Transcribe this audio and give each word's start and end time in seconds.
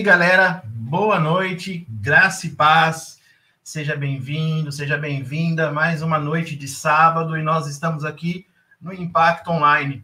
aí, 0.00 0.02
galera, 0.02 0.62
boa 0.64 1.20
noite, 1.20 1.86
graça 1.86 2.46
e 2.46 2.50
paz. 2.50 3.18
Seja 3.62 3.94
bem-vindo, 3.94 4.72
seja 4.72 4.96
bem-vinda. 4.96 5.70
Mais 5.70 6.00
uma 6.00 6.18
noite 6.18 6.56
de 6.56 6.66
sábado 6.66 7.36
e 7.36 7.42
nós 7.42 7.66
estamos 7.66 8.02
aqui 8.02 8.46
no 8.80 8.94
Impacto 8.94 9.50
Online. 9.50 10.02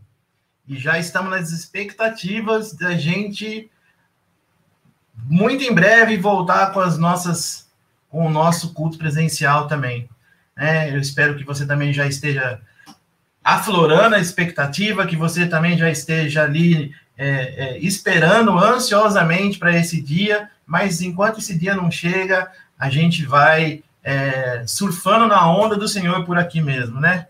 E 0.69 0.77
já 0.77 0.99
estamos 0.99 1.31
nas 1.31 1.51
expectativas 1.51 2.75
da 2.75 2.95
gente 2.95 3.71
muito 5.25 5.65
em 5.65 5.73
breve 5.73 6.19
voltar 6.19 6.73
com 6.73 6.81
as 6.81 6.99
nossas 6.99 7.67
com 8.11 8.27
o 8.27 8.31
nosso 8.31 8.75
culto 8.75 8.99
presencial 8.99 9.67
também. 9.67 10.11
É, 10.55 10.91
eu 10.91 10.99
espero 10.99 11.39
que 11.39 11.45
você 11.45 11.65
também 11.65 11.91
já 11.91 12.07
esteja 12.07 12.61
aflorando 13.43 14.15
a 14.15 14.21
expectativa, 14.21 15.07
que 15.07 15.17
você 15.17 15.47
também 15.47 15.79
já 15.79 15.89
esteja 15.89 16.43
ali 16.43 16.95
é, 17.17 17.29
é, 17.29 17.79
esperando 17.79 18.59
ansiosamente 18.59 19.59
para 19.59 19.77
esse 19.77 20.01
dia, 20.01 20.51
mas 20.67 21.01
enquanto 21.01 21.39
esse 21.39 21.59
dia 21.59 21.75
não 21.75 21.91
chega, 21.91 22.51
a 22.79 22.91
gente 22.91 23.25
vai 23.25 23.83
é, 24.03 24.63
surfando 24.67 25.27
na 25.27 25.51
onda 25.51 25.77
do 25.77 25.89
Senhor 25.89 26.25
por 26.25 26.39
aqui 26.39 26.61
mesmo, 26.61 27.01
né? 27.01 27.27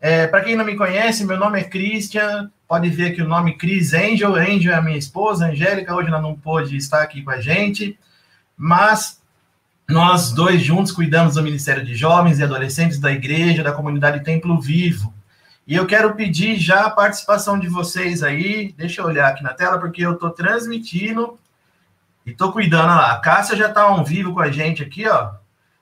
É, 0.00 0.26
para 0.26 0.42
quem 0.42 0.56
não 0.56 0.64
me 0.64 0.76
conhece, 0.76 1.24
meu 1.24 1.38
nome 1.38 1.60
é 1.60 1.64
Christian, 1.64 2.50
pode 2.68 2.88
ver 2.90 3.14
que 3.14 3.22
o 3.22 3.28
nome 3.28 3.56
Cris 3.56 3.94
Angel, 3.94 4.34
Angel 4.34 4.72
é 4.72 4.76
a 4.76 4.82
minha 4.82 4.98
esposa, 4.98 5.46
Angélica, 5.46 5.94
hoje 5.94 6.08
ela 6.08 6.20
não 6.20 6.34
pôde 6.34 6.76
estar 6.76 7.02
aqui 7.02 7.22
com 7.22 7.30
a 7.30 7.40
gente, 7.40 7.98
mas 8.56 9.20
nós 9.88 10.32
dois 10.32 10.62
juntos 10.62 10.92
cuidamos 10.92 11.34
do 11.34 11.42
Ministério 11.42 11.84
de 11.84 11.94
Jovens 11.94 12.38
e 12.38 12.42
Adolescentes 12.42 12.98
da 12.98 13.12
Igreja, 13.12 13.62
da 13.62 13.72
comunidade 13.72 14.24
Templo 14.24 14.60
Vivo. 14.60 15.14
E 15.66 15.74
eu 15.74 15.84
quero 15.84 16.14
pedir 16.14 16.56
já 16.56 16.86
a 16.86 16.90
participação 16.90 17.58
de 17.58 17.68
vocês 17.68 18.22
aí. 18.22 18.72
Deixa 18.76 19.00
eu 19.00 19.06
olhar 19.06 19.28
aqui 19.28 19.42
na 19.42 19.52
tela, 19.52 19.80
porque 19.80 20.06
eu 20.06 20.12
estou 20.12 20.30
transmitindo 20.30 21.36
e 22.24 22.30
estou 22.30 22.52
cuidando 22.52 22.86
lá. 22.86 23.12
A 23.12 23.18
Cássia 23.18 23.56
já 23.56 23.68
está 23.68 23.82
ao 23.82 24.04
vivo 24.04 24.32
com 24.32 24.40
a 24.40 24.50
gente 24.50 24.84
aqui, 24.84 25.08
ó. 25.08 25.32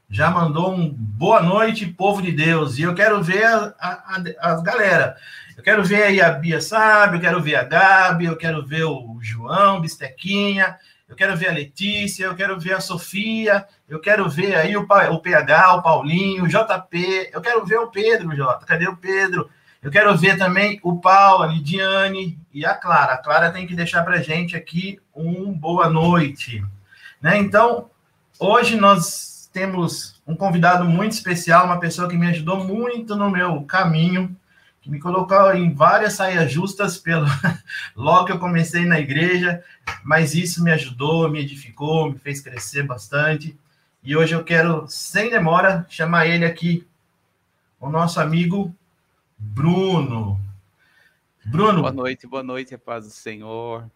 Já 0.09 0.31
mandou 0.31 0.73
um 0.73 0.89
boa 0.89 1.43
noite, 1.43 1.87
povo 1.87 2.23
de 2.23 2.33
Deus. 2.33 2.79
E 2.79 2.83
eu 2.83 2.95
quero 2.95 3.23
ver 3.23 3.45
a, 3.45 3.75
a, 3.79 4.53
a, 4.53 4.63
galera. 4.63 5.17
Eu 5.55 5.63
quero 5.63 5.85
ver 5.85 6.05
aí 6.05 6.21
a 6.21 6.31
Bia 6.31 6.63
Sabe, 6.63 7.17
eu 7.17 7.21
quero 7.21 7.43
ver 7.43 7.57
a 7.57 7.65
Gabi, 7.65 8.25
eu 8.25 8.37
quero 8.37 8.65
ver 8.65 8.85
o 8.85 9.19
João, 9.21 9.83
Bistequinha, 9.83 10.79
eu 11.07 11.15
quero 11.15 11.37
ver 11.37 11.49
a 11.49 11.53
Letícia, 11.53 12.25
eu 12.25 12.35
quero 12.35 12.59
ver 12.59 12.73
a 12.73 12.81
Sofia, 12.81 13.67
eu 13.89 14.01
quero 14.01 14.29
ver 14.31 14.55
aí 14.55 14.77
o, 14.77 14.83
o 14.83 15.21
PH, 15.21 15.75
o 15.75 15.83
Paulinho, 15.83 16.45
o 16.45 16.49
JP, 16.49 17.31
eu 17.33 17.41
quero 17.43 17.67
ver 17.67 17.79
o 17.79 17.89
Pedro, 17.89 18.35
Jota. 18.35 18.65
Cadê 18.65 18.89
o 18.89 18.97
Pedro? 18.97 19.51
Eu 19.85 19.91
quero 19.91 20.17
ver 20.17 20.39
também 20.39 20.81
o 20.83 20.97
Paulo, 20.97 21.43
a 21.43 21.47
Lidiane 21.47 22.41
e 22.55 22.65
a 22.65 22.75
Clara. 22.75 23.13
A 23.13 23.19
Clara 23.19 23.51
tem 23.51 23.67
que 23.67 23.77
deixar 23.77 24.03
para 24.03 24.23
gente 24.23 24.57
aqui 24.57 24.99
um 25.15 25.53
boa 25.53 25.91
noite. 25.91 26.65
Né? 27.21 27.37
Então, 27.37 27.91
hoje 28.41 28.77
nós 28.77 29.51
temos 29.53 30.23
um 30.27 30.35
convidado 30.35 30.87
muito 30.87 31.13
especial, 31.13 31.67
uma 31.67 31.79
pessoa 31.79 32.09
que 32.09 32.17
me 32.17 32.27
ajudou 32.29 32.65
muito 32.65 33.15
no 33.15 33.31
meu 33.31 33.61
caminho, 33.65 34.35
que 34.81 34.89
me 34.89 34.99
colocou 34.99 35.53
em 35.53 35.75
várias 35.75 36.15
saias 36.15 36.51
justas 36.51 36.97
pelo 36.97 37.27
logo 37.95 38.25
que 38.25 38.33
eu 38.33 38.39
comecei 38.39 38.87
na 38.87 38.99
igreja, 38.99 39.63
mas 40.03 40.35
isso 40.35 40.65
me 40.65 40.73
ajudou, 40.73 41.29
me 41.29 41.41
edificou, 41.41 42.11
me 42.11 42.19
fez 42.19 42.41
crescer 42.41 42.85
bastante. 42.85 43.55
E 44.03 44.17
hoje 44.17 44.35
eu 44.35 44.43
quero, 44.43 44.87
sem 44.89 45.29
demora, 45.29 45.85
chamar 45.91 46.27
ele 46.27 46.47
aqui, 46.47 46.89
o 47.79 47.91
nosso 47.91 48.19
amigo 48.19 48.75
Bruno. 49.53 50.41
Bruno. 51.45 51.83
Boa 51.83 51.93
noite, 51.93 52.27
boa 52.27 52.43
noite, 52.43 52.75
a 52.75 52.79
paz 52.79 53.05
do 53.05 53.11
Senhor. 53.11 53.89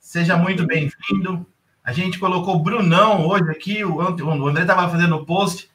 Seja 0.00 0.36
muito 0.36 0.66
bem-vindo. 0.66 1.46
A 1.84 1.92
gente 1.92 2.18
colocou 2.18 2.58
Brunão 2.58 3.28
hoje 3.28 3.48
aqui, 3.50 3.84
o 3.84 4.00
André 4.00 4.62
estava 4.62 4.88
fazendo 4.88 5.16
o 5.16 5.24
post, 5.26 5.70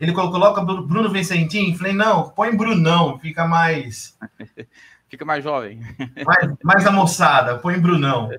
ele 0.00 0.12
colocou, 0.12 0.40
coloca 0.40 0.64
Bruno 0.64 1.10
Vicentim, 1.10 1.76
falei, 1.76 1.92
não, 1.92 2.30
põe 2.30 2.56
Brunão, 2.56 3.18
fica 3.18 3.46
mais... 3.46 4.18
fica 5.08 5.24
mais 5.24 5.44
jovem. 5.44 5.80
Mais, 6.26 6.56
mais 6.64 6.86
amoçada, 6.86 7.58
põe 7.58 7.78
Brunão. 7.78 8.30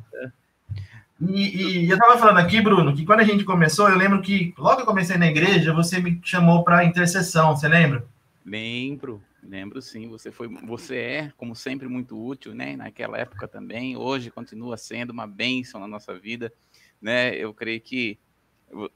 E, 1.22 1.84
e 1.84 1.90
eu 1.90 1.96
estava 1.96 2.18
falando 2.18 2.40
aqui, 2.40 2.60
Bruno, 2.60 2.94
que 2.94 3.06
quando 3.06 3.20
a 3.20 3.24
gente 3.24 3.46
começou, 3.46 3.88
eu 3.88 3.98
lembro 3.98 4.22
que 4.22 4.54
logo 4.58 4.78
que 4.78 4.82
eu 4.82 4.88
comecei 4.88 5.16
na 5.16 5.28
igreja, 5.28 5.72
você 5.72 6.02
me 6.02 6.20
chamou 6.24 6.64
para 6.64 6.84
intercessão, 6.84 7.56
você 7.56 7.68
lembra? 7.68 8.06
Lembro. 8.44 9.22
Lembro 9.54 9.84
sim, 9.84 10.10
você 10.10 10.32
foi, 10.32 10.48
você 10.48 10.98
é, 10.98 11.32
como 11.38 11.56
sempre, 11.56 11.88
muito 11.88 12.20
útil, 12.20 12.56
né? 12.56 12.76
Naquela 12.76 13.20
época 13.20 13.48
também, 13.48 13.96
hoje 13.96 14.32
continua 14.32 14.78
sendo 14.78 15.12
uma 15.12 15.28
bênção 15.28 15.80
na 15.80 15.88
nossa 15.88 16.18
vida, 16.18 16.52
né? 17.00 17.36
Eu 17.36 17.54
creio 17.54 17.80
que 17.80 18.18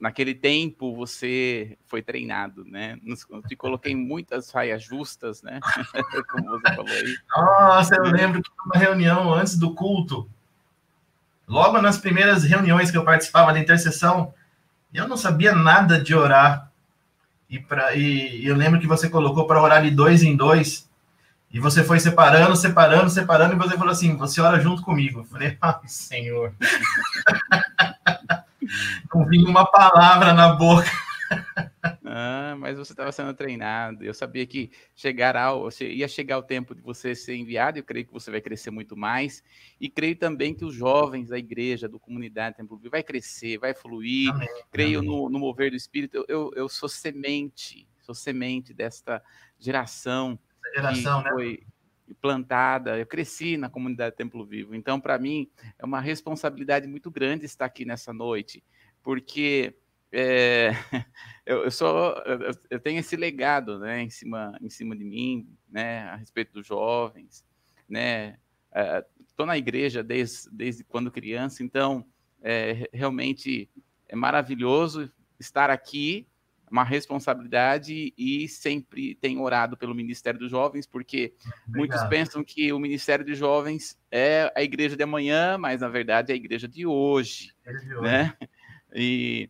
naquele 0.00 0.34
tempo 0.34 0.96
você 0.96 1.78
foi 1.86 2.02
treinado, 2.02 2.64
né? 2.64 2.98
Te 3.46 3.54
coloquei 3.54 3.94
muitas 3.94 4.50
raias 4.50 4.82
justas, 4.82 5.42
né? 5.42 5.60
como 6.28 6.48
você 6.48 6.74
falou 6.74 6.90
aí. 6.90 7.16
Nossa, 7.30 7.94
eu 7.94 8.02
lembro 8.02 8.42
que 8.42 8.50
uma 8.66 8.74
reunião 8.74 9.32
antes 9.32 9.56
do 9.56 9.72
culto, 9.72 10.28
logo 11.46 11.80
nas 11.80 11.98
primeiras 11.98 12.42
reuniões 12.42 12.90
que 12.90 12.96
eu 12.96 13.04
participava 13.04 13.52
da 13.52 13.60
intercessão, 13.60 14.34
eu 14.92 15.06
não 15.06 15.16
sabia 15.16 15.54
nada 15.54 16.02
de 16.02 16.16
orar. 16.16 16.67
E, 17.48 17.58
pra, 17.58 17.94
e, 17.94 18.44
eu 18.46 18.54
lembro 18.54 18.78
que 18.78 18.86
você 18.86 19.08
colocou 19.08 19.46
para 19.46 19.62
orar 19.62 19.82
de 19.82 19.90
dois 19.90 20.22
em 20.22 20.36
dois. 20.36 20.88
E 21.50 21.58
você 21.58 21.82
foi 21.82 21.98
separando, 21.98 22.54
separando, 22.54 23.08
separando, 23.08 23.54
e 23.54 23.56
você 23.56 23.76
falou 23.76 23.92
assim: 23.92 24.16
você 24.16 24.40
ora 24.40 24.60
junto 24.60 24.82
comigo. 24.82 25.20
Eu 25.20 25.24
falei, 25.24 25.56
ai, 25.62 25.80
Senhor. 25.86 26.52
Não 29.14 29.50
uma 29.50 29.64
palavra 29.64 30.34
na 30.34 30.52
boca. 30.54 30.90
Ah, 32.04 32.56
mas 32.58 32.78
você 32.78 32.92
estava 32.92 33.12
sendo 33.12 33.34
treinado. 33.34 34.02
Eu 34.02 34.14
sabia 34.14 34.46
que 34.46 34.70
chegará, 34.94 35.52
você 35.52 35.90
ia 35.90 36.08
chegar 36.08 36.38
o 36.38 36.42
tempo 36.42 36.74
de 36.74 36.80
você 36.80 37.14
ser 37.14 37.36
enviado. 37.36 37.78
Eu 37.78 37.84
creio 37.84 38.06
que 38.06 38.12
você 38.12 38.30
vai 38.30 38.40
crescer 38.40 38.70
muito 38.70 38.96
mais. 38.96 39.44
E 39.80 39.90
creio 39.90 40.16
também 40.16 40.54
que 40.54 40.64
os 40.64 40.74
jovens 40.74 41.28
da 41.28 41.38
igreja, 41.38 41.88
do 41.88 42.00
comunidade 42.00 42.56
Templo 42.56 42.78
Vivo, 42.78 42.90
vai 42.90 43.02
crescer, 43.02 43.58
vai 43.58 43.74
fluir. 43.74 44.30
Amém. 44.30 44.48
Creio. 44.72 45.02
No, 45.02 45.28
no, 45.28 45.38
mover 45.38 45.70
do 45.70 45.76
Espírito. 45.76 46.24
Eu, 46.28 46.50
eu 46.56 46.68
sou 46.68 46.88
semente, 46.88 47.86
sou 48.00 48.14
semente 48.14 48.72
desta 48.72 49.22
geração, 49.58 50.38
geração 50.74 51.22
que 51.22 51.28
né? 51.28 51.34
foi 51.34 51.66
plantada. 52.20 52.98
Eu 52.98 53.06
cresci 53.06 53.56
na 53.56 53.68
comunidade 53.68 54.16
Templo 54.16 54.44
Vivo. 54.44 54.74
Então, 54.74 55.00
para 55.00 55.18
mim, 55.18 55.50
é 55.78 55.84
uma 55.84 56.00
responsabilidade 56.00 56.86
muito 56.86 57.10
grande 57.10 57.44
estar 57.44 57.66
aqui 57.66 57.84
nessa 57.84 58.12
noite, 58.12 58.64
porque 59.02 59.76
é, 60.12 60.70
eu, 61.44 61.64
eu, 61.64 61.70
sou, 61.70 62.14
eu, 62.24 62.50
eu, 62.70 62.80
tenho 62.80 63.00
esse 63.00 63.16
legado, 63.16 63.78
né, 63.78 64.02
em 64.02 64.10
cima, 64.10 64.56
em 64.60 64.70
cima 64.70 64.96
de 64.96 65.04
mim, 65.04 65.48
né, 65.68 66.02
a 66.02 66.16
respeito 66.16 66.52
dos 66.52 66.66
jovens, 66.66 67.44
né, 67.88 68.38
estou 69.20 69.44
é, 69.44 69.46
na 69.46 69.58
igreja 69.58 70.02
desde, 70.02 70.48
desde 70.50 70.84
quando 70.84 71.10
criança, 71.10 71.62
então 71.62 72.04
é, 72.42 72.88
realmente 72.92 73.68
é 74.08 74.16
maravilhoso 74.16 75.10
estar 75.38 75.70
aqui, 75.70 76.26
uma 76.70 76.84
responsabilidade 76.84 78.12
e 78.16 78.46
sempre 78.46 79.14
tenho 79.14 79.40
orado 79.40 79.74
pelo 79.74 79.94
Ministério 79.94 80.38
dos 80.38 80.50
Jovens, 80.50 80.86
porque 80.86 81.32
Obrigado. 81.40 81.76
muitos 81.76 82.02
pensam 82.04 82.44
que 82.44 82.70
o 82.74 82.78
Ministério 82.78 83.24
dos 83.24 83.38
Jovens 83.38 83.98
é 84.10 84.52
a 84.54 84.62
igreja 84.62 84.94
de 84.94 85.02
amanhã, 85.02 85.56
mas 85.56 85.80
na 85.80 85.88
verdade 85.88 86.30
é 86.30 86.34
a 86.34 86.36
igreja 86.36 86.68
de 86.68 86.84
hoje, 86.84 87.54
é 87.64 87.72
de 87.72 87.94
hoje. 87.94 88.02
né? 88.02 88.36
E 88.94 89.48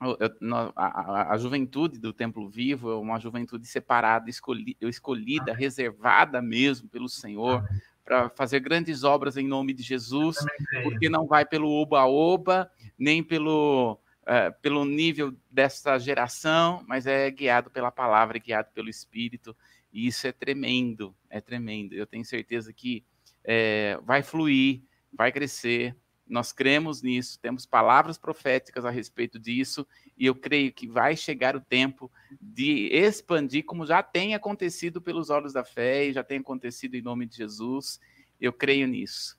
a, 0.00 1.32
a, 1.32 1.38
juventude 1.38 1.98
do 1.98 2.12
Templo 2.12 2.48
Vivo 2.48 2.90
é 2.90 2.96
uma 2.96 3.18
juventude 3.18 3.66
separada, 3.66 4.28
escolhi, 4.28 4.76
escolhida, 4.80 5.52
Amém. 5.52 5.56
reservada 5.56 6.42
mesmo 6.42 6.88
pelo 6.88 7.08
Senhor 7.08 7.64
para 8.04 8.28
fazer 8.30 8.60
grandes 8.60 9.02
obras 9.02 9.36
em 9.36 9.48
nome 9.48 9.72
de 9.72 9.82
Jesus, 9.82 10.36
porque 10.82 11.08
não 11.08 11.26
vai 11.26 11.44
pelo 11.46 11.70
oba-oba, 11.70 12.70
nem 12.98 13.22
pelo, 13.22 13.98
uh, 14.22 14.52
pelo 14.60 14.84
nível 14.84 15.34
dessa 15.50 15.98
geração, 15.98 16.84
mas 16.86 17.06
é 17.06 17.30
guiado 17.30 17.70
pela 17.70 17.90
palavra, 17.90 18.38
guiado 18.38 18.68
pelo 18.74 18.90
Espírito, 18.90 19.56
e 19.90 20.06
isso 20.06 20.26
é 20.26 20.32
tremendo, 20.32 21.14
é 21.30 21.40
tremendo. 21.40 21.94
Eu 21.94 22.06
tenho 22.06 22.24
certeza 22.24 22.72
que 22.72 23.02
é, 23.42 23.98
vai 24.02 24.22
fluir, 24.22 24.82
vai 25.12 25.32
crescer, 25.32 25.96
nós 26.26 26.52
cremos 26.52 27.02
nisso, 27.02 27.38
temos 27.38 27.66
palavras 27.66 28.16
proféticas 28.16 28.84
a 28.84 28.90
respeito 28.90 29.38
disso, 29.38 29.86
e 30.16 30.26
eu 30.26 30.34
creio 30.34 30.72
que 30.72 30.86
vai 30.86 31.16
chegar 31.16 31.54
o 31.54 31.60
tempo 31.60 32.10
de 32.40 32.88
expandir, 32.92 33.64
como 33.64 33.86
já 33.86 34.02
tem 34.02 34.34
acontecido 34.34 35.02
pelos 35.02 35.28
olhos 35.28 35.52
da 35.52 35.64
fé, 35.64 36.06
e 36.06 36.12
já 36.12 36.24
tem 36.24 36.38
acontecido 36.38 36.94
em 36.94 37.02
nome 37.02 37.26
de 37.26 37.36
Jesus. 37.36 38.00
Eu 38.40 38.52
creio 38.52 38.86
nisso. 38.86 39.38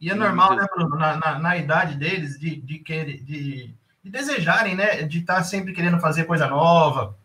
E 0.00 0.10
é 0.10 0.14
normal, 0.14 0.54
né, 0.54 0.66
Bruno, 0.72 0.96
na, 0.96 1.16
na, 1.16 1.38
na, 1.38 1.56
idade 1.56 1.96
deles, 1.96 2.38
de, 2.38 2.56
de, 2.56 2.78
querer, 2.78 3.20
de, 3.22 3.74
de 4.04 4.10
desejarem, 4.10 4.76
né, 4.76 5.02
de 5.02 5.20
estar 5.20 5.42
sempre 5.42 5.72
querendo 5.72 5.98
fazer 5.98 6.24
coisa 6.24 6.46
nova, 6.46 7.18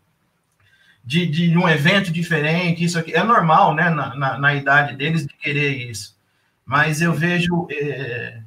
de, 1.04 1.26
de 1.26 1.56
um 1.56 1.68
evento 1.68 2.10
diferente, 2.10 2.82
isso 2.82 2.98
aqui. 2.98 3.14
É 3.14 3.22
normal, 3.22 3.74
né, 3.74 3.90
na, 3.90 4.16
na, 4.16 4.38
na 4.38 4.54
idade 4.54 4.96
deles, 4.96 5.26
de 5.26 5.34
querer 5.36 5.90
isso. 5.90 6.18
Mas 6.64 7.02
eu 7.02 7.12
vejo. 7.12 7.68
É 7.70 8.43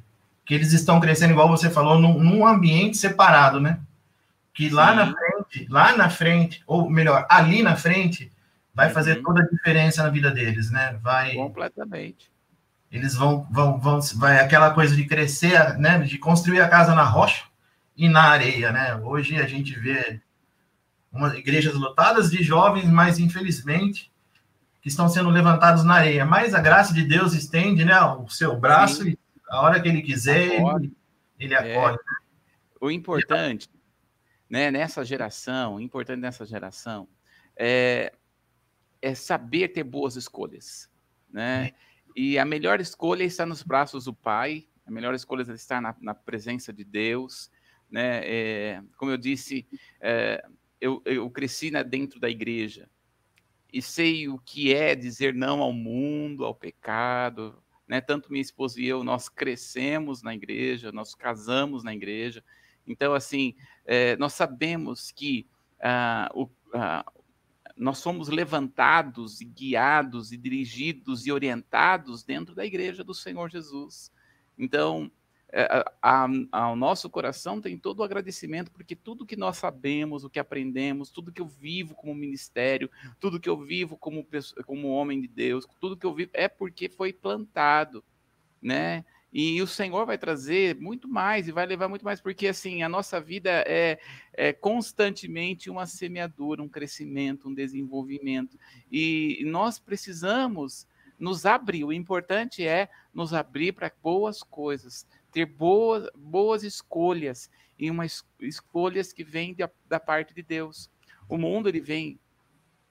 que 0.48 0.54
eles 0.54 0.72
estão 0.72 0.98
crescendo, 0.98 1.32
igual 1.32 1.46
você 1.46 1.68
falou, 1.68 1.98
num, 1.98 2.18
num 2.18 2.46
ambiente 2.46 2.96
separado, 2.96 3.60
né? 3.60 3.78
Que 4.54 4.70
lá 4.70 4.88
Sim. 4.88 4.96
na 4.96 5.12
frente, 5.12 5.66
lá 5.68 5.94
na 5.94 6.08
frente, 6.08 6.62
ou 6.66 6.88
melhor, 6.88 7.26
ali 7.28 7.62
na 7.62 7.76
frente, 7.76 8.32
vai 8.74 8.88
fazer 8.88 9.18
uhum. 9.18 9.24
toda 9.24 9.42
a 9.42 9.46
diferença 9.46 10.02
na 10.02 10.08
vida 10.08 10.30
deles, 10.30 10.70
né? 10.70 10.98
Vai. 11.02 11.34
Completamente. 11.34 12.30
Eles 12.90 13.14
vão, 13.14 13.46
vão, 13.50 13.78
vão, 13.78 14.00
vai 14.16 14.40
aquela 14.40 14.70
coisa 14.70 14.96
de 14.96 15.04
crescer, 15.04 15.78
né? 15.78 15.98
De 15.98 16.16
construir 16.16 16.62
a 16.62 16.68
casa 16.68 16.94
na 16.94 17.04
rocha 17.04 17.44
e 17.94 18.08
na 18.08 18.22
areia, 18.22 18.72
né? 18.72 18.96
Hoje 18.96 19.36
a 19.36 19.46
gente 19.46 19.78
vê 19.78 20.18
umas 21.12 21.34
igrejas 21.34 21.74
lotadas 21.74 22.30
de 22.30 22.42
jovens, 22.42 22.88
mas 22.88 23.18
infelizmente 23.18 24.10
que 24.80 24.88
estão 24.88 25.10
sendo 25.10 25.28
levantados 25.28 25.84
na 25.84 25.96
areia. 25.96 26.24
Mas 26.24 26.54
a 26.54 26.60
graça 26.60 26.94
de 26.94 27.02
Deus 27.02 27.34
estende, 27.34 27.84
né? 27.84 28.00
O 28.00 28.30
seu 28.30 28.58
braço 28.58 29.02
Sim. 29.02 29.10
e 29.10 29.18
a 29.48 29.60
hora 29.60 29.80
que 29.80 29.88
ele 29.88 30.02
quiser, 30.02 30.60
ele, 30.60 30.96
ele 31.38 31.54
é. 31.54 31.76
É. 31.76 31.96
O 32.80 32.90
importante, 32.90 33.68
né, 34.48 34.70
nessa 34.70 35.04
geração, 35.04 35.76
o 35.76 35.80
importante 35.80 36.20
nessa 36.20 36.46
geração 36.46 37.08
é, 37.56 38.12
é 39.02 39.14
saber 39.14 39.68
ter 39.68 39.84
boas 39.84 40.16
escolhas, 40.16 40.90
né? 41.30 41.72
E 42.14 42.38
a 42.38 42.44
melhor 42.44 42.80
escolha 42.80 43.24
está 43.24 43.44
nos 43.44 43.62
braços 43.62 44.04
do 44.04 44.14
Pai, 44.14 44.66
a 44.86 44.90
melhor 44.90 45.14
escolha 45.14 45.44
é 45.48 45.54
estar 45.54 45.80
na, 45.80 45.94
na 46.00 46.14
presença 46.14 46.72
de 46.72 46.84
Deus, 46.84 47.50
né? 47.90 48.20
É, 48.24 48.82
como 48.96 49.10
eu 49.10 49.16
disse, 49.16 49.66
é, 50.00 50.44
eu, 50.80 51.02
eu 51.04 51.28
cresci 51.30 51.70
na, 51.70 51.82
dentro 51.82 52.18
da 52.20 52.28
igreja 52.28 52.88
e 53.72 53.82
sei 53.82 54.28
o 54.28 54.38
que 54.38 54.74
é 54.74 54.94
dizer 54.94 55.34
não 55.34 55.60
ao 55.60 55.72
mundo, 55.72 56.44
ao 56.44 56.54
pecado, 56.54 57.62
né? 57.88 58.00
Tanto 58.00 58.30
minha 58.30 58.42
esposa 58.42 58.80
e 58.80 58.86
eu, 58.86 59.02
nós 59.02 59.28
crescemos 59.28 60.22
na 60.22 60.34
igreja, 60.34 60.92
nós 60.92 61.14
casamos 61.14 61.82
na 61.82 61.94
igreja. 61.94 62.44
Então, 62.86 63.14
assim, 63.14 63.54
é, 63.84 64.16
nós 64.16 64.34
sabemos 64.34 65.10
que 65.10 65.46
ah, 65.80 66.30
o, 66.34 66.48
ah, 66.74 67.04
nós 67.76 67.98
somos 67.98 68.28
levantados 68.28 69.40
e 69.40 69.44
guiados 69.44 70.32
e 70.32 70.36
dirigidos 70.36 71.26
e 71.26 71.32
orientados 71.32 72.22
dentro 72.22 72.54
da 72.54 72.66
igreja 72.66 73.02
do 73.02 73.14
Senhor 73.14 73.50
Jesus. 73.50 74.12
Então, 74.58 75.10
é, 75.50 75.84
ao 76.02 76.76
nosso 76.76 77.08
coração 77.08 77.60
tem 77.60 77.78
todo 77.78 78.00
o 78.00 78.02
agradecimento, 78.02 78.70
porque 78.70 78.94
tudo 78.94 79.24
que 79.24 79.36
nós 79.36 79.56
sabemos, 79.56 80.22
o 80.22 80.30
que 80.30 80.38
aprendemos, 80.38 81.10
tudo 81.10 81.32
que 81.32 81.40
eu 81.40 81.46
vivo 81.46 81.94
como 81.94 82.14
ministério, 82.14 82.90
tudo 83.18 83.40
que 83.40 83.48
eu 83.48 83.56
vivo 83.56 83.96
como, 83.96 84.26
como 84.66 84.88
homem 84.88 85.20
de 85.20 85.28
Deus, 85.28 85.66
tudo 85.80 85.96
que 85.96 86.04
eu 86.04 86.14
vivo 86.14 86.30
é 86.34 86.48
porque 86.48 86.88
foi 86.88 87.12
plantado, 87.12 88.04
né? 88.60 89.04
E 89.32 89.60
o 89.60 89.66
Senhor 89.66 90.06
vai 90.06 90.16
trazer 90.16 90.74
muito 90.76 91.06
mais 91.06 91.48
e 91.48 91.52
vai 91.52 91.66
levar 91.66 91.88
muito 91.88 92.04
mais, 92.04 92.20
porque 92.20 92.48
assim, 92.48 92.82
a 92.82 92.88
nossa 92.88 93.20
vida 93.20 93.50
é, 93.66 93.98
é 94.32 94.54
constantemente 94.54 95.68
uma 95.68 95.86
semeadura, 95.86 96.62
um 96.62 96.68
crescimento, 96.68 97.48
um 97.48 97.54
desenvolvimento. 97.54 98.58
E 98.90 99.42
nós 99.44 99.78
precisamos 99.78 100.86
nos 101.18 101.44
abrir. 101.44 101.84
O 101.84 101.92
importante 101.92 102.66
é 102.66 102.88
nos 103.12 103.34
abrir 103.34 103.72
para 103.72 103.92
boas 104.02 104.42
coisas, 104.42 105.06
ter 105.32 105.46
boas, 105.46 106.08
boas 106.14 106.62
escolhas 106.62 107.50
e 107.78 107.90
umas 107.90 108.24
escolhas 108.40 109.12
que 109.12 109.22
vêm 109.22 109.54
da, 109.54 109.70
da 109.88 110.00
parte 110.00 110.34
de 110.34 110.42
Deus. 110.42 110.90
O 111.28 111.36
mundo 111.36 111.68
ele 111.68 111.80
vem 111.80 112.18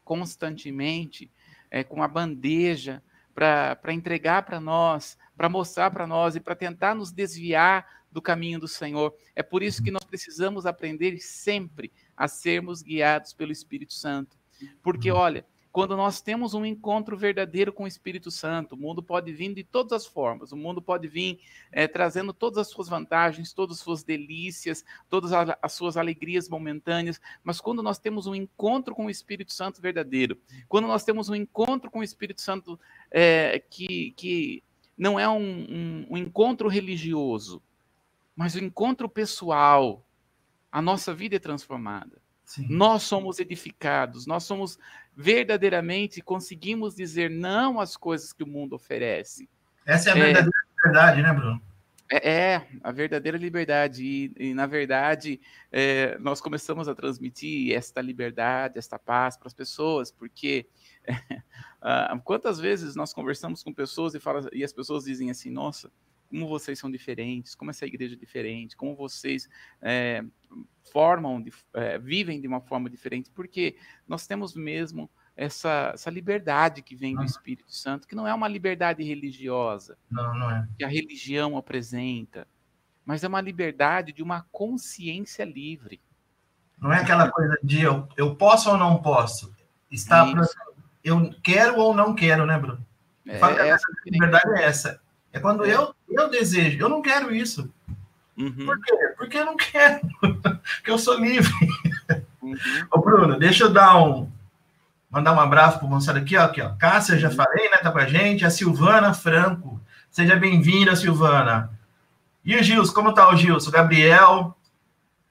constantemente 0.04 1.30
é, 1.70 1.84
com 1.84 2.02
a 2.02 2.08
bandeja 2.08 3.04
para 3.34 3.94
entregar 3.94 4.44
para 4.44 4.60
nós, 4.60 5.18
para 5.36 5.50
mostrar 5.50 5.92
para 5.92 6.08
nós 6.08 6.36
e 6.36 6.40
para 6.40 6.56
tentar 6.56 6.96
nos 6.96 7.12
desviar 7.12 7.86
do 8.12 8.22
caminho 8.22 8.60
do 8.60 8.68
Senhor. 8.68 9.14
É 9.36 9.44
por 9.44 9.62
isso 9.62 9.84
que 9.84 9.92
nós 9.92 10.04
precisamos 10.04 10.66
aprender 10.66 11.20
sempre 11.20 11.92
a 12.16 12.28
sermos 12.28 12.82
guiados 12.82 13.34
pelo 13.34 13.52
Espírito 13.52 13.94
Santo. 13.94 14.38
Porque, 14.82 15.12
olha, 15.12 15.46
quando 15.78 15.96
nós 15.96 16.22
temos 16.22 16.56
um 16.56 16.66
encontro 16.66 17.16
verdadeiro 17.16 17.72
com 17.72 17.84
o 17.84 17.88
Espírito 17.88 18.32
Santo. 18.32 18.74
O 18.74 18.78
mundo 18.80 19.04
pode 19.04 19.32
vir 19.32 19.54
de 19.54 19.64
todas 19.64 19.94
as 19.94 20.08
formas, 20.08 20.52
o 20.52 20.58
mundo 20.58 20.82
pode 20.82 21.08
vir 21.08 21.40
é, 21.72 21.88
trazendo 21.88 22.34
todas 22.34 22.58
as 22.58 22.68
suas 22.68 22.90
vantagens, 22.90 23.54
todas 23.54 23.78
as 23.78 23.84
suas 23.84 24.04
delícias, 24.04 24.84
todas 25.08 25.32
as 25.32 25.74
suas 25.74 25.96
alegrias 25.96 26.50
momentâneas, 26.50 27.22
mas 27.44 27.62
quando 27.62 27.84
nós 27.84 28.00
temos 28.00 28.26
um 28.26 28.34
encontro 28.34 28.96
com 28.96 29.06
o 29.06 29.10
Espírito 29.12 29.54
Santo 29.54 29.80
verdadeiro, 29.80 30.42
quando 30.68 30.88
nós 30.88 31.04
temos 31.04 31.30
um 31.30 31.36
encontro 31.36 31.92
com 31.92 32.00
o 32.00 32.04
Espírito 32.04 32.42
Santo 32.42 32.80
é, 33.12 33.64
que, 33.70 34.16
que 34.18 34.64
não 34.98 35.20
é 35.20 35.30
um, 35.30 35.38
um, 35.38 36.08
um 36.10 36.18
encontro 36.18 36.70
religioso, 36.70 37.62
mas 38.36 38.56
um 38.56 38.62
encontro 38.62 39.08
pessoal, 39.08 40.04
a 40.72 40.82
nossa 40.82 41.14
vida 41.14 41.36
é 41.36 41.40
transformada. 41.40 42.20
Sim. 42.48 42.66
Nós 42.70 43.04
somos 43.04 43.40
edificados, 43.40 44.26
nós 44.26 44.46
somos 44.46 44.80
verdadeiramente 45.14 46.22
conseguimos 46.22 46.96
dizer 46.96 47.30
não 47.30 47.78
às 47.78 47.98
coisas 47.98 48.32
que 48.32 48.42
o 48.42 48.48
mundo 48.48 48.74
oferece. 48.74 49.50
Essa 49.86 50.10
é 50.10 50.12
a 50.14 50.16
verdadeira 50.16 50.50
é, 50.50 50.78
liberdade, 50.78 51.22
né, 51.22 51.34
Bruno? 51.34 51.62
É, 52.10 52.32
é 52.32 52.68
a 52.82 52.90
verdadeira 52.90 53.38
liberdade. 53.38 54.02
E, 54.02 54.32
e 54.38 54.54
na 54.54 54.66
verdade, 54.66 55.42
é, 55.74 56.18
nós 56.20 56.40
começamos 56.40 56.88
a 56.88 56.96
transmitir 56.96 57.76
esta 57.76 58.00
liberdade, 58.00 58.80
esta 58.80 58.98
paz 58.98 59.36
para 59.36 59.48
as 59.48 59.54
pessoas, 59.54 60.10
porque 60.10 60.66
uh, 61.10 62.18
quantas 62.24 62.62
vezes 62.62 62.96
nós 62.96 63.12
conversamos 63.14 63.62
com 63.62 63.74
pessoas 63.74 64.16
e, 64.16 64.22
fala, 64.22 64.48
e 64.54 64.64
as 64.64 64.72
pessoas 64.72 65.04
dizem 65.04 65.30
assim: 65.30 65.50
nossa, 65.52 65.92
como 66.30 66.48
vocês 66.48 66.78
são 66.78 66.92
diferentes, 66.92 67.56
como 67.56 67.72
essa 67.72 67.86
igreja 67.86 68.16
é 68.16 68.18
diferente, 68.18 68.76
como 68.76 68.96
vocês 68.96 69.50
é, 69.82 70.24
formam, 70.92 71.44
é, 71.74 71.98
vivem 71.98 72.40
de 72.40 72.48
uma 72.48 72.62
forma 72.62 72.90
diferente, 72.90 73.30
porque 73.32 73.78
nós 74.08 74.28
temos 74.28 74.56
mesmo 74.56 75.10
essa, 75.36 75.92
essa 75.94 76.10
liberdade 76.10 76.82
que 76.82 76.96
vem 76.96 77.16
do 77.16 77.24
Espírito 77.24 77.72
Santo, 77.72 78.08
que 78.08 78.16
não 78.16 78.28
é 78.28 78.34
uma 78.34 78.48
liberdade 78.48 79.04
religiosa, 79.04 79.98
não, 80.10 80.34
não 80.34 80.52
é. 80.52 80.68
que 80.78 80.84
a 80.84 80.88
religião 80.88 81.58
apresenta, 81.58 82.48
mas 83.06 83.24
é 83.24 83.28
uma 83.28 83.42
liberdade 83.42 84.12
de 84.12 84.24
uma 84.24 84.46
consciência 84.52 85.46
livre. 85.46 86.02
Não 86.78 86.92
é 86.92 87.02
aquela 87.02 87.32
coisa 87.32 87.58
de 87.64 87.82
eu, 87.82 88.08
eu 88.18 88.36
posso 88.36 88.70
ou 88.70 88.78
não 88.78 89.02
posso. 89.02 89.56
Está 89.90 90.26
eu 91.04 91.34
quero 91.42 91.78
ou 91.78 91.96
não 91.96 92.14
quero, 92.14 92.46
né, 92.46 92.60
Bruno? 92.60 92.86
É, 93.26 93.70
essa 93.70 93.88
liberdade 94.06 94.50
é 94.60 94.64
essa. 94.64 95.02
É 95.32 95.40
quando 95.40 95.66
é. 95.66 95.74
eu, 95.74 95.96
eu 96.10 96.30
desejo, 96.30 96.80
eu 96.80 96.90
não 96.90 97.02
quero 97.02 97.34
isso. 97.34 97.72
Uhum. 98.38 98.66
Por 98.66 98.80
quê? 98.82 98.94
Porque 99.18 99.38
eu 99.38 99.46
não 99.46 99.58
quero. 99.58 100.00
Porque 100.22 100.92
eu 100.92 100.98
sou 100.98 101.20
livre. 101.20 101.52
Uhum. 102.42 102.56
Ô, 102.92 103.00
Bruno, 103.00 103.38
deixa 103.38 103.64
eu 103.64 103.70
dar 103.70 103.98
um. 103.98 104.30
Mandar 105.10 105.34
um 105.34 105.40
abraço 105.40 105.80
para 105.80 105.88
o 105.88 105.90
moçada 105.90 106.20
aqui, 106.20 106.38
ó, 106.38 106.44
aqui, 106.44 106.62
ó. 106.62 106.70
Cássia, 106.76 107.18
já 107.18 107.30
uhum. 107.30 107.36
falei, 107.36 107.70
né? 107.70 107.78
Tá 107.78 107.92
com 107.92 107.98
a 107.98 108.06
gente. 108.06 108.46
A 108.46 108.50
Silvana 108.50 109.14
Franco. 109.14 109.82
Seja 110.12 110.36
bem-vinda, 110.36 110.96
Silvana. 110.96 111.72
E 112.46 112.56
o 112.56 112.64
Gilson, 112.64 112.94
como 112.94 113.14
tá 113.14 113.30
o 113.30 113.36
Gilson? 113.36 113.72
Gabriel, 113.72 114.56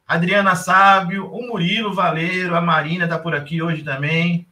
Adriana 0.06 0.54
Sábio, 0.54 1.26
o 1.32 1.46
Murilo 1.46 1.94
Valeiro, 1.94 2.54
a 2.54 2.60
Marina 2.60 3.08
tá 3.08 3.18
por 3.18 3.34
aqui 3.34 3.62
hoje 3.62 3.82
também. 3.82 4.46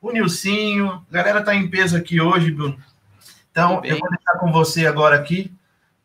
O 0.00 0.10
Nilcinho. 0.10 1.04
A 1.10 1.12
galera 1.12 1.42
tá 1.42 1.54
em 1.54 1.68
peso 1.68 1.96
aqui 1.96 2.20
hoje, 2.20 2.50
Bruno. 2.50 2.78
Então, 3.50 3.82
eu 3.84 3.98
vou 3.98 4.08
deixar 4.08 4.38
com 4.38 4.50
você 4.50 4.86
agora 4.86 5.16
aqui 5.16 5.52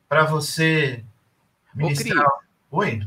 para 0.08 0.26
você 0.26 1.04
ministrar. 1.74 2.28
Ô, 2.72 2.78
Oi? 2.78 3.02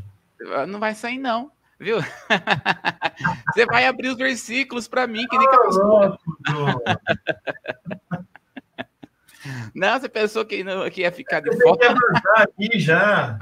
Ah, 0.54 0.66
não 0.66 0.78
vai 0.78 0.94
sair, 0.94 1.18
não, 1.18 1.50
viu? 1.78 1.98
você 3.52 3.66
vai 3.66 3.86
abrir 3.86 4.08
os 4.08 4.16
versículos 4.16 4.86
para 4.88 5.06
mim, 5.06 5.26
que 5.26 5.38
nem 5.38 5.48
oh, 5.48 6.16
Não, 9.74 9.98
você 9.98 10.08
pensou 10.08 10.44
que, 10.44 10.62
não, 10.62 10.88
que 10.90 11.00
ia 11.02 11.12
ficar 11.12 11.40
de 11.40 11.50
fora? 11.60 11.94
aqui 12.36 12.78
já. 12.78 13.38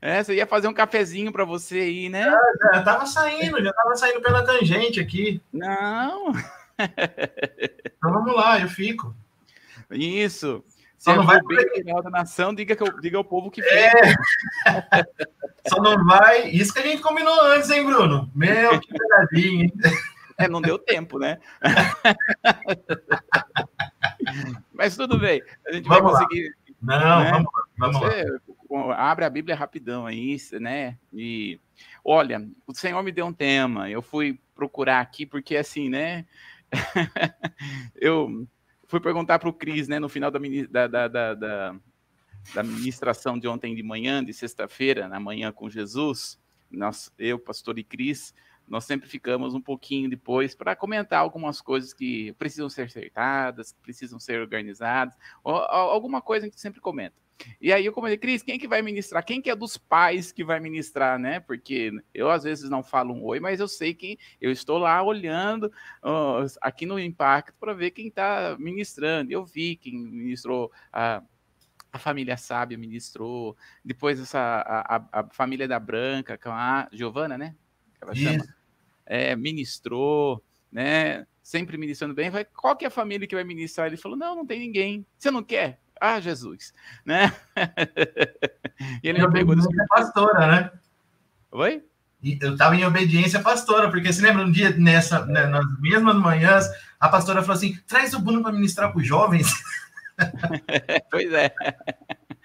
É, 0.00 0.22
você 0.22 0.34
ia 0.34 0.46
fazer 0.46 0.68
um 0.68 0.74
cafezinho 0.74 1.30
para 1.32 1.44
você 1.44 1.80
aí, 1.80 2.08
né? 2.08 2.24
Já, 2.24 2.40
já 2.74 2.82
tava 2.82 3.06
saindo, 3.06 3.62
já 3.62 3.72
tava 3.72 3.94
saindo 3.94 4.22
pela 4.22 4.44
tangente 4.44 5.00
aqui. 5.00 5.40
Não. 5.52 6.32
Então 7.96 8.12
vamos 8.12 8.36
lá, 8.36 8.60
eu 8.60 8.68
fico. 8.68 9.16
Isso. 9.90 10.62
Só 10.98 11.14
não 11.14 11.24
vai 11.24 11.40
bem 11.42 11.84
da 11.84 12.10
nação, 12.10 12.54
diga, 12.54 12.74
que 12.74 12.82
eu, 12.82 13.00
diga 13.00 13.18
ao 13.18 13.24
povo 13.24 13.50
que 13.50 13.62
é. 13.62 13.92
Só 15.68 15.80
não 15.80 16.04
vai. 16.04 16.48
Isso 16.48 16.72
que 16.72 16.78
a 16.78 16.82
gente 16.82 17.02
combinou 17.02 17.38
antes, 17.42 17.70
hein, 17.70 17.84
Bruno? 17.84 18.30
Meu, 18.34 18.80
que 18.80 18.92
pegadinha, 18.92 19.64
hein? 19.64 19.72
É, 20.38 20.46
não 20.48 20.60
deu 20.60 20.78
tempo, 20.78 21.18
né? 21.18 21.38
Mas 24.70 24.94
tudo 24.94 25.18
bem. 25.18 25.42
A 25.66 25.72
gente 25.72 25.88
vamos 25.88 26.12
vai 26.12 26.24
conseguir. 26.24 26.54
Lá. 26.82 27.00
Não, 27.00 27.24
né? 27.24 27.30
vamos, 27.30 27.50
vamos 27.78 27.98
Você 28.00 28.26
lá. 28.70 29.10
Abre 29.10 29.24
a 29.24 29.30
Bíblia 29.30 29.56
rapidão 29.56 30.04
aí, 30.04 30.36
né? 30.60 30.98
E 31.10 31.58
olha, 32.04 32.46
o 32.66 32.74
Senhor 32.74 33.02
me 33.02 33.12
deu 33.12 33.24
um 33.24 33.32
tema. 33.32 33.88
Eu 33.88 34.02
fui 34.02 34.38
procurar 34.54 35.00
aqui, 35.00 35.24
porque 35.24 35.56
assim, 35.56 35.88
né? 35.88 36.26
eu 37.96 38.46
fui 38.86 39.00
perguntar 39.00 39.38
para 39.38 39.48
o 39.48 39.52
Cris, 39.52 39.88
né, 39.88 39.98
no 39.98 40.08
final 40.08 40.30
da, 40.30 40.38
da, 40.86 41.08
da, 41.08 41.34
da, 41.34 41.76
da 42.54 42.62
ministração 42.62 43.38
de 43.38 43.48
ontem 43.48 43.74
de 43.74 43.82
manhã, 43.82 44.24
de 44.24 44.32
sexta-feira, 44.32 45.08
na 45.08 45.20
manhã 45.20 45.52
com 45.52 45.68
Jesus, 45.68 46.38
nós, 46.70 47.12
eu, 47.18 47.38
pastor 47.38 47.78
e 47.78 47.84
Cris, 47.84 48.34
nós 48.68 48.84
sempre 48.84 49.08
ficamos 49.08 49.54
um 49.54 49.60
pouquinho 49.60 50.10
depois 50.10 50.54
para 50.54 50.74
comentar 50.74 51.20
algumas 51.20 51.60
coisas 51.60 51.92
que 51.92 52.32
precisam 52.32 52.68
ser 52.68 52.82
acertadas, 52.82 53.72
que 53.72 53.80
precisam 53.80 54.18
ser 54.18 54.40
organizadas, 54.40 55.16
ou, 55.42 55.54
ou, 55.54 55.62
alguma 55.62 56.20
coisa 56.20 56.50
que 56.50 56.60
sempre 56.60 56.80
comenta. 56.80 57.14
E 57.60 57.72
aí 57.72 57.84
eu 57.84 57.92
comentei, 57.92 58.16
Cris, 58.16 58.42
quem 58.42 58.58
que 58.58 58.68
vai 58.68 58.82
ministrar? 58.82 59.24
Quem 59.24 59.40
que 59.40 59.50
é 59.50 59.56
dos 59.56 59.76
pais 59.76 60.32
que 60.32 60.44
vai 60.44 60.60
ministrar, 60.60 61.18
né? 61.18 61.40
Porque 61.40 61.92
eu 62.14 62.30
às 62.30 62.44
vezes 62.44 62.70
não 62.70 62.82
falo 62.82 63.14
um 63.14 63.24
oi, 63.24 63.40
mas 63.40 63.60
eu 63.60 63.68
sei 63.68 63.94
que 63.94 64.18
eu 64.40 64.50
estou 64.50 64.78
lá 64.78 65.02
olhando 65.02 65.70
aqui 66.60 66.86
no 66.86 66.98
Impacto 66.98 67.54
para 67.58 67.74
ver 67.74 67.90
quem 67.90 68.08
está 68.08 68.56
ministrando. 68.58 69.32
Eu 69.32 69.44
vi 69.44 69.76
quem 69.76 69.96
ministrou 69.98 70.70
a, 70.92 71.22
a 71.92 71.98
família 71.98 72.36
Sábia 72.36 72.78
ministrou, 72.78 73.56
depois 73.84 74.20
essa 74.20 74.38
a, 74.38 74.96
a, 74.96 75.20
a 75.20 75.28
família 75.30 75.68
da 75.68 75.78
Branca, 75.78 76.38
com 76.38 76.50
a 76.50 76.88
Giovana, 76.92 77.36
né? 77.36 77.54
Ela 78.00 78.14
chama 78.14 78.44
é, 79.06 79.36
ministrou, 79.36 80.42
né? 80.70 81.26
Sempre 81.42 81.78
ministrando 81.78 82.12
bem. 82.12 82.28
Vai, 82.28 82.44
qual 82.44 82.76
que 82.76 82.84
é 82.84 82.88
a 82.88 82.90
família 82.90 83.26
que 83.26 83.36
vai 83.36 83.44
ministrar? 83.44 83.86
Ele 83.86 83.96
falou: 83.96 84.18
não, 84.18 84.34
não 84.34 84.46
tem 84.46 84.58
ninguém. 84.58 85.06
Você 85.16 85.30
não 85.30 85.44
quer? 85.44 85.80
Ah, 86.00 86.20
Jesus, 86.20 86.74
né? 87.04 87.32
e 89.02 89.08
ele 89.08 89.26
me 89.26 89.32
pegou 89.32 89.56
desse... 89.56 89.68
pastora, 89.88 90.46
né? 90.46 90.70
Oi? 91.50 91.82
Eu 92.40 92.54
estava 92.54 92.74
em 92.74 92.84
obediência 92.84 93.40
pastora, 93.40 93.90
porque 93.90 94.12
se 94.12 94.20
lembra 94.20 94.42
um 94.42 94.50
dia 94.50 94.70
nessa, 94.70 95.24
né, 95.26 95.46
nas 95.46 95.64
mesmas 95.80 96.16
manhãs, 96.16 96.66
a 96.98 97.08
pastora 97.08 97.40
falou 97.40 97.56
assim: 97.56 97.78
traz 97.86 98.14
o 98.14 98.20
Bruno 98.20 98.42
para 98.42 98.52
ministrar 98.52 98.90
para 98.90 99.00
os 99.00 99.06
jovens. 99.06 99.48
pois 101.10 101.32
é. 101.32 101.54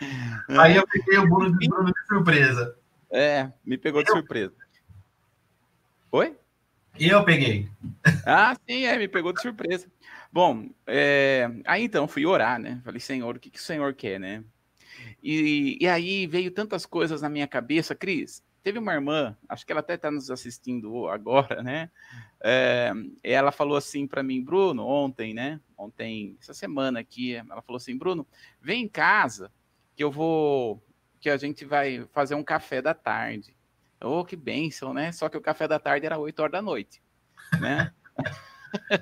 Aí 0.60 0.76
eu 0.76 0.86
peguei 0.88 1.18
o 1.18 1.28
Bruno, 1.28 1.58
Bruno 1.58 1.92
de 1.92 2.08
surpresa. 2.08 2.76
É, 3.12 3.52
me 3.66 3.78
pegou 3.78 4.04
de 4.04 4.10
eu, 4.10 4.16
surpresa. 4.16 4.54
Oi? 6.12 6.36
Eu 7.00 7.24
peguei. 7.24 7.70
Ah, 8.26 8.56
sim, 8.68 8.86
é, 8.86 8.98
me 8.98 9.08
pegou 9.08 9.34
de 9.34 9.42
surpresa. 9.42 9.88
Bom, 10.32 10.70
é, 10.88 11.50
aí 11.66 11.84
então 11.84 12.08
fui 12.08 12.26
orar, 12.26 12.58
né? 12.58 12.82
Falei, 12.86 13.02
Senhor, 13.02 13.36
o 13.36 13.40
que, 13.40 13.50
que 13.50 13.60
o 13.60 13.62
Senhor 13.62 13.94
quer, 13.94 14.20
né? 14.20 14.44
E, 15.22 15.78
e 15.82 15.88
aí 15.88 16.26
veio 16.26 16.52
tantas 16.52 16.86
coisas 16.86 17.22
na 17.22 17.30
minha 17.30 17.48
cabeça, 17.48 17.94
Cris. 17.94 18.44
Teve 18.64 18.78
uma 18.78 18.94
irmã, 18.94 19.36
acho 19.50 19.66
que 19.66 19.72
ela 19.72 19.82
até 19.82 19.96
está 19.96 20.12
nos 20.12 20.30
assistindo 20.30 21.08
agora, 21.10 21.62
né? 21.64 21.90
É, 22.44 22.94
ela 23.24 23.52
falou 23.52 23.76
assim 23.76 24.08
para 24.08 24.24
mim, 24.24 24.42
Bruno, 24.42 24.86
ontem, 24.86 25.34
né? 25.34 25.60
Ontem, 25.78 26.38
essa 26.40 26.54
semana 26.54 27.00
aqui, 27.00 27.36
ela 27.36 27.62
falou 27.62 27.78
assim, 27.78 27.98
Bruno, 27.98 28.26
vem 28.62 28.84
em 28.84 28.88
casa 28.88 29.52
que 29.96 30.04
eu 30.04 30.12
vou, 30.12 30.82
que 31.20 31.30
a 31.30 31.38
gente 31.38 31.66
vai 31.66 32.06
fazer 32.14 32.36
um 32.36 32.44
café 32.44 32.82
da 32.82 32.94
tarde. 32.94 33.56
Oh, 34.04 34.24
que 34.24 34.36
bênção, 34.36 34.94
né? 34.94 35.12
Só 35.12 35.28
que 35.28 35.38
o 35.38 35.42
café 35.42 35.68
da 35.68 35.80
tarde 35.80 36.06
era 36.06 36.18
8 36.18 36.40
horas 36.40 36.52
da 36.54 36.62
noite, 36.62 37.02
né? 37.60 37.92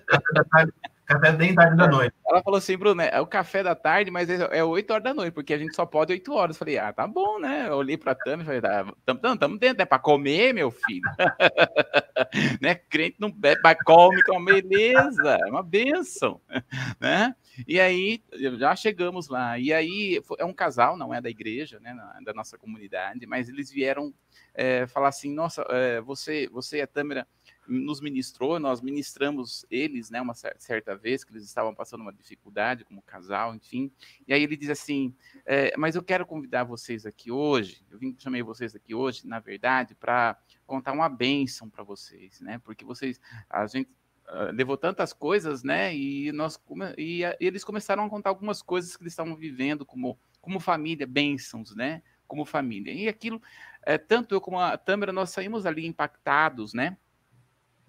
café 0.08 0.34
da 0.34 0.44
tarde, 0.46 0.74
café 1.10 1.32
bem 1.32 1.56
tarde 1.56 1.76
da 1.76 1.88
noite. 1.88 2.16
Ela 2.28 2.44
falou 2.44 2.60
assim, 2.60 2.78
Bruno, 2.78 3.02
é 3.02 3.20
o 3.20 3.26
café 3.26 3.64
da 3.64 3.74
tarde, 3.74 4.12
mas 4.12 4.30
é 4.30 4.64
8 4.64 4.92
horas 4.92 5.04
da 5.04 5.14
noite, 5.14 5.34
porque 5.34 5.54
a 5.54 5.58
gente 5.58 5.76
só 5.76 5.84
pode 5.84 6.14
8 6.14 6.32
horas. 6.32 6.56
Eu 6.56 6.60
falei, 6.60 6.78
ah, 6.78 6.94
tá 6.94 7.08
bom, 7.08 7.40
né? 7.40 7.66
Eu 7.68 7.78
olhei 7.78 7.98
pra 7.98 8.14
Tami 8.14 8.44
e 8.44 8.46
falei, 8.46 8.62
tá, 8.62 8.86
tamo, 9.06 9.38
tamo 9.38 9.58
dentro, 9.58 9.82
é 9.82 9.86
pra 9.86 9.98
comer, 9.98 10.54
meu 10.54 10.70
filho. 10.70 11.02
né? 12.62 12.76
Crente 12.76 13.16
não 13.20 13.32
bebe, 13.32 13.60
mas 13.64 13.78
come, 13.84 14.22
com 14.24 14.44
beleza, 14.46 15.38
é 15.42 15.50
uma 15.50 15.64
benção, 15.64 16.40
né? 17.02 17.36
E 17.68 17.80
aí, 17.80 18.24
já 18.58 18.76
chegamos 18.76 19.28
lá. 19.28 19.58
E 19.58 19.74
aí, 19.74 20.22
é 20.38 20.46
um 20.46 20.54
casal, 20.54 20.96
não 20.96 21.14
é 21.14 21.20
da 21.20 21.30
igreja, 21.30 21.80
né? 21.80 21.98
Da 22.24 22.34
nossa 22.34 22.58
comunidade, 22.58 23.26
mas 23.26 23.50
eles 23.50 23.72
vieram 23.72 24.14
é, 24.54 24.86
falar 24.88 25.10
assim: 25.10 25.34
nossa, 25.34 25.66
é, 25.70 26.00
você, 26.02 26.48
você 26.52 26.78
e 26.78 26.82
a 26.82 26.88
Tâmara 26.88 27.28
nos 27.70 28.02
ministrou, 28.02 28.60
nós 28.60 28.82
ministramos 28.82 29.66
eles, 29.70 30.10
né, 30.10 30.20
uma 30.22 30.34
certa 30.34 30.96
vez, 30.96 31.24
que 31.24 31.32
eles 31.32 31.44
estavam 31.44 31.74
passando 31.74 32.02
uma 32.02 32.12
dificuldade 32.12 32.84
como 32.84 33.02
casal, 33.02 33.56
enfim. 33.56 33.92
E 34.28 34.34
aí 34.34 34.44
ele 34.44 34.58
diz 34.58 34.70
assim: 34.70 35.16
é, 35.46 35.76
Mas 35.78 35.96
eu 35.96 36.04
quero 36.04 36.26
convidar 36.26 36.64
vocês 36.64 37.06
aqui 37.06 37.32
hoje, 37.32 37.86
eu 37.90 38.00
vim, 38.00 38.16
chamei 38.18 38.42
vocês 38.42 38.76
aqui 38.76 38.96
hoje, 38.96 39.28
na 39.28 39.40
verdade, 39.40 39.96
para 39.96 40.38
contar 40.66 40.92
uma 40.92 41.08
bênção 41.08 41.70
para 41.70 41.84
vocês, 41.84 42.42
né? 42.42 42.60
Porque 42.60 42.84
vocês, 42.84 43.22
a 43.50 43.66
gente 43.68 43.90
uh, 44.28 44.52
levou 44.52 44.76
tantas 44.76 45.14
coisas, 45.14 45.64
né? 45.64 45.96
E 45.96 46.32
nós 46.32 46.60
e, 46.98 47.22
e 47.24 47.36
eles 47.40 47.64
começaram 47.64 48.04
a 48.04 48.10
contar 48.10 48.30
algumas 48.30 48.62
coisas 48.62 48.98
que 48.98 49.04
eles 49.04 49.14
estavam 49.14 49.36
vivendo 49.36 49.86
como 49.86 50.20
como 50.42 50.60
família, 50.60 51.06
bênçãos, 51.06 51.76
né? 51.76 52.02
Como 52.28 52.46
família. 52.46 52.94
E 52.94 53.08
aquilo, 53.08 53.42
é, 53.84 53.98
tanto 53.98 54.34
eu 54.34 54.42
como 54.42 54.60
a 54.60 54.78
Tâmara, 54.78 55.12
nós 55.12 55.32
saímos 55.32 55.66
ali 55.66 55.86
impactados, 55.86 56.74
né? 56.74 56.98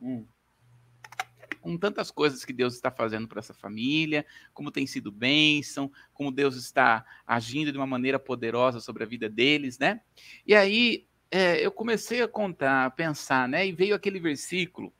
Hum. 0.00 0.26
Com 1.60 1.76
tantas 1.76 2.10
coisas 2.10 2.44
que 2.44 2.52
Deus 2.52 2.74
está 2.74 2.90
fazendo 2.90 3.28
para 3.28 3.38
essa 3.38 3.52
família, 3.52 4.24
como 4.54 4.70
tem 4.70 4.86
sido 4.86 5.12
bênção, 5.12 5.92
como 6.14 6.32
Deus 6.32 6.56
está 6.56 7.04
agindo 7.26 7.70
de 7.70 7.76
uma 7.76 7.86
maneira 7.86 8.18
poderosa 8.18 8.80
sobre 8.80 9.04
a 9.04 9.06
vida 9.06 9.28
deles, 9.28 9.78
né? 9.78 10.00
E 10.46 10.54
aí 10.54 11.06
é, 11.30 11.64
eu 11.64 11.70
comecei 11.70 12.22
a 12.22 12.28
contar, 12.28 12.86
a 12.86 12.90
pensar, 12.90 13.46
né? 13.46 13.66
E 13.66 13.72
veio 13.72 13.94
aquele 13.94 14.18
versículo, 14.18 14.92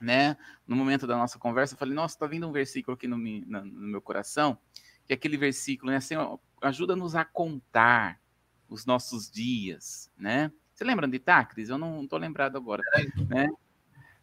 né? 0.00 0.36
No 0.66 0.76
momento 0.76 1.06
da 1.06 1.16
nossa 1.16 1.38
conversa, 1.38 1.74
eu 1.74 1.78
falei, 1.78 1.94
nossa, 1.94 2.14
está 2.14 2.26
vindo 2.26 2.46
um 2.46 2.52
versículo 2.52 2.94
aqui 2.94 3.08
no, 3.08 3.16
no, 3.16 3.64
no 3.64 3.88
meu 3.88 4.02
coração, 4.02 4.58
que 5.06 5.12
é 5.12 5.16
aquele 5.16 5.36
versículo, 5.36 5.90
né? 5.90 5.96
Assim, 5.96 6.14
ajuda-nos 6.62 7.16
a 7.16 7.24
contar 7.24 8.20
os 8.68 8.84
nossos 8.84 9.30
dias, 9.30 10.10
né? 10.16 10.52
Você 10.74 10.84
lembra 10.84 11.08
de 11.08 11.18
Tácris? 11.18 11.70
Eu 11.70 11.78
não 11.78 12.04
estou 12.04 12.18
lembrado 12.18 12.56
agora, 12.56 12.84
né? 13.28 13.48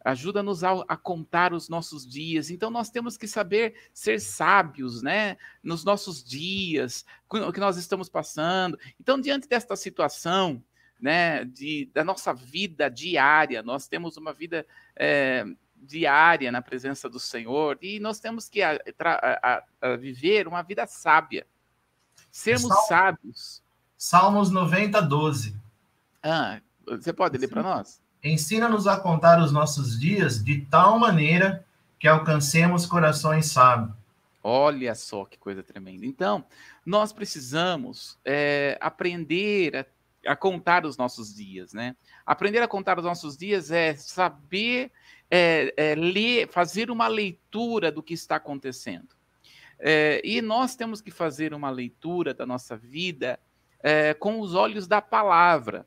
Ajuda-nos 0.06 0.62
a, 0.62 0.84
a, 0.86 0.96
contar 0.96 1.52
os 1.52 1.68
nossos 1.68 2.06
dias. 2.06 2.48
Então, 2.48 2.70
nós 2.70 2.90
temos 2.90 3.16
que 3.16 3.26
saber 3.26 3.74
ser 3.92 4.20
sábios, 4.20 5.02
né? 5.02 5.36
Nos 5.60 5.84
nossos 5.84 6.22
dias, 6.22 7.04
o 7.28 7.52
que 7.52 7.58
nós 7.58 7.76
estamos 7.76 8.08
passando. 8.08 8.78
Então, 9.00 9.20
diante 9.20 9.48
desta 9.48 9.74
situação, 9.74 10.62
né? 11.00 11.44
De, 11.44 11.90
da 11.92 12.04
nossa 12.04 12.32
vida 12.32 12.88
diária, 12.88 13.64
nós 13.64 13.88
temos 13.88 14.16
uma 14.16 14.32
vida 14.32 14.64
é, 14.94 15.44
diária 15.74 16.52
na 16.52 16.62
presença 16.62 17.08
do 17.08 17.18
Senhor 17.18 17.76
e 17.82 17.98
nós 17.98 18.20
temos 18.20 18.48
que 18.48 18.62
a, 18.62 18.78
a, 19.00 19.64
a 19.80 19.96
viver 19.96 20.46
uma 20.46 20.62
vida 20.62 20.86
sábia. 20.86 21.44
Sermos 22.30 22.72
sábios. 22.86 23.60
Salmos 23.98 24.52
90, 24.52 25.02
12. 25.02 25.56
Ah, 26.22 26.60
você 26.86 27.12
pode 27.12 27.38
ler 27.38 27.48
para 27.48 27.64
nós? 27.64 28.00
Ensina-nos 28.26 28.86
a 28.86 28.98
contar 28.98 29.40
os 29.40 29.52
nossos 29.52 29.98
dias 29.98 30.42
de 30.42 30.60
tal 30.62 30.98
maneira 30.98 31.64
que 31.98 32.08
alcancemos 32.08 32.84
corações 32.84 33.46
sábios. 33.46 33.94
Olha 34.42 34.94
só 34.94 35.24
que 35.24 35.38
coisa 35.38 35.62
tremenda. 35.62 36.06
Então, 36.06 36.44
nós 36.84 37.12
precisamos 37.12 38.18
é, 38.24 38.78
aprender 38.80 39.76
a, 39.76 40.32
a, 40.32 40.36
contar 40.36 40.84
os 40.86 40.96
nossos 40.96 41.34
dias, 41.34 41.72
né? 41.72 41.96
Aprender 42.24 42.62
a 42.62 42.68
contar 42.68 42.98
os 42.98 43.04
nossos 43.04 43.36
dias 43.36 43.70
é 43.70 43.94
saber 43.94 44.92
é, 45.30 45.72
é, 45.76 45.94
ler, 45.94 46.48
fazer 46.48 46.90
uma 46.90 47.08
leitura 47.08 47.90
do 47.90 48.02
que 48.02 48.14
está 48.14 48.36
acontecendo. 48.36 49.16
É, 49.78 50.20
e 50.24 50.40
nós 50.40 50.74
temos 50.74 51.00
que 51.00 51.10
fazer 51.10 51.52
uma 51.52 51.70
leitura 51.70 52.32
da 52.32 52.46
nossa 52.46 52.76
vida 52.76 53.38
é, 53.80 54.14
com 54.14 54.40
os 54.40 54.54
olhos 54.54 54.86
da 54.86 55.02
palavra. 55.02 55.86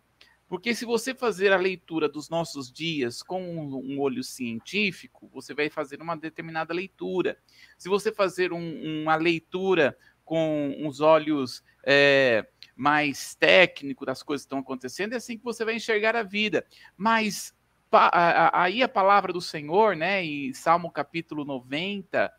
Porque 0.50 0.74
se 0.74 0.84
você 0.84 1.14
fazer 1.14 1.54
a 1.54 1.58
leitura 1.58 2.10
dos 2.10 2.28
nossos 2.28 2.72
dias 2.72 3.22
com 3.22 3.40
um, 3.40 4.00
olho 4.00 4.24
científico, 4.24 5.30
você 5.32 5.54
vai 5.54 5.70
fazer 5.70 6.02
uma 6.02 6.18
determinada 6.18 6.74
leitura. 6.74 7.38
Se 7.78 7.88
você 7.88 8.12
fazer 8.12 8.52
um, 8.52 9.04
uma 9.04 9.16
leitura 9.16 9.96
com 10.26 10.76
os 10.88 11.02
olhos 11.02 11.64
é, 11.86 12.48
mais 12.76 13.36
técnicos 13.36 14.08
das 14.08 14.24
coisas 14.24 14.44
que 14.44 14.48
estão 14.48 14.58
acontecendo, 14.58 15.14
é 15.14 15.18
assim 15.18 15.38
que 15.38 15.44
você 15.44 15.64
vai 15.64 15.76
enxergar 15.76 16.16
a 16.16 16.24
vida. 16.24 16.66
Mas 16.98 17.56
aí 18.52 18.82
a 18.82 18.90
palavra 18.90 19.32
do 19.32 19.42
Senhor, 19.42 19.96
né, 19.96 20.26
em 20.26 20.52
Salmo 20.54 20.92
capítulo 20.92 21.46
90, 21.46 22.32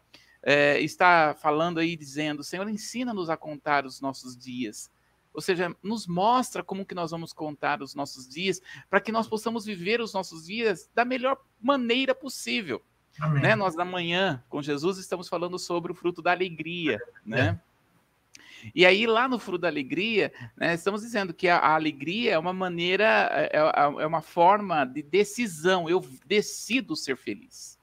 é, 0.43 0.81
está 0.81 1.37
falando 1.40 1.79
aí, 1.79 1.97
dizendo, 1.97 2.43
Senhor, 2.43 2.69
ensina-nos 2.69 3.31
a 3.31 3.37
contar 3.37 3.87
os 3.87 4.00
nossos 4.00 4.37
dias 4.37 4.90
ou 5.32 5.40
seja, 5.40 5.75
nos 5.82 6.06
mostra 6.06 6.62
como 6.62 6.84
que 6.84 6.94
nós 6.94 7.10
vamos 7.10 7.32
contar 7.32 7.82
os 7.82 7.94
nossos 7.94 8.28
dias, 8.28 8.60
para 8.88 9.00
que 9.00 9.12
nós 9.12 9.28
possamos 9.28 9.64
viver 9.64 10.00
os 10.00 10.12
nossos 10.12 10.46
dias 10.46 10.90
da 10.94 11.04
melhor 11.04 11.40
maneira 11.60 12.14
possível. 12.14 12.82
Né? 13.40 13.54
Nós, 13.54 13.75
da 13.75 13.84
manhã, 13.84 14.42
com 14.49 14.62
Jesus, 14.62 14.99
estamos 14.99 15.28
falando 15.28 15.58
sobre 15.58 15.92
o 15.92 15.94
fruto 15.94 16.22
da 16.22 16.30
alegria, 16.30 16.99
né? 17.25 17.60
É. 17.66 17.70
E 18.75 18.84
aí, 18.84 19.06
lá 19.06 19.26
no 19.26 19.38
fruto 19.38 19.62
da 19.62 19.68
alegria, 19.68 20.32
né, 20.56 20.75
estamos 20.75 21.00
dizendo 21.00 21.32
que 21.32 21.49
a, 21.49 21.58
a, 21.58 21.75
alegria 21.75 22.32
é 22.32 22.38
uma 22.38 22.52
maneira, 22.52 23.28
é, 23.32 23.56
é, 23.56 24.02
é 24.02 24.06
uma 24.06 24.20
forma 24.20 24.84
de 24.84 25.02
decisão. 25.02 25.88
Eu 25.88 26.04
decido 26.26 26.94
ser 26.94 27.16
feliz. 27.16 27.78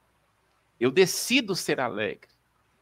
Eu 0.78 0.90
decido 0.90 1.56
ser 1.56 1.80
alegre, 1.80 2.30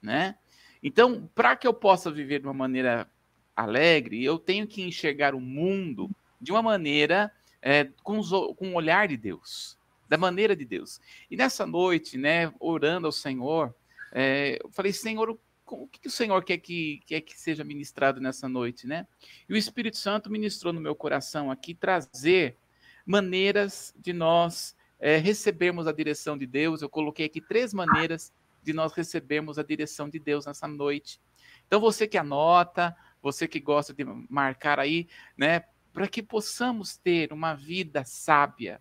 né? 0.02 0.36
Então, 0.82 1.28
para 1.34 1.56
que 1.56 1.66
eu 1.66 1.72
possa 1.72 2.10
viver 2.10 2.40
de 2.40 2.46
uma 2.46 2.52
maneira 2.54 3.10
alegre, 3.56 4.22
eu 4.22 4.38
tenho 4.38 4.66
que 4.66 4.82
enxergar 4.82 5.34
o 5.34 5.40
mundo 5.40 6.10
de 6.40 6.52
uma 6.52 6.62
maneira 6.62 7.32
é, 7.62 7.88
com, 8.02 8.18
os, 8.18 8.30
com 8.56 8.68
o 8.68 8.74
olhar 8.74 9.08
de 9.08 9.16
Deus, 9.16 9.78
da 10.08 10.18
maneira 10.18 10.54
de 10.54 10.64
Deus. 10.64 11.00
E 11.30 11.36
nessa 11.36 11.66
noite, 11.66 12.18
né, 12.18 12.52
orando 12.60 13.06
ao 13.06 13.12
Senhor, 13.12 13.74
é, 14.12 14.58
eu 14.62 14.70
falei, 14.70 14.92
Senhor, 14.92 15.30
o 15.66 15.88
que, 15.88 16.00
que 16.00 16.08
o 16.08 16.10
Senhor 16.10 16.44
quer 16.44 16.58
que, 16.58 17.00
quer 17.06 17.22
que 17.22 17.38
seja 17.38 17.64
ministrado 17.64 18.20
nessa 18.20 18.48
noite, 18.48 18.86
né? 18.86 19.06
E 19.48 19.52
o 19.52 19.56
Espírito 19.56 19.96
Santo 19.96 20.30
ministrou 20.30 20.72
no 20.72 20.80
meu 20.80 20.94
coração 20.94 21.50
aqui 21.50 21.74
trazer 21.74 22.56
maneiras 23.04 23.92
de 23.96 24.12
nós 24.12 24.76
é, 25.00 25.16
recebermos 25.16 25.86
a 25.86 25.92
direção 25.92 26.38
de 26.38 26.46
Deus. 26.46 26.82
Eu 26.82 26.88
coloquei 26.88 27.26
aqui 27.26 27.40
três 27.40 27.74
maneiras 27.74 28.32
de 28.62 28.72
nós 28.72 28.92
recebermos 28.92 29.58
a 29.58 29.62
direção 29.62 30.08
de 30.08 30.18
Deus 30.18 30.46
nessa 30.46 30.68
noite. 30.68 31.20
Então, 31.66 31.80
você 31.80 32.06
que 32.06 32.18
anota, 32.18 32.96
você 33.26 33.48
que 33.48 33.58
gosta 33.58 33.92
de 33.92 34.04
marcar 34.30 34.78
aí, 34.78 35.08
né, 35.36 35.64
para 35.92 36.06
que 36.06 36.22
possamos 36.22 36.96
ter 36.96 37.32
uma 37.32 37.54
vida 37.54 38.04
sábia, 38.04 38.80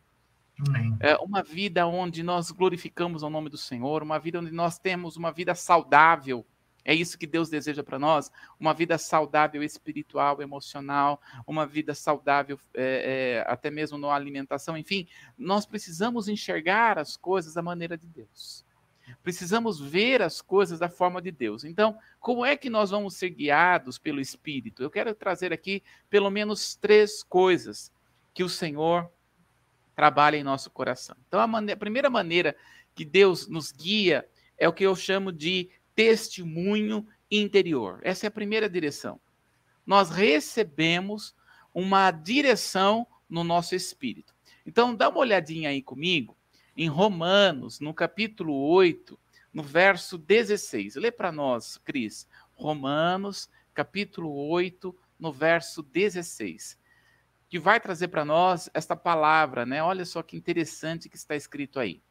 é, 0.99 1.15
uma 1.17 1.41
vida 1.41 1.87
onde 1.87 2.21
nós 2.21 2.51
glorificamos 2.51 3.23
o 3.23 3.29
nome 3.29 3.49
do 3.49 3.57
Senhor, 3.57 4.03
uma 4.03 4.19
vida 4.19 4.39
onde 4.39 4.51
nós 4.51 4.77
temos 4.77 5.17
uma 5.17 5.31
vida 5.31 5.55
saudável. 5.55 6.45
É 6.83 6.93
isso 6.93 7.17
que 7.17 7.25
Deus 7.25 7.49
deseja 7.49 7.83
para 7.83 7.97
nós, 7.97 8.31
uma 8.59 8.71
vida 8.71 8.99
saudável 8.99 9.63
espiritual, 9.63 10.43
emocional, 10.43 11.19
uma 11.47 11.65
vida 11.65 11.95
saudável 11.95 12.59
é, 12.75 13.41
é, 13.43 13.51
até 13.51 13.71
mesmo 13.71 13.97
na 13.97 14.13
alimentação. 14.13 14.77
Enfim, 14.77 15.07
nós 15.35 15.65
precisamos 15.65 16.27
enxergar 16.27 16.99
as 16.99 17.17
coisas 17.17 17.55
da 17.55 17.63
maneira 17.63 17.97
de 17.97 18.07
Deus. 18.07 18.63
Precisamos 19.21 19.79
ver 19.79 20.21
as 20.21 20.41
coisas 20.41 20.79
da 20.79 20.89
forma 20.89 21.21
de 21.21 21.31
Deus. 21.31 21.63
Então, 21.63 21.97
como 22.19 22.45
é 22.45 22.55
que 22.57 22.69
nós 22.69 22.89
vamos 22.89 23.15
ser 23.15 23.29
guiados 23.29 23.97
pelo 23.97 24.19
Espírito? 24.19 24.81
Eu 24.81 24.89
quero 24.89 25.13
trazer 25.13 25.53
aqui 25.53 25.83
pelo 26.09 26.29
menos 26.29 26.75
três 26.75 27.23
coisas 27.23 27.91
que 28.33 28.43
o 28.43 28.49
Senhor 28.49 29.09
trabalha 29.95 30.37
em 30.37 30.43
nosso 30.43 30.69
coração. 30.69 31.15
Então, 31.27 31.39
a, 31.39 31.47
maneira, 31.47 31.77
a 31.77 31.79
primeira 31.79 32.09
maneira 32.09 32.55
que 32.93 33.05
Deus 33.05 33.47
nos 33.47 33.71
guia 33.71 34.27
é 34.57 34.67
o 34.67 34.73
que 34.73 34.83
eu 34.83 34.95
chamo 34.95 35.31
de 35.31 35.69
testemunho 35.93 37.07
interior. 37.29 37.99
Essa 38.03 38.25
é 38.25 38.29
a 38.29 38.31
primeira 38.31 38.69
direção. 38.69 39.19
Nós 39.85 40.09
recebemos 40.09 41.35
uma 41.73 42.11
direção 42.11 43.07
no 43.29 43.43
nosso 43.43 43.75
espírito. 43.75 44.33
Então, 44.65 44.95
dá 44.95 45.09
uma 45.09 45.19
olhadinha 45.19 45.69
aí 45.69 45.81
comigo 45.81 46.35
em 46.75 46.87
Romanos, 46.89 47.79
no 47.79 47.93
capítulo 47.93 48.53
8, 48.53 49.17
no 49.53 49.63
verso 49.63 50.17
16. 50.17 50.95
Lê 50.95 51.11
para 51.11 51.31
nós, 51.31 51.77
Cris. 51.83 52.27
Romanos, 52.53 53.49
capítulo 53.73 54.33
8, 54.49 54.95
no 55.19 55.31
verso 55.31 55.81
16. 55.81 56.77
Que 57.49 57.57
vai 57.57 57.79
trazer 57.79 58.09
para 58.09 58.25
nós 58.25 58.69
esta 58.73 58.95
palavra, 58.95 59.65
né? 59.65 59.81
Olha 59.81 60.05
só 60.05 60.21
que 60.21 60.35
interessante 60.35 61.07
que 61.07 61.15
está 61.15 61.35
escrito 61.35 61.79
aí. 61.79 62.01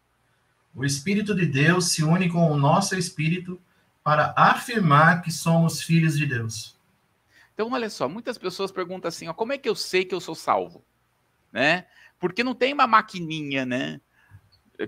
O 0.75 0.85
Espírito 0.85 1.35
de 1.35 1.47
Deus 1.47 1.90
se 1.90 2.02
une 2.02 2.30
com 2.30 2.50
o 2.50 2.56
nosso 2.56 2.97
espírito 2.97 3.61
para 4.02 4.35
afirmar 4.37 5.23
que 5.23 5.30
somos 5.30 5.83
filhos 5.83 6.18
de 6.18 6.26
Deus. 6.26 6.76
Então, 7.52 7.71
olha 7.71 7.88
só, 7.88 8.09
muitas 8.09 8.37
pessoas 8.37 8.73
perguntam 8.73 9.09
assim: 9.09 9.28
ó, 9.28 9.33
como 9.33 9.52
é 9.52 9.59
que 9.59 9.68
eu 9.68 9.76
sei 9.76 10.04
que 10.04 10.14
eu 10.14 10.21
sou 10.21 10.35
salvo? 10.35 10.85
Né? 11.52 11.87
Porque 12.18 12.42
não 12.42 12.54
tem 12.54 12.73
uma 12.73 12.87
maquininha, 12.87 13.64
né? 13.64 14.00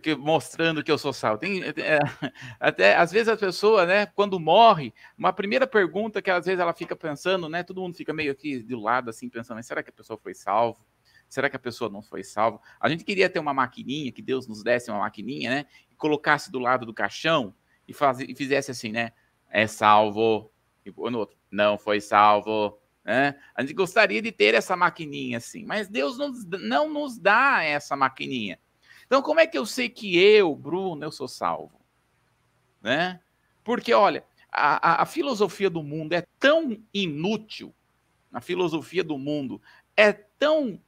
Que, 0.03 0.15
mostrando 0.15 0.83
que 0.83 0.91
eu 0.91 0.99
sou 0.99 1.13
salvo. 1.13 1.39
Tem, 1.39 1.63
é, 1.63 1.99
até 2.59 2.97
às 2.97 3.13
vezes 3.13 3.29
a 3.29 3.37
pessoa, 3.37 3.87
né, 3.87 4.07
quando 4.07 4.39
morre, 4.41 4.93
uma 5.17 5.33
primeira 5.33 5.67
pergunta 5.67 6.21
que 6.21 6.31
às 6.31 6.47
vezes 6.47 6.61
ela 6.61 6.73
fica 6.73 6.97
pensando, 6.97 7.49
né, 7.49 7.63
todo 7.63 7.81
mundo 7.81 7.97
fica 7.97 8.13
meio 8.13 8.33
aqui 8.33 8.63
do 8.63 8.81
lado 8.81 9.11
assim 9.11 9.29
pensando, 9.29 9.63
será 9.63 9.83
que 9.83 9.91
a 9.91 9.93
pessoa 9.93 10.19
foi 10.19 10.35
salvo? 10.35 10.85
Será 11.29 11.51
que 11.51 11.57
a 11.57 11.61
pessoa 11.61 11.91
não 11.91 12.03
foi 12.03 12.23
salva? 12.23 12.61
A 12.81 12.89
gente 12.89 13.05
queria 13.05 13.29
ter 13.29 13.39
uma 13.39 13.55
maquininha, 13.55 14.13
que 14.13 14.23
Deus 14.23 14.47
nos 14.47 14.63
desse 14.63 14.91
uma 14.91 15.01
maquininha, 15.01 15.51
né, 15.51 15.67
e 15.91 15.95
colocasse 15.95 16.51
do 16.51 16.59
lado 16.59 16.85
do 16.85 16.95
caixão 16.95 17.55
e, 17.87 17.93
faz, 17.93 18.21
e 18.21 18.35
fizesse 18.35 18.71
assim, 18.71 18.93
né, 18.93 19.13
é 19.51 19.67
salvo, 19.67 20.53
e 20.85 20.91
no 20.91 21.19
outro, 21.19 21.37
não 21.51 21.79
foi 21.79 22.01
salvo, 22.01 22.79
né? 23.05 23.37
A 23.55 23.63
gente 23.63 23.73
gostaria 23.73 24.21
de 24.21 24.33
ter 24.33 24.55
essa 24.55 24.77
maquininha 24.77 25.39
assim, 25.39 25.65
mas 25.65 25.89
Deus 25.89 26.19
não, 26.19 26.33
não 26.61 26.93
nos 26.93 27.19
dá 27.19 27.63
essa 27.63 27.95
maquininha. 27.95 28.59
Então, 29.07 29.23
como 29.23 29.41
é 29.41 29.47
que 29.47 29.57
eu 29.57 29.65
sei 29.65 29.89
que 29.89 30.19
eu, 30.19 30.55
Bruno, 30.55 31.05
eu 31.05 31.13
sou 31.13 31.29
salvo? 31.29 31.81
Né? 32.83 33.21
Porque, 33.63 33.93
olha, 33.95 34.25
a, 34.51 35.03
a, 35.03 35.07
filosofia 35.07 35.71
do 35.71 35.83
mundo 35.83 36.13
é 36.13 36.27
tão 36.39 36.77
inútil, 36.93 37.75
a 38.33 38.41
filosofia 38.41 39.05
do 39.05 39.19
mundo 39.19 39.61
é 39.97 40.13
tão 40.13 40.81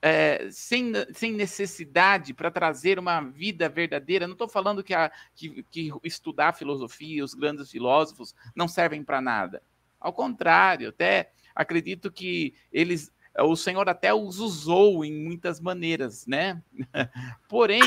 é, 0.00 0.48
sem, 0.50 0.92
sem 1.12 1.32
necessidade 1.32 2.34
para 2.34 2.50
trazer 2.50 2.98
uma 2.98 3.20
vida 3.20 3.68
verdadeira. 3.68 4.26
Não 4.26 4.34
estou 4.34 4.48
falando 4.48 4.84
que, 4.84 4.92
a, 4.92 5.10
que, 5.34 5.62
que 5.70 5.90
estudar 6.04 6.54
filosofia, 6.54 7.24
os 7.24 7.34
grandes 7.34 7.70
filósofos, 7.70 8.34
não 8.54 8.68
servem 8.68 9.02
para 9.02 9.20
nada. 9.20 9.62
Ao 9.98 10.12
contrário, 10.12 10.90
até 10.90 11.32
acredito 11.54 12.12
que 12.12 12.54
eles 12.72 13.10
o 13.38 13.56
Senhor 13.56 13.88
até 13.88 14.14
os 14.14 14.38
usou 14.38 15.04
em 15.04 15.12
muitas 15.12 15.60
maneiras, 15.60 16.26
né? 16.26 16.62
Porém, 17.48 17.82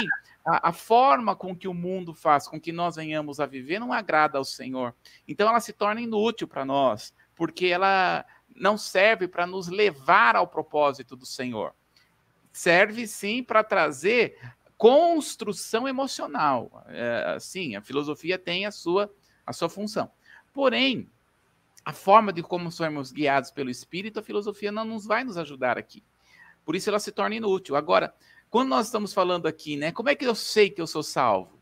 a, 0.46 0.70
a, 0.70 0.74
forma 0.74 1.36
com 1.36 1.56
que 1.56 1.68
o 1.68 1.74
mundo 1.74 2.14
faz, 2.14 2.48
com 2.48 2.60
que 2.60 2.72
nós 2.72 2.96
venhamos 2.96 3.40
a 3.40 3.46
viver, 3.46 3.80
não 3.80 3.94
agrada 3.94 4.38
ao 4.38 4.44
Senhor. 4.44 4.94
Então, 5.28 5.48
ela 5.48 5.60
se 5.60 5.72
torna 5.72 6.02
inútil 6.02 6.48
para 6.48 6.66
nós, 6.66 7.14
porque 7.36 7.68
ela 7.68 8.26
não 8.56 8.78
serve 8.78 9.28
para 9.28 9.48
nos 9.48 9.68
levar 9.68 10.36
ao 10.36 10.48
propósito 10.48 11.16
do 11.16 11.26
Senhor. 11.26 11.74
Serve 12.52 13.08
sim 13.08 13.44
para 13.44 13.64
trazer 13.64 14.38
construção 14.78 15.88
emocional. 15.88 16.84
É, 16.88 17.38
sim, 17.40 17.76
a 17.76 17.82
filosofia 17.82 18.38
tem 18.38 18.66
a 18.66 18.72
sua, 18.72 19.14
a 19.46 19.54
sua 19.54 19.70
função. 19.70 20.12
Porém, 20.54 21.10
a 21.88 21.94
forma 21.94 22.34
de 22.34 22.44
como 22.44 22.70
somos 22.70 23.14
guiados 23.14 23.50
pelo 23.50 23.70
Espírito, 23.70 24.20
a 24.20 24.22
filosofia 24.22 24.74
não 24.74 24.84
nos 24.84 25.06
vai 25.06 25.24
nos 25.24 25.38
ajudar 25.38 25.78
aqui. 25.78 26.04
Por 26.66 26.76
isso 26.76 26.90
ela 26.90 27.00
se 27.00 27.14
torna 27.14 27.36
inútil. 27.36 27.78
Agora, 27.78 28.14
quando 28.50 28.68
nós 28.68 28.88
estamos 28.88 29.14
falando 29.14 29.48
aqui, 29.48 29.78
né, 29.78 29.94
como 29.94 30.10
é 30.10 30.16
que 30.16 30.26
eu 30.26 30.36
sei 30.36 30.70
que 30.70 30.82
eu 30.82 30.86
sou 30.86 31.02
salvo? 31.02 31.58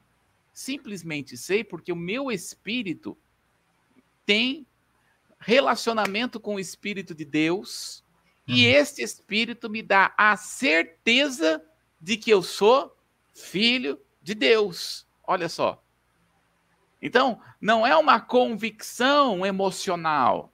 Simplesmente 0.52 1.38
sei 1.38 1.64
porque 1.64 1.92
o 1.92 1.96
meu 1.96 2.32
espírito 2.32 3.16
tem 4.26 4.66
relacionamento 5.38 6.40
com 6.40 6.56
o 6.56 6.60
Espírito 6.60 7.14
de 7.14 7.24
Deus 7.24 8.04
uhum. 8.50 8.56
e 8.56 8.66
este 8.66 9.04
Espírito 9.04 9.70
me 9.70 9.84
dá 9.84 10.12
a 10.18 10.36
certeza 10.36 11.64
de 12.02 12.18
que 12.18 12.32
eu 12.32 12.42
sou 12.42 12.98
filho 13.32 14.02
de 14.24 14.34
Deus. 14.34 15.06
Olha 15.24 15.48
só. 15.48 15.85
Então, 17.06 17.40
não 17.62 17.86
é 17.86 17.96
uma 17.96 18.20
convicção 18.20 19.46
emocional, 19.46 20.52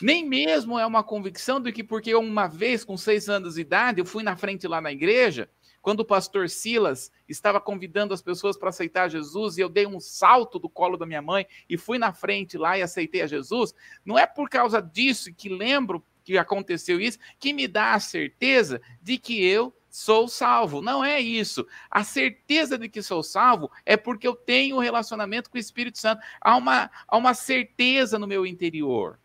nem 0.00 0.24
mesmo 0.24 0.78
é 0.78 0.86
uma 0.86 1.02
convicção 1.02 1.60
de 1.60 1.72
que, 1.72 1.82
porque 1.82 2.14
uma 2.14 2.46
vez, 2.46 2.84
com 2.84 2.96
seis 2.96 3.28
anos 3.28 3.56
de 3.56 3.62
idade, 3.62 4.00
eu 4.00 4.06
fui 4.06 4.22
na 4.22 4.36
frente 4.36 4.68
lá 4.68 4.80
na 4.80 4.92
igreja, 4.92 5.50
quando 5.80 5.98
o 5.98 6.04
pastor 6.04 6.48
Silas 6.48 7.10
estava 7.28 7.60
convidando 7.60 8.14
as 8.14 8.22
pessoas 8.22 8.56
para 8.56 8.68
aceitar 8.68 9.10
Jesus, 9.10 9.58
e 9.58 9.60
eu 9.60 9.68
dei 9.68 9.84
um 9.84 9.98
salto 9.98 10.56
do 10.56 10.68
colo 10.68 10.96
da 10.96 11.04
minha 11.04 11.20
mãe 11.20 11.48
e 11.68 11.76
fui 11.76 11.98
na 11.98 12.12
frente 12.12 12.56
lá 12.56 12.78
e 12.78 12.82
aceitei 12.82 13.22
a 13.22 13.26
Jesus, 13.26 13.74
não 14.04 14.16
é 14.16 14.24
por 14.24 14.48
causa 14.48 14.80
disso 14.80 15.34
que 15.34 15.48
lembro 15.48 16.00
que 16.22 16.38
aconteceu 16.38 17.00
isso, 17.00 17.18
que 17.40 17.52
me 17.52 17.66
dá 17.66 17.94
a 17.94 17.98
certeza 17.98 18.80
de 19.02 19.18
que 19.18 19.44
eu 19.44 19.74
sou 19.92 20.26
salvo. 20.26 20.80
Não 20.80 21.04
é 21.04 21.20
isso. 21.20 21.66
A 21.90 22.02
certeza 22.02 22.78
de 22.78 22.88
que 22.88 23.02
sou 23.02 23.22
salvo 23.22 23.70
é 23.84 23.94
porque 23.94 24.26
eu 24.26 24.34
tenho 24.34 24.76
um 24.76 24.80
relacionamento 24.80 25.50
com 25.50 25.58
o 25.58 25.60
Espírito 25.60 25.98
Santo. 25.98 26.22
Há 26.40 26.56
uma, 26.56 26.90
há 27.06 27.16
uma 27.16 27.34
certeza 27.34 28.18
no 28.18 28.26
meu 28.26 28.46
interior. 28.46 29.20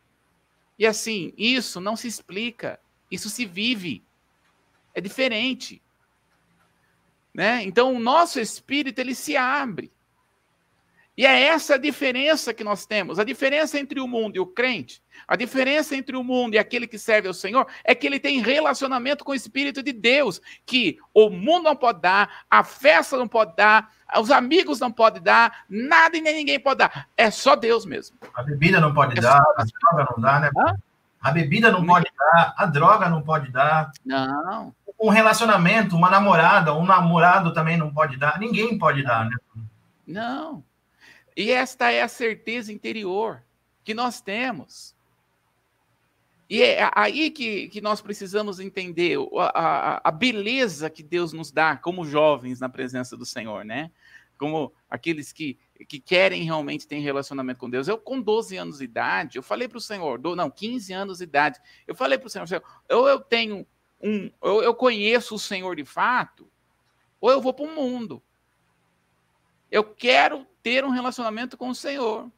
E 0.77 0.85
assim, 0.85 1.33
isso 1.37 1.79
não 1.79 1.95
se 1.95 2.07
explica, 2.07 2.79
isso 3.09 3.29
se 3.29 3.45
vive. 3.45 4.03
É 4.93 4.99
diferente. 4.99 5.81
Né? 7.33 7.63
Então, 7.63 7.95
o 7.95 7.99
nosso 7.99 8.39
espírito 8.39 8.99
ele 8.99 9.15
se 9.15 9.37
abre. 9.37 9.89
E 11.17 11.25
é 11.25 11.45
essa 11.45 11.75
a 11.75 11.77
diferença 11.79 12.53
que 12.53 12.63
nós 12.63 12.85
temos. 12.85 13.17
A 13.17 13.23
diferença 13.23 13.79
entre 13.79 13.99
o 13.99 14.07
mundo 14.07 14.35
e 14.35 14.39
o 14.39 14.45
crente, 14.45 15.01
a 15.27 15.35
diferença 15.35 15.95
entre 15.95 16.15
o 16.15 16.23
mundo 16.23 16.53
e 16.53 16.59
aquele 16.59 16.85
que 16.85 16.99
serve 16.99 17.27
ao 17.27 17.33
Senhor, 17.33 17.65
é 17.83 17.95
que 17.95 18.05
ele 18.05 18.19
tem 18.19 18.39
relacionamento 18.39 19.25
com 19.25 19.31
o 19.31 19.35
Espírito 19.35 19.81
de 19.81 19.91
Deus, 19.91 20.39
que 20.63 20.99
o 21.11 21.31
mundo 21.31 21.63
não 21.63 21.75
pode 21.75 22.01
dar, 22.01 22.45
a 22.47 22.63
festa 22.63 23.17
não 23.17 23.27
pode 23.27 23.55
dar, 23.55 23.91
os 24.19 24.29
amigos 24.29 24.79
não 24.79 24.91
podem 24.91 25.21
dar, 25.21 25.65
nada 25.67 26.15
e 26.15 26.21
nem 26.21 26.35
ninguém 26.35 26.59
pode 26.59 26.77
dar. 26.77 27.09
É 27.17 27.31
só 27.31 27.55
Deus 27.55 27.83
mesmo. 27.83 28.15
A 28.35 28.43
bebida 28.43 28.79
não 28.79 28.93
pode 28.93 29.17
é 29.17 29.21
dar, 29.21 29.41
a 29.57 29.63
droga 29.63 30.07
não 30.15 30.21
dá, 30.21 30.39
né? 30.39 30.51
Hã? 30.55 30.75
A 31.19 31.31
bebida 31.31 31.71
não 31.71 31.83
pode 31.83 32.05
dar, 32.15 32.53
a 32.55 32.65
droga 32.67 33.09
não 33.09 33.23
pode 33.23 33.51
dar. 33.51 33.91
Não. 34.05 34.71
Um 34.99 35.09
relacionamento, 35.09 35.95
uma 35.95 36.11
namorada, 36.11 36.75
um 36.75 36.85
namorado 36.85 37.53
também 37.53 37.75
não 37.75 37.91
pode 37.91 38.17
dar. 38.17 38.39
Ninguém 38.39 38.77
pode 38.77 39.03
dar, 39.03 39.25
né? 39.25 39.35
Não. 40.07 40.63
E 41.37 41.51
esta 41.51 41.91
é 41.91 42.01
a 42.01 42.07
certeza 42.07 42.73
interior 42.73 43.43
que 43.83 43.93
nós 43.93 44.19
temos. 44.19 44.95
E 46.49 46.63
é 46.63 46.89
aí 46.95 47.29
que, 47.29 47.67
que 47.67 47.79
nós 47.79 48.01
precisamos 48.01 48.59
entender 48.59 49.19
a, 49.37 49.43
a, 49.43 50.01
a 50.05 50.11
beleza 50.11 50.89
que 50.89 51.03
Deus 51.03 51.33
nos 51.33 51.51
dá 51.51 51.77
como 51.77 52.03
jovens 52.03 52.59
na 52.59 52.67
presença 52.67 53.15
do 53.15 53.23
Senhor, 53.23 53.63
né? 53.63 53.91
Como 54.35 54.73
aqueles 54.89 55.31
que, 55.31 55.59
que 55.87 55.99
querem 55.99 56.41
realmente 56.41 56.87
ter 56.87 56.97
relacionamento 56.99 57.59
com 57.59 57.69
Deus. 57.69 57.87
Eu, 57.87 57.99
com 57.99 58.19
12 58.19 58.57
anos 58.57 58.79
de 58.79 58.85
idade, 58.85 59.37
eu 59.37 59.43
falei 59.43 59.67
para 59.67 59.77
o 59.77 59.81
Senhor, 59.81 60.17
do, 60.17 60.35
não, 60.35 60.49
15 60.49 60.91
anos 60.91 61.17
de 61.19 61.25
idade, 61.25 61.59
eu 61.85 61.93
falei 61.93 62.17
para 62.17 62.27
o 62.27 62.29
Senhor, 62.31 62.47
ou 62.89 63.07
eu 63.07 63.19
tenho 63.19 63.67
um, 64.01 64.31
eu, 64.41 64.63
eu 64.63 64.73
conheço 64.73 65.35
o 65.35 65.39
Senhor 65.39 65.75
de 65.75 65.85
fato, 65.85 66.49
ou 67.21 67.29
eu 67.29 67.41
vou 67.41 67.53
para 67.53 67.65
o 67.65 67.75
mundo. 67.75 68.23
Eu 69.71 69.83
quero 69.83 70.45
ter 70.63 70.83
um 70.83 70.89
relacionamento 70.89 71.57
com 71.57 71.69
o 71.69 71.75
Senhor. 71.75 72.31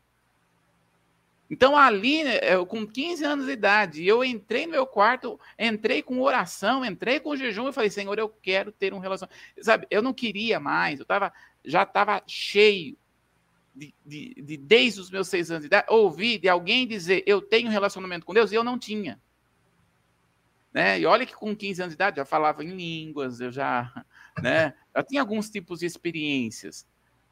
Então, 1.50 1.76
ali, 1.76 2.24
né, 2.24 2.40
eu, 2.44 2.66
com 2.66 2.86
15 2.86 3.26
anos 3.26 3.46
de 3.48 3.52
idade, 3.52 4.06
eu 4.06 4.24
entrei 4.24 4.68
no 4.68 4.74
meu 4.74 4.86
quarto, 4.86 5.40
entrei 5.58 6.04
com 6.04 6.22
oração, 6.22 6.86
entrei 6.86 7.20
com 7.20 7.36
jejum 7.36 7.68
e 7.68 7.74
falei, 7.74 7.90
Senhor, 7.90 8.18
eu 8.20 8.30
quero 8.30 8.72
ter 8.72 8.94
um 8.94 9.00
relacionamento. 9.00 9.42
Sabe, 9.60 9.88
eu 9.90 10.02
não 10.02 10.14
queria 10.14 10.60
mais, 10.60 11.00
eu 11.00 11.06
tava, 11.06 11.34
já 11.66 11.84
estava 11.84 12.22
cheio 12.28 12.96
de, 13.76 13.96
de, 14.06 14.36
de, 14.36 14.58
desde 14.58 15.00
os 15.00 15.10
meus 15.10 15.28
seis 15.28 15.50
anos 15.50 15.62
de 15.62 15.68
idade, 15.68 15.88
ouvir 15.90 16.38
de 16.38 16.48
alguém 16.48 16.86
dizer, 16.86 17.24
eu 17.26 17.42
tenho 17.42 17.72
relacionamento 17.72 18.28
com 18.28 18.34
Deus, 18.34 18.52
e 18.52 18.56
eu 18.56 18.64
não 18.64 18.78
tinha. 18.78 19.20
Né? 20.72 21.00
E 21.00 21.06
olha 21.08 21.26
que 21.26 21.34
com 21.34 21.56
15 21.56 21.82
anos 21.82 21.92
de 21.94 21.96
idade, 21.96 22.20
eu 22.20 22.22
já 22.22 22.26
falava 22.26 22.64
em 22.64 22.76
línguas, 22.76 23.42
eu 23.42 23.52
já, 23.52 24.06
né, 24.40 24.76
eu 24.94 25.04
tinha 25.04 25.22
alguns 25.22 25.50
tipos 25.50 25.80
de 25.80 25.88
experiências. 25.88 26.86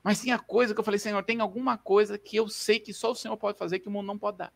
Mas 0.07 0.21
tinha 0.21 0.39
coisa 0.39 0.73
que 0.73 0.79
eu 0.79 0.85
falei, 0.85 0.97
Senhor, 0.97 1.21
tem 1.21 1.41
alguma 1.41 1.77
coisa 1.77 2.17
que 2.17 2.37
eu 2.37 2.47
sei 2.47 2.79
que 2.79 2.93
só 2.93 3.11
o 3.11 3.15
Senhor 3.15 3.35
pode 3.35 3.57
fazer 3.57 3.79
que 3.79 3.89
o 3.89 3.91
mundo 3.91 4.05
não 4.05 4.17
pode 4.17 4.37
dar. 4.37 4.53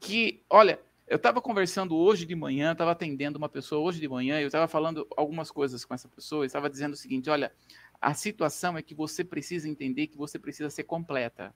Que, 0.00 0.42
olha, 0.50 0.80
eu 1.06 1.18
estava 1.18 1.40
conversando 1.40 1.94
hoje 1.94 2.26
de 2.26 2.34
manhã, 2.34 2.72
estava 2.72 2.90
atendendo 2.90 3.38
uma 3.38 3.48
pessoa 3.48 3.80
hoje 3.80 4.00
de 4.00 4.08
manhã, 4.08 4.40
eu 4.40 4.48
estava 4.48 4.66
falando 4.66 5.06
algumas 5.16 5.52
coisas 5.52 5.84
com 5.84 5.94
essa 5.94 6.08
pessoa, 6.08 6.44
e 6.44 6.48
estava 6.48 6.68
dizendo 6.68 6.94
o 6.94 6.96
seguinte: 6.96 7.30
olha, 7.30 7.52
a 8.00 8.12
situação 8.12 8.76
é 8.76 8.82
que 8.82 8.92
você 8.92 9.22
precisa 9.22 9.68
entender 9.68 10.08
que 10.08 10.18
você 10.18 10.36
precisa 10.36 10.68
ser 10.68 10.82
completa. 10.82 11.54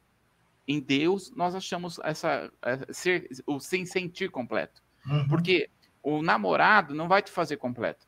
Em 0.69 0.79
Deus, 0.79 1.33
nós 1.35 1.53
achamos 1.53 1.99
essa, 2.05 2.49
essa 2.63 2.93
ser, 2.93 3.29
o 3.45 3.59
sem 3.59 3.85
sentir 3.85 4.31
completo. 4.31 4.81
Uhum. 5.05 5.27
Porque 5.27 5.69
o 6.01 6.23
namorado 6.23 6.95
não 6.95 7.09
vai 7.09 7.23
te 7.23 7.33
fazer 7.33 7.57
completo. 7.57 8.07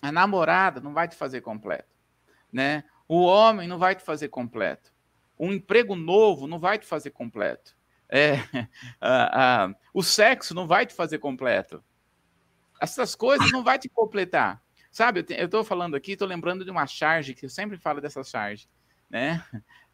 A 0.00 0.12
namorada 0.12 0.80
não 0.80 0.94
vai 0.94 1.08
te 1.08 1.16
fazer 1.16 1.40
completo 1.40 1.92
né? 2.54 2.84
O 3.08 3.24
homem 3.24 3.66
não 3.66 3.78
vai 3.78 3.96
te 3.96 4.02
fazer 4.02 4.28
completo. 4.28 4.94
Um 5.38 5.52
emprego 5.52 5.96
novo 5.96 6.46
não 6.46 6.60
vai 6.60 6.78
te 6.78 6.86
fazer 6.86 7.10
completo. 7.10 7.76
É, 8.08 8.34
o 9.92 10.02
sexo 10.02 10.54
não 10.54 10.66
vai 10.66 10.86
te 10.86 10.94
fazer 10.94 11.18
completo. 11.18 11.82
Essas 12.80 13.16
coisas 13.16 13.50
não 13.50 13.64
vai 13.64 13.78
te 13.78 13.88
completar. 13.88 14.62
Sabe, 14.90 15.24
eu 15.30 15.46
estou 15.46 15.64
falando 15.64 15.96
aqui, 15.96 16.12
estou 16.12 16.28
lembrando 16.28 16.64
de 16.64 16.70
uma 16.70 16.86
charge, 16.86 17.34
que 17.34 17.44
eu 17.44 17.50
sempre 17.50 17.76
falo 17.76 18.00
dessa 18.00 18.22
charge, 18.22 18.68
né? 19.10 19.44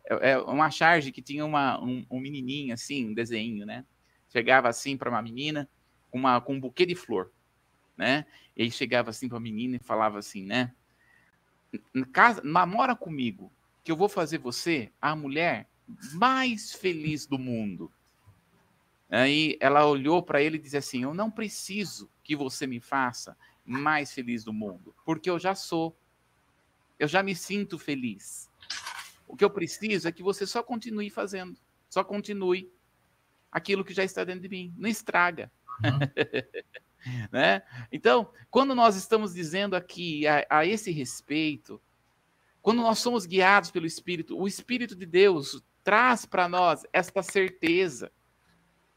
É, 0.04 0.32
é 0.32 0.38
uma 0.38 0.70
charge 0.70 1.10
que 1.10 1.22
tinha 1.22 1.44
uma, 1.44 1.82
um, 1.82 2.04
um 2.10 2.20
menininho, 2.20 2.74
assim, 2.74 3.08
um 3.08 3.14
desenho, 3.14 3.64
né? 3.64 3.86
Chegava 4.28 4.68
assim 4.68 4.98
para 4.98 5.08
uma 5.08 5.22
menina 5.22 5.68
com, 6.10 6.18
uma, 6.18 6.38
com 6.40 6.54
um 6.54 6.60
buquê 6.60 6.84
de 6.84 6.94
flor, 6.94 7.32
né? 7.96 8.26
E 8.54 8.70
chegava 8.70 9.08
assim 9.08 9.28
para 9.28 9.38
a 9.38 9.40
menina 9.40 9.76
e 9.76 9.84
falava 9.84 10.18
assim, 10.18 10.44
né? 10.44 10.74
Casa, 12.12 12.40
namora 12.44 12.94
comigo, 12.96 13.50
que 13.84 13.92
eu 13.92 13.96
vou 13.96 14.08
fazer 14.08 14.38
você 14.38 14.90
a 15.00 15.14
mulher 15.14 15.68
mais 16.12 16.72
feliz 16.72 17.26
do 17.26 17.38
mundo. 17.38 17.90
Aí 19.08 19.56
ela 19.60 19.86
olhou 19.86 20.22
para 20.22 20.40
ele 20.40 20.56
e 20.56 20.60
disse 20.60 20.76
assim: 20.76 21.02
Eu 21.02 21.12
não 21.12 21.30
preciso 21.30 22.08
que 22.22 22.36
você 22.36 22.66
me 22.66 22.80
faça 22.80 23.36
mais 23.64 24.12
feliz 24.12 24.44
do 24.44 24.52
mundo, 24.52 24.94
porque 25.04 25.28
eu 25.28 25.38
já 25.38 25.54
sou. 25.54 25.96
Eu 26.98 27.08
já 27.08 27.22
me 27.22 27.34
sinto 27.34 27.78
feliz. 27.78 28.48
O 29.26 29.36
que 29.36 29.44
eu 29.44 29.50
preciso 29.50 30.06
é 30.06 30.12
que 30.12 30.22
você 30.22 30.46
só 30.46 30.62
continue 30.62 31.08
fazendo, 31.08 31.56
só 31.88 32.04
continue 32.04 32.70
aquilo 33.50 33.84
que 33.84 33.94
já 33.94 34.04
está 34.04 34.22
dentro 34.22 34.42
de 34.42 34.48
mim. 34.48 34.74
Não 34.76 34.88
estraga. 34.88 35.50
Uhum. 35.82 36.00
né? 37.32 37.62
Então, 37.90 38.30
quando 38.50 38.74
nós 38.74 38.96
estamos 38.96 39.34
dizendo 39.34 39.74
aqui 39.74 40.26
a, 40.26 40.46
a 40.50 40.66
esse 40.66 40.90
respeito, 40.90 41.80
quando 42.62 42.82
nós 42.82 42.98
somos 42.98 43.26
guiados 43.26 43.70
pelo 43.70 43.86
Espírito, 43.86 44.38
o 44.38 44.46
Espírito 44.46 44.94
de 44.94 45.06
Deus 45.06 45.62
traz 45.82 46.24
para 46.26 46.48
nós 46.48 46.84
esta 46.92 47.22
certeza 47.22 48.12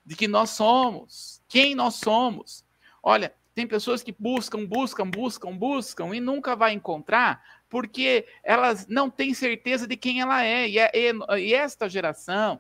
de 0.06 0.16
que 0.16 0.28
nós 0.28 0.50
somos, 0.50 1.42
quem 1.48 1.74
nós 1.74 1.96
somos. 1.96 2.66
Olha, 3.02 3.34
tem 3.54 3.66
pessoas 3.66 4.04
que 4.04 4.14
buscam, 4.18 4.66
buscam, 4.66 5.10
buscam, 5.10 5.56
buscam 5.56 6.16
e 6.16 6.20
nunca 6.20 6.56
vai 6.56 6.74
encontrar, 6.74 7.42
porque 7.70 8.28
elas 8.44 8.88
não 8.88 9.10
têm 9.10 9.34
certeza 9.34 9.88
de 9.88 9.96
quem 9.96 10.20
ela 10.20 10.44
é. 10.44 10.68
E, 10.68 10.80
é, 10.80 10.92
e 11.40 11.54
esta 11.54 11.88
geração, 11.88 12.60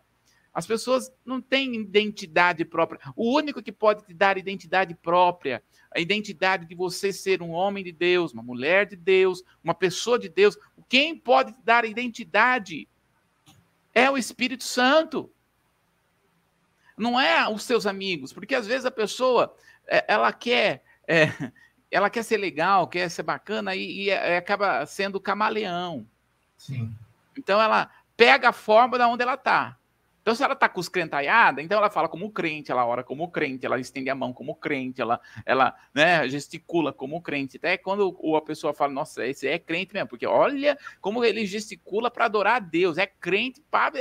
as 0.54 0.68
pessoas 0.68 1.12
não 1.26 1.42
têm 1.42 1.76
identidade 1.76 2.64
própria. 2.64 3.00
O 3.16 3.36
único 3.36 3.62
que 3.62 3.72
pode 3.72 4.06
te 4.06 4.14
dar 4.14 4.38
identidade 4.38 4.94
própria, 4.94 5.64
a 5.94 6.00
identidade 6.00 6.66
de 6.66 6.76
você 6.76 7.12
ser 7.12 7.42
um 7.42 7.52
homem 7.52 7.84
de 7.84 7.92
Deus, 7.92 8.34
uma 8.34 8.44
mulher 8.44 8.86
de 8.86 8.96
Deus, 8.96 9.44
uma 9.64 9.74
pessoa 9.74 10.20
de 10.20 10.30
Deus, 10.30 10.58
quem 10.88 11.18
pode 11.18 11.54
te 11.54 11.62
dar 11.64 11.86
identidade 11.86 12.88
é 13.94 14.10
o 14.12 14.18
Espírito 14.18 14.64
Santo. 14.64 15.32
Não 16.96 17.20
é 17.20 17.50
os 17.50 17.64
seus 17.64 17.88
amigos, 17.88 18.32
porque 18.32 18.54
às 18.54 18.68
vezes 18.68 18.86
a 18.86 18.92
pessoa 18.92 19.56
é, 19.88 20.06
ela 20.08 20.32
quer 20.32 20.84
é, 21.08 21.30
ela 21.90 22.10
quer 22.10 22.24
ser 22.24 22.38
legal, 22.38 22.88
quer 22.88 23.10
ser 23.10 23.24
bacana 23.24 23.76
e, 23.76 24.06
e 24.06 24.12
acaba 24.12 24.86
sendo 24.86 25.20
camaleão. 25.20 26.08
Sim. 26.58 26.96
Então 27.36 27.60
ela 27.60 27.90
pega 28.16 28.50
a 28.50 28.54
forma 28.54 28.98
da 29.00 29.08
onde 29.08 29.24
ela 29.24 29.34
está. 29.34 29.78
Então, 30.24 30.34
se 30.34 30.42
ela 30.42 30.56
tá 30.56 30.70
com 30.70 30.80
os 30.80 30.88
crentaiada, 30.88 31.62
então 31.62 31.78
ela 31.78 31.90
fala 31.90 32.08
como 32.08 32.32
crente, 32.32 32.72
ela 32.72 32.86
ora 32.86 33.04
como 33.04 33.30
crente, 33.30 33.66
ela 33.66 33.78
estende 33.78 34.10
a 34.10 34.16
mão 34.16 34.32
como 34.32 34.56
crente, 34.56 35.02
ela, 35.02 35.20
ela 35.46 35.76
né, 35.94 36.30
gesticula 36.30 36.94
como 36.94 37.22
crente. 37.22 37.58
Até 37.58 37.78
quando 37.78 38.18
a 38.34 38.42
pessoa 38.42 38.74
fala, 38.74 38.94
nossa, 38.94 39.28
esse 39.28 39.46
é 39.46 39.60
crente 39.60 39.94
mesmo, 39.94 40.08
porque 40.08 40.26
olha 40.26 40.78
como 41.02 41.26
ele 41.26 41.46
gesticula 41.46 42.10
para 42.10 42.24
adorar 42.24 42.56
a 42.56 42.60
Deus, 42.60 42.98
é 42.98 43.06
crente 43.06 43.62
para 43.70 43.92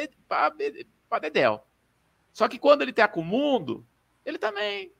Dedéu. 1.21 1.65
Só 2.33 2.47
que 2.47 2.57
quando 2.57 2.83
ele 2.83 2.93
tá 2.93 3.09
com 3.09 3.21
o 3.21 3.25
mundo, 3.25 3.85
ele 4.25 4.39
também 4.39 4.93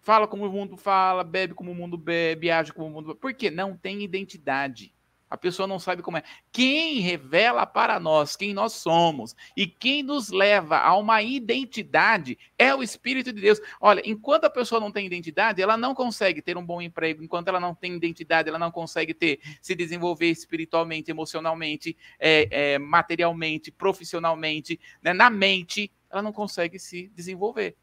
fala 0.00 0.26
como 0.26 0.46
o 0.46 0.50
mundo 0.50 0.78
fala, 0.78 1.22
bebe 1.22 1.52
como 1.52 1.72
o 1.72 1.74
mundo 1.74 1.98
bebe, 1.98 2.50
age 2.50 2.72
como 2.72 2.86
o 2.86 2.90
mundo. 2.90 3.14
Por 3.14 3.34
quê? 3.34 3.50
Não 3.50 3.76
tem 3.76 4.02
identidade. 4.02 4.93
A 5.34 5.36
pessoa 5.36 5.66
não 5.66 5.80
sabe 5.80 6.00
como 6.00 6.16
é. 6.16 6.22
Quem 6.52 7.00
revela 7.00 7.66
para 7.66 7.98
nós 7.98 8.36
quem 8.36 8.54
nós 8.54 8.74
somos 8.74 9.34
e 9.56 9.66
quem 9.66 10.00
nos 10.00 10.28
leva 10.30 10.78
a 10.78 10.96
uma 10.96 11.24
identidade 11.24 12.38
é 12.56 12.72
o 12.72 12.84
Espírito 12.84 13.32
de 13.32 13.40
Deus. 13.40 13.60
Olha, 13.80 14.00
enquanto 14.04 14.44
a 14.44 14.50
pessoa 14.50 14.80
não 14.80 14.92
tem 14.92 15.04
identidade, 15.04 15.60
ela 15.60 15.76
não 15.76 15.92
consegue 15.92 16.40
ter 16.40 16.56
um 16.56 16.64
bom 16.64 16.80
emprego. 16.80 17.20
Enquanto 17.20 17.48
ela 17.48 17.58
não 17.58 17.74
tem 17.74 17.96
identidade, 17.96 18.48
ela 18.48 18.60
não 18.60 18.70
consegue 18.70 19.12
ter 19.12 19.40
se 19.60 19.74
desenvolver 19.74 20.30
espiritualmente, 20.30 21.10
emocionalmente, 21.10 21.96
é, 22.20 22.74
é, 22.74 22.78
materialmente, 22.78 23.72
profissionalmente, 23.72 24.78
né, 25.02 25.12
na 25.12 25.28
mente. 25.28 25.90
Ela 26.12 26.22
não 26.22 26.32
consegue 26.32 26.78
se 26.78 27.08
desenvolver. 27.08 27.74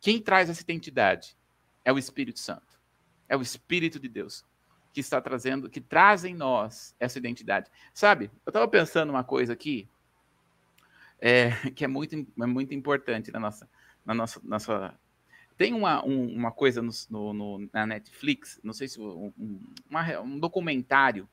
Quem 0.00 0.20
traz 0.20 0.50
essa 0.50 0.62
identidade 0.62 1.36
é 1.84 1.92
o 1.92 1.98
Espírito 1.98 2.40
Santo. 2.40 2.80
É 3.28 3.36
o 3.36 3.42
Espírito 3.42 4.00
de 4.00 4.08
Deus 4.08 4.44
que 4.92 5.00
está 5.00 5.20
trazendo, 5.20 5.68
que 5.68 5.80
traz 5.80 6.24
em 6.24 6.34
nós 6.34 6.94
essa 6.98 7.18
identidade. 7.18 7.70
Sabe, 7.94 8.30
eu 8.44 8.50
estava 8.50 8.66
pensando 8.66 9.10
uma 9.10 9.24
coisa 9.24 9.52
aqui, 9.52 9.88
é, 11.20 11.50
que 11.74 11.84
é 11.84 11.88
muito, 11.88 12.14
é 12.14 12.46
muito 12.46 12.74
importante 12.74 13.30
na 13.30 13.40
nossa, 13.40 13.68
na 14.04 14.14
nossa, 14.14 14.40
nossa... 14.42 14.94
Tem 15.56 15.74
uma, 15.74 16.04
um, 16.04 16.34
uma 16.34 16.50
coisa 16.50 16.80
no, 16.80 16.90
no, 17.10 17.32
no, 17.32 17.68
na 17.72 17.86
Netflix, 17.86 18.58
não 18.62 18.72
sei 18.72 18.88
se 18.88 18.98
um, 18.98 19.32
uma, 19.88 20.20
um 20.20 20.38
documentário, 20.38 21.28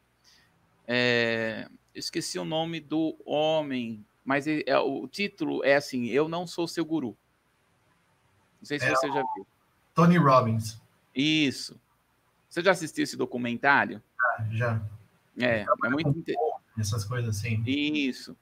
é, 0.85 1.67
esqueci 1.95 2.37
o 2.37 2.45
nome 2.45 2.79
do 2.79 3.17
homem, 3.25 4.05
mas 4.23 4.47
é, 4.47 4.63
é, 4.65 4.77
o 4.77 5.07
título 5.07 5.63
é 5.63 5.75
assim: 5.75 6.07
Eu 6.07 6.27
não 6.27 6.45
sou 6.45 6.67
seu 6.67 6.85
guru. 6.85 7.17
Não 8.59 8.65
sei 8.65 8.79
se 8.79 8.85
é 8.85 8.89
você 8.89 9.07
já 9.07 9.23
viu. 9.35 9.47
Tony 9.93 10.17
Robbins. 10.17 10.81
Isso. 11.15 11.79
Você 12.57 12.63
já 12.63 12.71
assistiu 12.71 13.03
esse 13.03 13.15
documentário? 13.15 14.01
Ah, 14.19 14.43
já. 14.51 14.81
É, 15.39 15.61
é 15.61 15.89
muito 15.89 16.09
interessante. 16.09 16.63
Essas 16.75 17.05
coisas 17.05 17.37
assim. 17.37 17.63
Isso. 17.67 18.35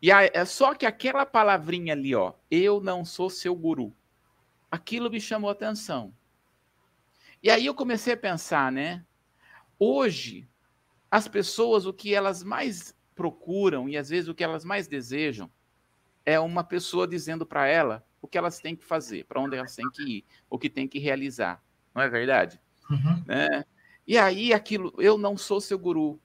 E 0.00 0.12
a, 0.12 0.22
é 0.22 0.44
só 0.44 0.72
que 0.72 0.86
aquela 0.86 1.26
palavrinha 1.26 1.92
ali, 1.92 2.14
ó, 2.14 2.34
eu 2.48 2.80
não 2.80 3.04
sou 3.04 3.28
seu 3.28 3.56
guru. 3.56 3.92
Aquilo 4.70 5.10
me 5.10 5.20
chamou 5.20 5.50
a 5.50 5.52
atenção. 5.52 6.14
E 7.42 7.50
aí 7.50 7.66
eu 7.66 7.74
comecei 7.74 8.14
a 8.14 8.16
pensar, 8.16 8.70
né? 8.70 9.04
Hoje, 9.80 10.48
as 11.10 11.26
pessoas, 11.26 11.86
o 11.86 11.92
que 11.92 12.14
elas 12.14 12.44
mais 12.44 12.94
procuram 13.16 13.88
e 13.88 13.96
às 13.96 14.10
vezes 14.10 14.28
o 14.28 14.34
que 14.34 14.44
elas 14.44 14.64
mais 14.64 14.86
desejam 14.86 15.50
é 16.24 16.38
uma 16.38 16.62
pessoa 16.62 17.04
dizendo 17.04 17.44
para 17.44 17.66
ela 17.66 18.06
o 18.22 18.28
que 18.28 18.38
elas 18.38 18.60
têm 18.60 18.76
que 18.76 18.84
fazer, 18.84 19.24
para 19.24 19.40
onde 19.40 19.56
elas 19.56 19.74
têm 19.74 19.90
que 19.90 20.18
ir, 20.18 20.24
o 20.48 20.56
que 20.56 20.70
têm 20.70 20.86
que 20.86 21.00
realizar. 21.00 21.60
Não 21.92 22.00
é 22.00 22.08
verdade? 22.08 22.60
Uhum. 22.90 23.24
Né? 23.26 23.64
E 24.06 24.16
aí 24.16 24.52
aquilo, 24.52 24.94
eu 24.98 25.18
não 25.18 25.36
sou 25.36 25.60
seu 25.60 25.78
guru. 25.78 26.20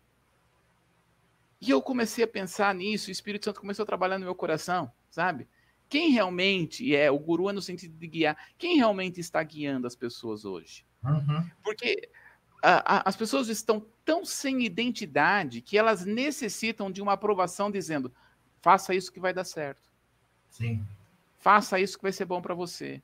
E 1.60 1.70
eu 1.70 1.82
comecei 1.82 2.24
a 2.24 2.28
pensar 2.28 2.74
nisso, 2.74 3.10
o 3.10 3.12
Espírito 3.12 3.46
Santo 3.46 3.62
começou 3.62 3.84
a 3.84 3.86
trabalhar 3.86 4.18
no 4.18 4.26
meu 4.26 4.34
coração, 4.34 4.92
sabe? 5.10 5.48
Quem 5.88 6.12
realmente 6.12 6.96
é 6.96 7.12
o 7.12 7.20
guru 7.20 7.50
é 7.50 7.54
no 7.54 7.62
sentido 7.62 7.98
de 7.98 8.08
guiar? 8.08 8.38
Quem 8.58 8.78
realmente 8.78 9.20
está 9.20 9.44
guiando 9.44 9.86
as 9.86 9.96
pessoas 9.96 10.46
hoje? 10.46 10.86
Uhum. 11.04 11.50
Porque 11.64 12.10
a, 12.62 12.98
a, 12.98 13.10
as 13.10 13.16
pessoas 13.16 13.50
estão 13.50 13.86
tão 14.06 14.24
sem 14.24 14.64
identidade 14.64 15.62
que 15.62 15.78
elas 15.78 16.06
necessitam 16.06 16.92
de 16.92 17.02
uma 17.02 17.14
aprovação 17.14 17.70
dizendo: 17.70 18.12
faça 18.62 18.96
isso 18.96 19.12
que 19.12 19.20
vai 19.20 19.34
dar 19.34 19.44
certo. 19.44 19.92
Sim. 20.50 20.86
Faça 21.38 21.80
isso 21.80 21.98
que 21.98 22.04
vai 22.04 22.12
ser 22.12 22.26
bom 22.26 22.42
para 22.42 22.54
você. 22.54 23.02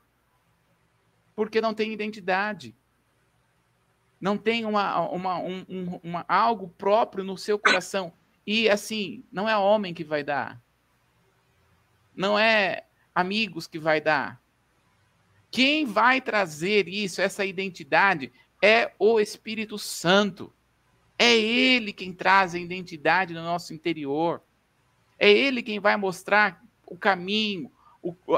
Porque 1.35 1.59
não 1.59 1.73
tem 1.73 1.91
identidade. 1.91 2.75
Não 4.19 4.37
tem 4.37 4.65
uma, 4.65 5.07
uma, 5.09 5.37
um, 5.39 5.65
um, 5.69 5.99
uma, 6.03 6.25
algo 6.27 6.69
próprio 6.77 7.23
no 7.23 7.37
seu 7.37 7.59
coração. 7.59 8.11
E 8.45 8.69
assim, 8.69 9.23
não 9.31 9.47
é 9.47 9.55
homem 9.57 9.93
que 9.93 10.03
vai 10.03 10.23
dar. 10.23 10.61
Não 12.15 12.37
é 12.37 12.85
amigos 13.13 13.67
que 13.67 13.77
vai 13.77 14.01
dar. 14.01 14.41
Quem 15.51 15.85
vai 15.85 16.19
trazer 16.19 16.87
isso, 16.87 17.21
essa 17.21 17.45
identidade, 17.45 18.31
é 18.61 18.91
o 18.97 19.19
Espírito 19.19 19.77
Santo. 19.77 20.51
É 21.17 21.35
Ele 21.35 21.93
quem 21.93 22.13
traz 22.13 22.55
a 22.55 22.59
identidade 22.59 23.33
no 23.33 23.43
nosso 23.43 23.73
interior. 23.73 24.41
É 25.19 25.29
Ele 25.29 25.61
quem 25.61 25.79
vai 25.79 25.95
mostrar 25.95 26.63
o 26.85 26.97
caminho, 26.97 27.71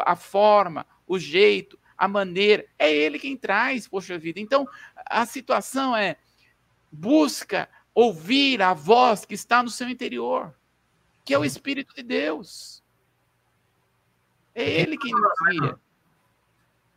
a 0.06 0.16
forma, 0.16 0.86
o 1.08 1.18
jeito, 1.18 1.79
a 2.00 2.08
maneira. 2.08 2.66
É 2.80 2.92
Ele 2.92 3.20
quem 3.20 3.36
traz, 3.36 3.88
poxa 3.88 4.18
vida. 4.18 4.40
Então, 4.40 4.66
a 5.06 5.26
situação 5.26 5.96
é: 5.96 6.16
busca 6.90 7.68
ouvir 7.94 8.62
a 8.62 8.74
voz 8.74 9.26
que 9.26 9.34
está 9.34 9.62
no 9.62 9.70
seu 9.70 9.90
interior, 9.90 10.56
que 11.26 11.34
é 11.34 11.38
o 11.38 11.44
Espírito 11.44 11.94
de 11.94 12.02
Deus. 12.02 12.82
É 14.56 14.64
Ele 14.64 14.98
quem 14.98 15.12
nos 15.12 15.34
guia. 15.50 15.80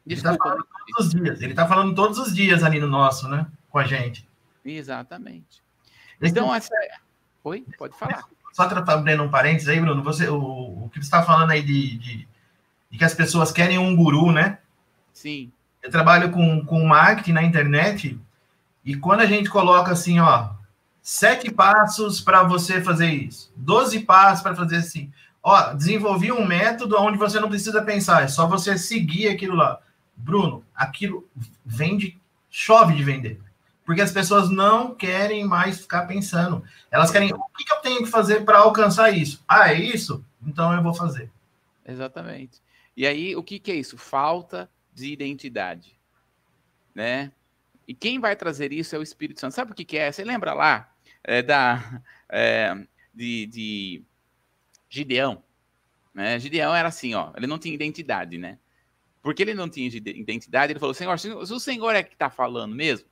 Desculpa. 0.07 0.49
Ele 0.49 0.61
está 0.61 0.67
falando 0.67 0.67
todos 0.95 1.07
os 1.07 1.13
dias. 1.13 1.41
Ele 1.43 1.53
está 1.53 1.69
falando 1.69 1.95
todos 1.95 2.19
os 2.19 2.35
dias 2.35 2.63
ali 2.63 2.79
no 2.81 2.87
nosso, 2.87 3.29
né? 3.29 3.47
Com 3.69 3.79
a 3.79 3.85
gente. 3.85 4.27
Exatamente. 4.65 5.63
Então, 6.21 6.55
essa. 6.55 6.73
É- 6.75 6.99
Oi? 7.45 7.67
Pode 7.77 7.99
falar. 7.99 8.25
Só 8.53 8.63
abrindo 8.63 9.23
um 9.25 9.31
parênteses 9.31 9.69
aí, 9.69 9.81
Bruno. 9.81 10.03
Você, 10.05 10.29
o, 10.29 10.85
o 10.85 10.91
que 10.91 10.99
você 10.99 11.07
está 11.07 11.23
falando 11.23 11.51
aí 11.51 11.63
de, 11.63 11.97
de, 11.97 12.29
de, 12.91 12.99
que 12.99 13.05
as 13.05 13.15
pessoas 13.15 13.51
querem 13.51 13.79
um 13.79 13.97
guru, 13.97 14.31
né? 14.31 14.59
Sim. 15.13 15.53
Eu 15.83 15.91
trabalho 15.91 16.31
com, 16.31 16.65
com 16.65 16.85
marketing 16.85 17.33
na 17.33 17.43
internet 17.43 18.19
e 18.85 18.97
quando 18.97 19.21
a 19.21 19.27
gente 19.27 19.51
coloca 19.51 19.93
assim, 19.93 20.21
ó, 20.21 20.51
sete 21.01 21.51
passos 21.51 22.21
para 22.21 22.43
você 22.43 22.81
fazer 22.81 23.11
isso, 23.11 23.53
doze 23.57 24.01
passos 24.01 24.43
para 24.43 24.55
fazer 24.55 24.77
assim. 24.77 25.13
Ó, 25.43 25.73
desenvolvi 25.75 26.31
um 26.31 26.47
método 26.47 26.97
onde 27.01 27.19
você 27.19 27.41
não 27.41 27.49
precisa 27.49 27.83
pensar, 27.83 28.23
é 28.23 28.29
só 28.29 28.47
você 28.47 28.79
seguir 28.79 29.29
aquilo 29.29 29.57
lá. 29.57 29.81
Bruno, 30.17 30.65
aquilo 30.75 31.29
vende, 31.65 32.19
chove 32.49 32.95
de 32.95 33.03
vender. 33.03 33.41
Porque 33.85 34.01
as 34.01 34.13
pessoas 34.13 34.49
não 34.49 34.95
querem 34.95 35.45
mais 35.45 35.81
ficar 35.81 36.07
pensando. 36.07 36.63
Elas 36.91 37.11
querem, 37.11 37.33
o 37.33 37.45
que, 37.57 37.73
eu 37.73 37.81
tenho 37.81 38.05
que 38.05 38.11
fazer 38.11 38.45
para 38.45 38.59
alcançar 38.59 39.11
isso? 39.11 39.43
Ah, 39.49 39.73
é 39.73 39.75
isso? 39.75 40.25
Então 40.47 40.73
eu 40.73 40.83
vou 40.83 40.95
fazer. 40.95 41.29
Exatamente. 41.85 42.63
E 42.97 43.05
aí, 43.05 43.35
o 43.35 43.43
que, 43.43 43.59
que 43.59 43.73
é 43.73 43.75
isso? 43.75 43.99
Falta 43.99 44.71
de 44.93 45.13
identidade. 45.13 45.99
Né? 46.95 47.33
E 47.87 47.95
quem 47.95 48.21
vai 48.21 48.37
trazer 48.37 48.73
isso 48.73 48.95
é 48.95 48.99
o 48.99 49.03
Espírito 49.03 49.41
Santo. 49.41 49.55
Sabe 49.55 49.73
o 49.73 49.75
que, 49.75 49.85
que 49.85 49.99
é? 49.99 50.11
Você 50.11 50.25
lembra 50.25 50.53
lá 50.53 50.93
é, 51.25 51.43
da, 51.43 52.03
é, 52.29 52.75
de, 53.13 53.47
de 53.47 54.03
Gideão? 54.89 55.43
Né? 56.15 56.39
Gideão 56.39 56.75
era 56.75 56.89
assim, 56.89 57.15
ó, 57.15 57.33
ele 57.37 57.47
não 57.47 57.59
tinha 57.59 57.75
identidade, 57.75 58.37
né? 58.37 58.59
Porque 59.23 59.43
ele 59.43 59.55
não 59.55 59.69
tinha 59.69 59.87
identidade, 59.89 60.73
ele 60.73 60.81
falou: 60.81 60.93
Senhor, 60.93 61.17
se 61.19 61.31
o 61.31 61.61
Senhor 61.61 61.95
é 61.95 62.03
que 62.03 62.13
está 62.13 62.29
falando 62.29 62.75
mesmo, 62.75 63.09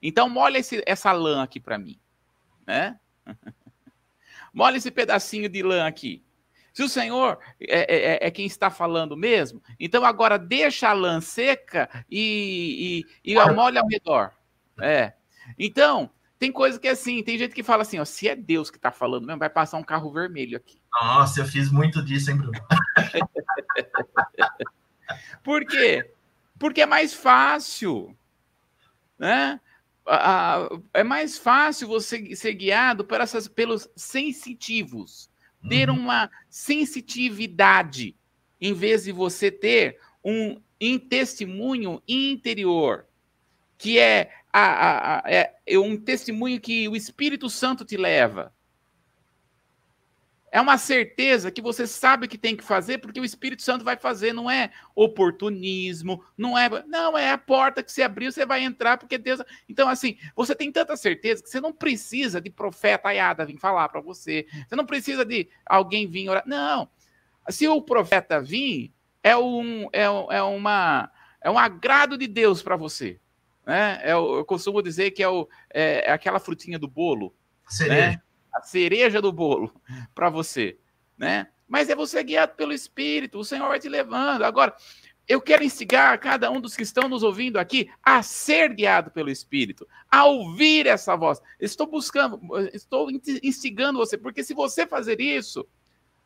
então 0.00 0.28
molha 0.28 0.58
esse, 0.58 0.82
essa 0.86 1.10
lã 1.10 1.42
aqui 1.42 1.58
para 1.58 1.78
mim. 1.78 1.98
Né? 2.66 3.00
molha 4.52 4.76
esse 4.76 4.90
pedacinho 4.90 5.48
de 5.48 5.62
lã 5.62 5.86
aqui. 5.86 6.22
Se 6.74 6.82
o 6.82 6.88
Senhor 6.88 7.38
é, 7.60 8.24
é, 8.24 8.26
é, 8.26 8.30
quem 8.32 8.44
está 8.44 8.68
falando 8.68 9.16
mesmo, 9.16 9.62
então 9.78 10.04
agora 10.04 10.36
deixa 10.36 10.88
a 10.88 10.92
lã 10.92 11.20
seca 11.20 11.88
e, 12.10 13.06
e, 13.24 13.32
e 13.32 13.52
molha 13.52 13.80
ao 13.80 13.86
redor. 13.86 14.32
É. 14.80 15.12
Então, 15.56 16.10
tem 16.36 16.50
coisa 16.50 16.78
que 16.78 16.88
é 16.88 16.90
assim, 16.90 17.22
tem 17.22 17.38
gente 17.38 17.54
que 17.54 17.62
fala 17.62 17.82
assim, 17.82 18.00
ó, 18.00 18.04
se 18.04 18.28
é 18.28 18.34
Deus 18.34 18.72
que 18.72 18.76
está 18.76 18.90
falando 18.90 19.24
mesmo, 19.24 19.38
vai 19.38 19.48
passar 19.48 19.78
um 19.78 19.84
carro 19.84 20.10
vermelho 20.10 20.56
aqui. 20.56 20.80
Nossa, 20.92 21.40
eu 21.40 21.46
fiz 21.46 21.70
muito 21.70 22.04
disso, 22.04 22.32
hein, 22.32 22.38
Bruno? 22.38 22.60
Por 25.44 25.64
quê? 25.64 26.10
Porque 26.58 26.82
é 26.82 26.86
mais 26.86 27.14
fácil, 27.14 28.16
né? 29.16 29.60
é 30.92 31.02
mais 31.02 31.38
fácil 31.38 31.88
você 31.88 32.36
ser 32.36 32.52
guiado 32.52 33.04
por 33.04 33.20
essas, 33.20 33.48
pelos 33.48 33.88
sensitivos, 33.96 35.30
ter 35.68 35.90
uhum. 35.90 35.96
uma 35.96 36.30
sensitividade, 36.48 38.16
em 38.60 38.72
vez 38.72 39.04
de 39.04 39.12
você 39.12 39.50
ter 39.50 39.98
um, 40.24 40.60
um 40.80 40.98
testemunho 40.98 42.02
interior, 42.06 43.06
que 43.76 43.98
é, 43.98 44.30
a, 44.52 44.62
a, 44.62 45.18
a, 45.18 45.22
é, 45.30 45.54
é 45.66 45.78
um 45.78 45.96
testemunho 45.96 46.60
que 46.60 46.88
o 46.88 46.94
Espírito 46.96 47.50
Santo 47.50 47.84
te 47.84 47.96
leva. 47.96 48.53
É 50.54 50.60
uma 50.60 50.78
certeza 50.78 51.50
que 51.50 51.60
você 51.60 51.84
sabe 51.84 52.28
que 52.28 52.38
tem 52.38 52.54
que 52.56 52.62
fazer 52.62 52.98
porque 52.98 53.18
o 53.18 53.24
Espírito 53.24 53.60
Santo 53.60 53.84
vai 53.84 53.96
fazer, 53.96 54.32
não 54.32 54.48
é 54.48 54.70
oportunismo, 54.94 56.24
não 56.38 56.56
é, 56.56 56.68
não 56.86 57.18
é 57.18 57.32
a 57.32 57.38
porta 57.38 57.82
que 57.82 57.90
se 57.90 58.04
abriu, 58.04 58.30
você 58.30 58.46
vai 58.46 58.62
entrar 58.62 58.96
porque 58.96 59.18
Deus. 59.18 59.42
Então 59.68 59.88
assim, 59.88 60.16
você 60.36 60.54
tem 60.54 60.70
tanta 60.70 60.96
certeza 60.96 61.42
que 61.42 61.48
você 61.48 61.60
não 61.60 61.72
precisa 61.72 62.40
de 62.40 62.50
profeta 62.50 63.08
aiada 63.08 63.44
vir 63.44 63.58
falar 63.58 63.88
para 63.88 64.00
você. 64.00 64.46
Você 64.68 64.76
não 64.76 64.86
precisa 64.86 65.24
de 65.24 65.48
alguém 65.66 66.06
vir 66.06 66.28
orar. 66.28 66.44
Não. 66.46 66.88
Se 67.48 67.66
o 67.66 67.82
profeta 67.82 68.40
vir, 68.40 68.94
é 69.24 69.36
um 69.36 69.88
é, 69.92 70.04
é 70.04 70.42
uma 70.44 71.10
é 71.40 71.50
um 71.50 71.58
agrado 71.58 72.16
de 72.16 72.28
Deus 72.28 72.62
para 72.62 72.76
você. 72.76 73.18
Né? 73.66 73.98
É, 74.04 74.12
eu 74.12 74.44
costumo 74.44 74.80
dizer 74.80 75.10
que 75.10 75.22
é, 75.24 75.28
o, 75.28 75.48
é, 75.68 76.08
é 76.08 76.12
aquela 76.12 76.38
frutinha 76.38 76.78
do 76.78 76.86
bolo. 76.86 77.34
Cereja. 77.66 78.10
Né? 78.12 78.22
A 78.54 78.62
cereja 78.62 79.20
do 79.20 79.32
bolo 79.32 79.74
para 80.14 80.30
você, 80.30 80.78
né? 81.16 81.48
Mas 81.66 81.88
é 81.88 81.94
você 81.94 82.22
guiado 82.22 82.54
pelo 82.54 82.72
Espírito, 82.72 83.38
o 83.38 83.44
Senhor 83.44 83.68
vai 83.68 83.80
te 83.80 83.88
levando. 83.88 84.42
Agora, 84.42 84.74
eu 85.26 85.40
quero 85.40 85.64
instigar 85.64 86.18
cada 86.20 86.50
um 86.50 86.60
dos 86.60 86.76
que 86.76 86.82
estão 86.82 87.08
nos 87.08 87.22
ouvindo 87.22 87.58
aqui 87.58 87.90
a 88.02 88.22
ser 88.22 88.74
guiado 88.74 89.10
pelo 89.10 89.30
Espírito, 89.30 89.88
a 90.10 90.24
ouvir 90.24 90.86
essa 90.86 91.16
voz. 91.16 91.40
Estou 91.58 91.86
buscando, 91.86 92.40
estou 92.72 93.10
instigando 93.42 93.98
você, 93.98 94.18
porque 94.18 94.44
se 94.44 94.52
você 94.52 94.86
fazer 94.86 95.20
isso, 95.20 95.66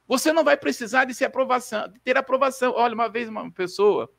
você 0.07 0.33
não 0.33 0.43
vai 0.43 0.57
precisar 0.57 1.05
de 1.05 1.25
aprovação, 1.25 1.89
de 1.89 2.01
ter 2.01 2.17
aprovação. 2.17 2.73
Olha, 2.75 2.95
uma 2.95 3.09
vez 3.09 3.29
uma 3.29 3.51
pessoa 3.53 4.11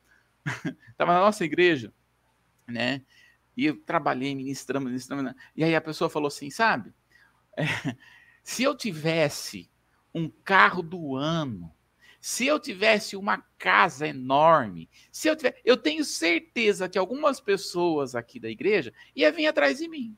estava 0.90 1.12
na 1.12 1.20
nossa 1.20 1.44
igreja, 1.44 1.92
né? 2.66 3.02
E 3.56 3.66
eu 3.66 3.76
trabalhei 3.76 4.34
ministrando, 4.34 4.86
ministrando, 4.86 5.34
e 5.54 5.62
aí 5.62 5.74
a 5.74 5.80
pessoa 5.80 6.08
falou 6.08 6.28
assim, 6.28 6.48
sabe? 6.48 6.94
se 8.42 8.62
eu 8.62 8.76
tivesse 8.76 9.70
um 10.14 10.28
carro 10.28 10.82
do 10.82 11.16
ano, 11.16 11.72
se 12.20 12.46
eu 12.46 12.60
tivesse 12.60 13.16
uma 13.16 13.38
casa 13.58 14.06
enorme, 14.06 14.90
se 15.10 15.28
eu 15.28 15.36
tiver, 15.36 15.60
eu 15.64 15.76
tenho 15.76 16.04
certeza 16.04 16.88
que 16.88 16.98
algumas 16.98 17.40
pessoas 17.40 18.14
aqui 18.14 18.38
da 18.38 18.50
igreja 18.50 18.92
iam 19.16 19.32
vir 19.32 19.46
atrás 19.46 19.78
de 19.78 19.88
mim. 19.88 20.16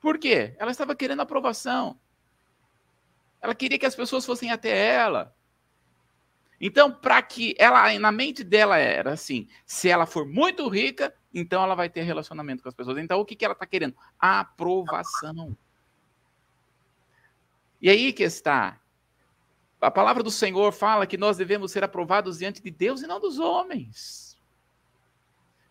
Por 0.00 0.18
quê? 0.18 0.56
Ela 0.58 0.70
estava 0.70 0.96
querendo 0.96 1.20
aprovação. 1.20 2.00
Ela 3.40 3.54
queria 3.54 3.78
que 3.78 3.86
as 3.86 3.94
pessoas 3.94 4.26
fossem 4.26 4.50
até 4.50 4.94
ela. 4.94 5.34
Então, 6.60 6.92
para 6.92 7.22
que 7.22 7.54
ela, 7.58 7.98
na 7.98 8.12
mente 8.12 8.44
dela 8.44 8.76
era 8.76 9.12
assim: 9.12 9.48
se 9.64 9.88
ela 9.88 10.04
for 10.04 10.26
muito 10.26 10.68
rica, 10.68 11.14
então 11.32 11.62
ela 11.62 11.74
vai 11.74 11.88
ter 11.88 12.02
relacionamento 12.02 12.62
com 12.62 12.68
as 12.68 12.74
pessoas. 12.74 12.98
Então, 12.98 13.20
o 13.20 13.24
que, 13.24 13.36
que 13.36 13.44
ela 13.44 13.54
está 13.54 13.66
querendo? 13.66 13.96
Aprovação. 14.18 15.56
E 17.80 17.88
aí 17.88 18.12
que 18.12 18.22
está. 18.22 18.80
A 19.80 19.90
palavra 19.90 20.22
do 20.22 20.30
Senhor 20.30 20.72
fala 20.72 21.06
que 21.06 21.16
nós 21.16 21.38
devemos 21.38 21.72
ser 21.72 21.82
aprovados 21.82 22.38
diante 22.38 22.62
de 22.62 22.70
Deus 22.70 23.02
e 23.02 23.06
não 23.06 23.18
dos 23.18 23.38
homens. 23.38 24.38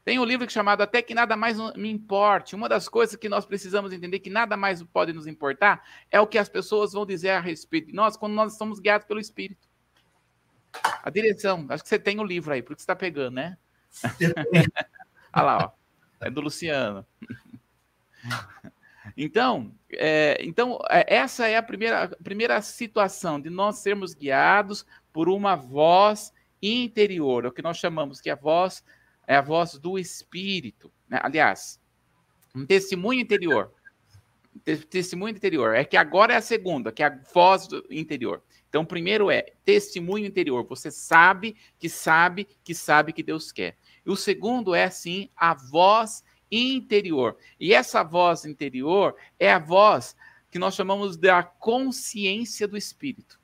Tem 0.04 0.17
um 0.17 0.24
livro 0.24 0.50
chamado 0.50 0.82
Até 0.82 1.04
que 1.04 1.13
Nada 1.13 1.38
Mais 1.38 1.58
Me 1.76 1.91
Importe. 1.91 2.56
Uma 2.56 2.67
das 2.67 2.89
coisas 2.89 3.15
que 3.15 3.30
nós 3.30 3.45
precisamos 3.45 3.93
entender 3.93 4.19
que 4.19 4.30
nada 4.30 4.58
mais 4.58 4.82
pode 4.82 5.13
nos 5.13 5.28
importar 5.28 5.86
é 6.10 6.19
o 6.19 6.26
que 6.26 6.39
as 6.39 6.50
pessoas 6.50 6.93
vão 6.93 7.06
dizer 7.06 7.30
a 7.30 7.39
respeito 7.39 7.88
de 7.88 7.93
nós 7.93 8.17
quando 8.17 8.34
nós 8.34 8.58
somos 8.58 8.80
guiados 8.80 9.06
pelo 9.06 9.19
Espírito. 9.19 9.69
A 11.04 11.12
direção, 11.12 11.67
acho 11.69 11.84
que 11.84 11.89
você 11.89 12.00
tem 12.00 12.19
o 12.19 12.24
livro 12.24 12.52
aí, 12.52 12.63
porque 12.63 12.80
você 12.80 12.84
está 12.84 12.95
pegando, 12.95 13.36
né? 13.36 13.58
Olha 15.34 15.43
lá, 15.43 15.58
ó. 15.65 15.72
É 16.19 16.30
do 16.30 16.41
Luciano. 16.41 17.06
Então, 19.21 19.75
é, 19.91 20.38
então 20.39 20.79
é, 20.89 21.03
essa 21.13 21.45
é 21.45 21.58
a 21.58 21.62
primeira, 21.62 22.08
primeira 22.23 22.62
situação 22.62 23.38
de 23.38 23.49
nós 23.49 23.79
sermos 23.79 24.13
guiados 24.13 24.86
por 25.12 25.27
uma 25.27 25.58
voz 25.58 26.34
interior, 26.62 27.45
o 27.45 27.51
que 27.51 27.62
nós 27.62 27.75
chamamos 27.75 28.21
que 28.21 28.29
a 28.29 28.36
voz 28.36 28.82
é 29.27 29.36
a 29.36 29.41
voz 29.41 29.73
do 29.73 29.99
Espírito. 29.99 30.89
Né? 31.10 31.19
Aliás, 31.21 31.82
um 32.55 32.65
testemunho 32.65 33.19
interior. 33.19 33.73
Testemunho 34.89 35.36
interior. 35.36 35.75
É 35.75 35.84
que 35.84 35.97
agora 35.97 36.34
é 36.34 36.38
a 36.38 36.41
segunda, 36.41 36.89
que 36.89 37.03
é 37.03 37.08
a 37.08 37.19
voz 37.34 37.67
do 37.67 37.86
interior. 37.89 38.41
Então, 38.69 38.86
primeiro 38.86 39.29
é 39.29 39.51
testemunho 39.65 40.25
interior. 40.25 40.65
Você 40.69 40.89
sabe 40.89 41.58
que 41.77 41.89
sabe 41.89 42.47
que 42.63 42.73
sabe 42.73 43.12
que 43.12 43.21
Deus 43.21 43.51
quer. 43.51 43.75
E 44.05 44.10
o 44.10 44.15
segundo 44.15 44.73
é, 44.73 44.89
sim, 44.89 45.29
a 45.36 45.53
voz 45.53 46.23
interior. 46.52 47.38
E 47.60 47.74
essa 47.74 48.04
voz 48.04 48.46
interior 48.46 49.16
é 49.40 49.52
a 49.52 49.60
voz 49.60 50.16
que 50.52 50.60
nós 50.60 50.76
chamamos 50.76 51.18
da 51.18 51.44
consciência 51.44 52.68
do 52.68 52.78
Espírito. 52.78 53.40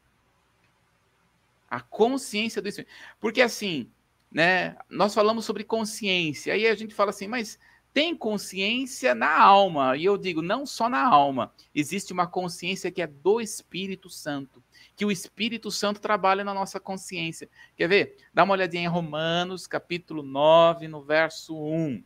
A 1.70 1.82
consciência 1.82 2.62
do 2.62 2.68
Espírito. 2.68 2.92
Porque 3.20 3.42
assim, 3.42 3.90
né, 4.32 4.76
nós 4.90 5.14
falamos 5.14 5.46
sobre 5.46 5.64
consciência, 5.64 6.54
aí 6.54 6.68
a 6.68 6.76
gente 6.76 6.94
fala 6.94 7.12
assim, 7.12 7.28
mas 7.28 7.60
tem 7.96 8.14
consciência 8.14 9.16
na 9.16 9.40
alma. 9.40 9.96
E 9.96 10.04
eu 10.04 10.18
digo, 10.18 10.42
não 10.42 10.66
só 10.66 10.90
na 10.90 11.08
alma. 11.08 11.54
Existe 11.74 12.12
uma 12.12 12.28
consciência 12.28 12.92
que 12.92 13.02
é 13.02 13.08
do 13.08 13.40
Espírito 13.40 14.10
Santo. 14.10 14.62
Que 14.98 15.06
o 15.06 15.12
Espírito 15.12 15.72
Santo 15.72 16.02
trabalha 16.02 16.44
na 16.44 16.54
nossa 16.54 16.78
consciência. 16.78 17.48
Quer 17.78 17.88
ver? 17.88 18.18
Dá 18.34 18.44
uma 18.44 18.54
olhadinha 18.54 18.84
em 18.84 18.88
Romanos, 18.88 19.66
capítulo 19.66 20.24
9, 20.24 20.90
no 20.90 21.02
verso 21.02 21.58
1. 21.58 22.04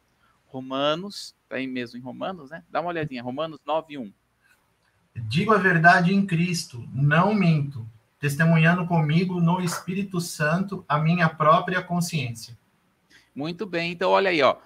Romanos, 0.49 1.35
tá 1.47 1.57
aí 1.57 1.67
mesmo 1.67 1.97
em 1.99 2.01
Romanos, 2.01 2.49
né? 2.49 2.63
Dá 2.69 2.81
uma 2.81 2.89
olhadinha, 2.89 3.23
Romanos 3.23 3.59
9, 3.65 3.97
1. 3.97 4.13
Digo 5.27 5.53
a 5.53 5.57
verdade 5.57 6.13
em 6.13 6.25
Cristo, 6.25 6.87
não 6.93 7.33
minto, 7.33 7.87
testemunhando 8.19 8.85
comigo 8.87 9.39
no 9.39 9.61
Espírito 9.61 10.19
Santo 10.19 10.83
a 10.87 10.97
minha 10.97 11.29
própria 11.29 11.81
consciência. 11.81 12.57
Muito 13.35 13.65
bem, 13.65 13.91
então 13.91 14.09
olha 14.09 14.31
aí, 14.31 14.41
ó. 14.41 14.57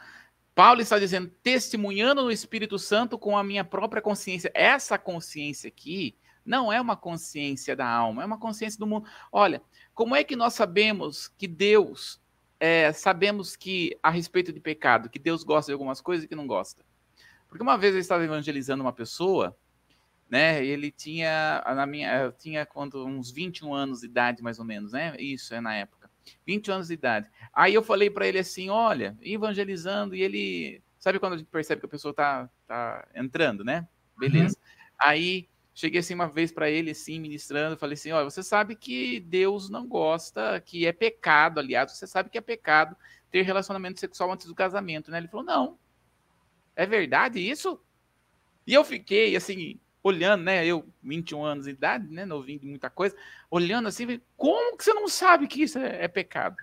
Paulo 0.56 0.82
está 0.82 1.00
dizendo, 1.00 1.32
testemunhando 1.42 2.24
no 2.24 2.32
Espírito 2.32 2.78
Santo 2.80 3.18
com 3.18 3.38
a 3.38 3.44
minha 3.44 3.64
própria 3.64 4.02
consciência. 4.02 4.52
Essa 4.54 4.98
consciência 4.98 5.68
aqui 5.68 6.16
não 6.46 6.72
é 6.72 6.80
uma 6.80 6.96
consciência 6.96 7.76
da 7.76 7.88
alma, 7.88 8.24
é 8.24 8.26
uma 8.26 8.38
consciência 8.38 8.80
do 8.80 8.88
mundo. 8.88 9.08
Olha, 9.32 9.62
como 9.94 10.16
é 10.16 10.24
que 10.24 10.36
nós 10.36 10.54
sabemos 10.54 11.28
que 11.28 11.48
Deus 11.48 12.22
é, 12.66 12.94
sabemos 12.94 13.58
que, 13.58 13.94
a 14.02 14.10
respeito 14.10 14.54
de 14.54 14.60
pecado, 14.62 15.10
que 15.10 15.20
Deus 15.20 15.44
gosta 15.44 15.70
de 15.70 15.74
algumas 15.74 16.00
coisas 16.00 16.24
e 16.24 16.30
que 16.30 16.36
não 16.36 16.48
gosta. 16.48 16.82
Porque 17.50 17.62
uma 17.62 17.78
vez 17.78 17.94
eu 17.94 18.00
estava 18.00 18.24
evangelizando 18.24 18.82
uma 18.82 18.94
pessoa, 18.94 19.54
né? 20.30 20.66
Ele 20.66 20.90
tinha, 20.90 21.62
na 21.76 21.86
minha, 21.86 22.22
eu 22.22 22.32
tinha 22.32 22.66
quando, 22.66 23.06
uns 23.06 23.30
21 23.30 23.74
anos 23.74 24.00
de 24.00 24.06
idade, 24.06 24.42
mais 24.42 24.60
ou 24.60 24.66
menos, 24.66 24.94
né? 24.94 25.14
Isso, 25.20 25.54
é 25.54 25.60
na 25.60 25.76
época. 25.76 26.10
20 26.48 26.72
anos 26.72 26.88
de 26.88 26.94
idade. 26.94 27.30
Aí 27.54 27.74
eu 27.74 27.84
falei 27.84 28.10
para 28.10 28.26
ele 28.26 28.40
assim: 28.40 28.70
olha, 28.70 29.18
evangelizando, 29.22 30.16
e 30.16 30.22
ele. 30.22 30.82
Sabe 30.98 31.20
quando 31.20 31.34
a 31.34 31.38
gente 31.38 31.50
percebe 31.50 31.82
que 31.82 31.86
a 31.86 31.90
pessoa 31.90 32.14
tá, 32.14 32.50
tá 32.66 33.06
entrando, 33.14 33.66
né? 33.66 33.86
Beleza. 34.18 34.56
Uhum. 34.56 34.96
Aí 35.00 35.50
Cheguei 35.76 36.00
assim 36.00 36.14
uma 36.14 36.28
vez 36.28 36.52
para 36.52 36.70
ele, 36.70 36.92
assim, 36.92 37.20
ministrando, 37.20 37.78
falei 37.78 37.96
assim: 37.96 38.12
olha, 38.12 38.26
você 38.26 38.44
sabe 38.44 38.76
que 38.76 39.20
Deus 39.20 39.70
não 39.70 39.88
gosta, 39.88 40.62
que 40.62 40.86
é 40.86 40.92
pecado, 40.92 41.60
aliás, 41.60 41.92
você 41.92 42.06
sabe 42.06 42.30
que 42.30 42.38
é 42.38 42.42
pecado 42.42 42.96
ter 43.32 43.42
relacionamento 43.42 44.00
sexual 44.00 44.32
antes 44.32 44.46
do 44.46 44.54
casamento, 44.54 45.10
né? 45.10 45.18
Ele 45.18 45.28
falou: 45.28 45.46
não. 45.46 45.80
É 46.76 46.86
verdade 46.86 47.40
isso? 47.40 47.80
E 48.66 48.74
eu 48.74 48.84
fiquei, 48.84 49.36
assim, 49.36 49.80
olhando, 50.04 50.44
né? 50.44 50.66
Eu, 50.66 50.88
21 51.02 51.44
anos 51.44 51.66
de 51.66 51.72
idade, 51.72 52.08
né? 52.08 52.26
Novinho 52.26 52.60
de 52.60 52.68
muita 52.68 52.90
coisa, 52.90 53.16
olhando 53.50 53.88
assim, 53.88 54.22
como 54.36 54.78
que 54.78 54.84
você 54.84 54.94
não 54.94 55.08
sabe 55.08 55.48
que 55.48 55.64
isso 55.64 55.80
é, 55.80 56.04
é 56.04 56.08
pecado? 56.08 56.58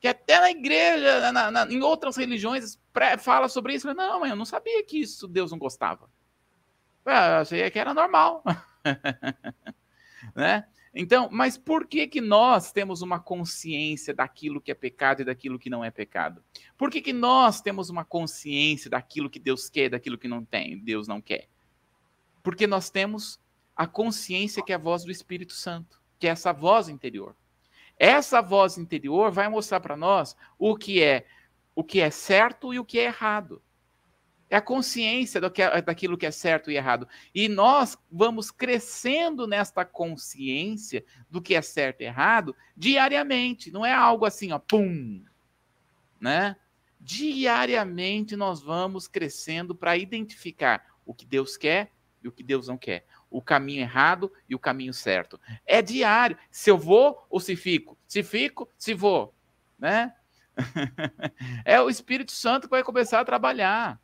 Que 0.00 0.08
até 0.08 0.40
na 0.40 0.50
igreja, 0.50 1.32
na, 1.32 1.50
na, 1.50 1.72
em 1.72 1.82
outras 1.82 2.16
religiões, 2.16 2.78
fala 3.20 3.48
sobre 3.48 3.74
isso. 3.74 3.86
Falei, 3.86 3.96
não, 3.96 4.20
mas 4.20 4.30
eu 4.30 4.36
não 4.36 4.44
sabia 4.44 4.84
que 4.84 5.00
isso 5.00 5.28
Deus 5.28 5.50
não 5.50 5.58
gostava. 5.58 6.10
Eu 7.04 7.12
achei 7.12 7.70
que 7.70 7.78
era 7.78 7.92
normal. 7.92 8.42
né? 10.34 10.66
Então, 10.94 11.28
mas 11.30 11.58
por 11.58 11.86
que 11.88 12.06
que 12.06 12.20
nós 12.20 12.70
temos 12.70 13.02
uma 13.02 13.18
consciência 13.18 14.14
daquilo 14.14 14.60
que 14.60 14.70
é 14.70 14.74
pecado 14.74 15.22
e 15.22 15.24
daquilo 15.24 15.58
que 15.58 15.68
não 15.68 15.84
é 15.84 15.90
pecado? 15.90 16.42
Por 16.78 16.88
que 16.88 17.02
que 17.02 17.12
nós 17.12 17.60
temos 17.60 17.90
uma 17.90 18.04
consciência 18.04 18.88
daquilo 18.88 19.28
que 19.28 19.40
Deus 19.40 19.68
quer 19.68 19.86
e 19.86 19.88
daquilo 19.90 20.16
que 20.16 20.28
não 20.28 20.44
tem, 20.44 20.78
Deus 20.78 21.08
não 21.08 21.20
quer? 21.20 21.48
Porque 22.44 22.66
nós 22.66 22.90
temos 22.90 23.40
a 23.74 23.88
consciência 23.88 24.62
que 24.62 24.72
é 24.72 24.76
a 24.76 24.78
voz 24.78 25.02
do 25.02 25.10
Espírito 25.10 25.52
Santo, 25.52 26.00
que 26.18 26.28
é 26.28 26.30
essa 26.30 26.52
voz 26.52 26.88
interior. 26.88 27.34
Essa 27.98 28.40
voz 28.40 28.78
interior 28.78 29.32
vai 29.32 29.48
mostrar 29.48 29.80
para 29.80 29.96
nós 29.96 30.36
o 30.58 30.76
que 30.76 31.02
é 31.02 31.26
o 31.74 31.82
que 31.82 32.00
é 32.00 32.08
certo 32.08 32.72
e 32.72 32.78
o 32.78 32.84
que 32.84 33.00
é 33.00 33.06
errado. 33.06 33.60
É 34.54 34.58
a 34.58 34.62
consciência 34.62 35.40
do 35.40 35.50
que 35.50 35.60
é, 35.60 35.82
daquilo 35.82 36.16
que 36.16 36.24
é 36.24 36.30
certo 36.30 36.70
e 36.70 36.76
errado. 36.76 37.08
E 37.34 37.48
nós 37.48 37.98
vamos 38.08 38.52
crescendo 38.52 39.48
nesta 39.48 39.84
consciência 39.84 41.04
do 41.28 41.42
que 41.42 41.56
é 41.56 41.60
certo 41.60 42.02
e 42.02 42.04
errado 42.04 42.54
diariamente. 42.76 43.72
Não 43.72 43.84
é 43.84 43.92
algo 43.92 44.24
assim, 44.24 44.52
ó, 44.52 44.60
pum, 44.60 45.24
né? 46.20 46.54
Diariamente 47.00 48.36
nós 48.36 48.62
vamos 48.62 49.08
crescendo 49.08 49.74
para 49.74 49.96
identificar 49.96 50.86
o 51.04 51.12
que 51.12 51.26
Deus 51.26 51.56
quer 51.56 51.90
e 52.22 52.28
o 52.28 52.32
que 52.32 52.44
Deus 52.44 52.68
não 52.68 52.78
quer. 52.78 53.06
O 53.28 53.42
caminho 53.42 53.80
errado 53.80 54.32
e 54.48 54.54
o 54.54 54.58
caminho 54.60 54.94
certo. 54.94 55.40
É 55.66 55.82
diário. 55.82 56.38
Se 56.48 56.70
eu 56.70 56.78
vou 56.78 57.26
ou 57.28 57.40
se 57.40 57.56
fico. 57.56 57.98
Se 58.06 58.22
fico, 58.22 58.68
se 58.78 58.94
vou. 58.94 59.34
Né? 59.76 60.14
é 61.64 61.80
o 61.80 61.90
Espírito 61.90 62.30
Santo 62.30 62.68
que 62.68 62.70
vai 62.70 62.84
começar 62.84 63.18
a 63.18 63.24
trabalhar 63.24 64.00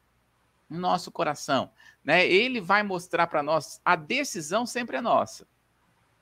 nosso 0.78 1.10
coração. 1.10 1.70
Né? 2.04 2.26
Ele 2.26 2.60
vai 2.60 2.82
mostrar 2.82 3.26
para 3.26 3.42
nós, 3.42 3.80
a 3.84 3.96
decisão 3.96 4.64
sempre 4.64 4.96
é 4.96 5.00
nossa, 5.00 5.46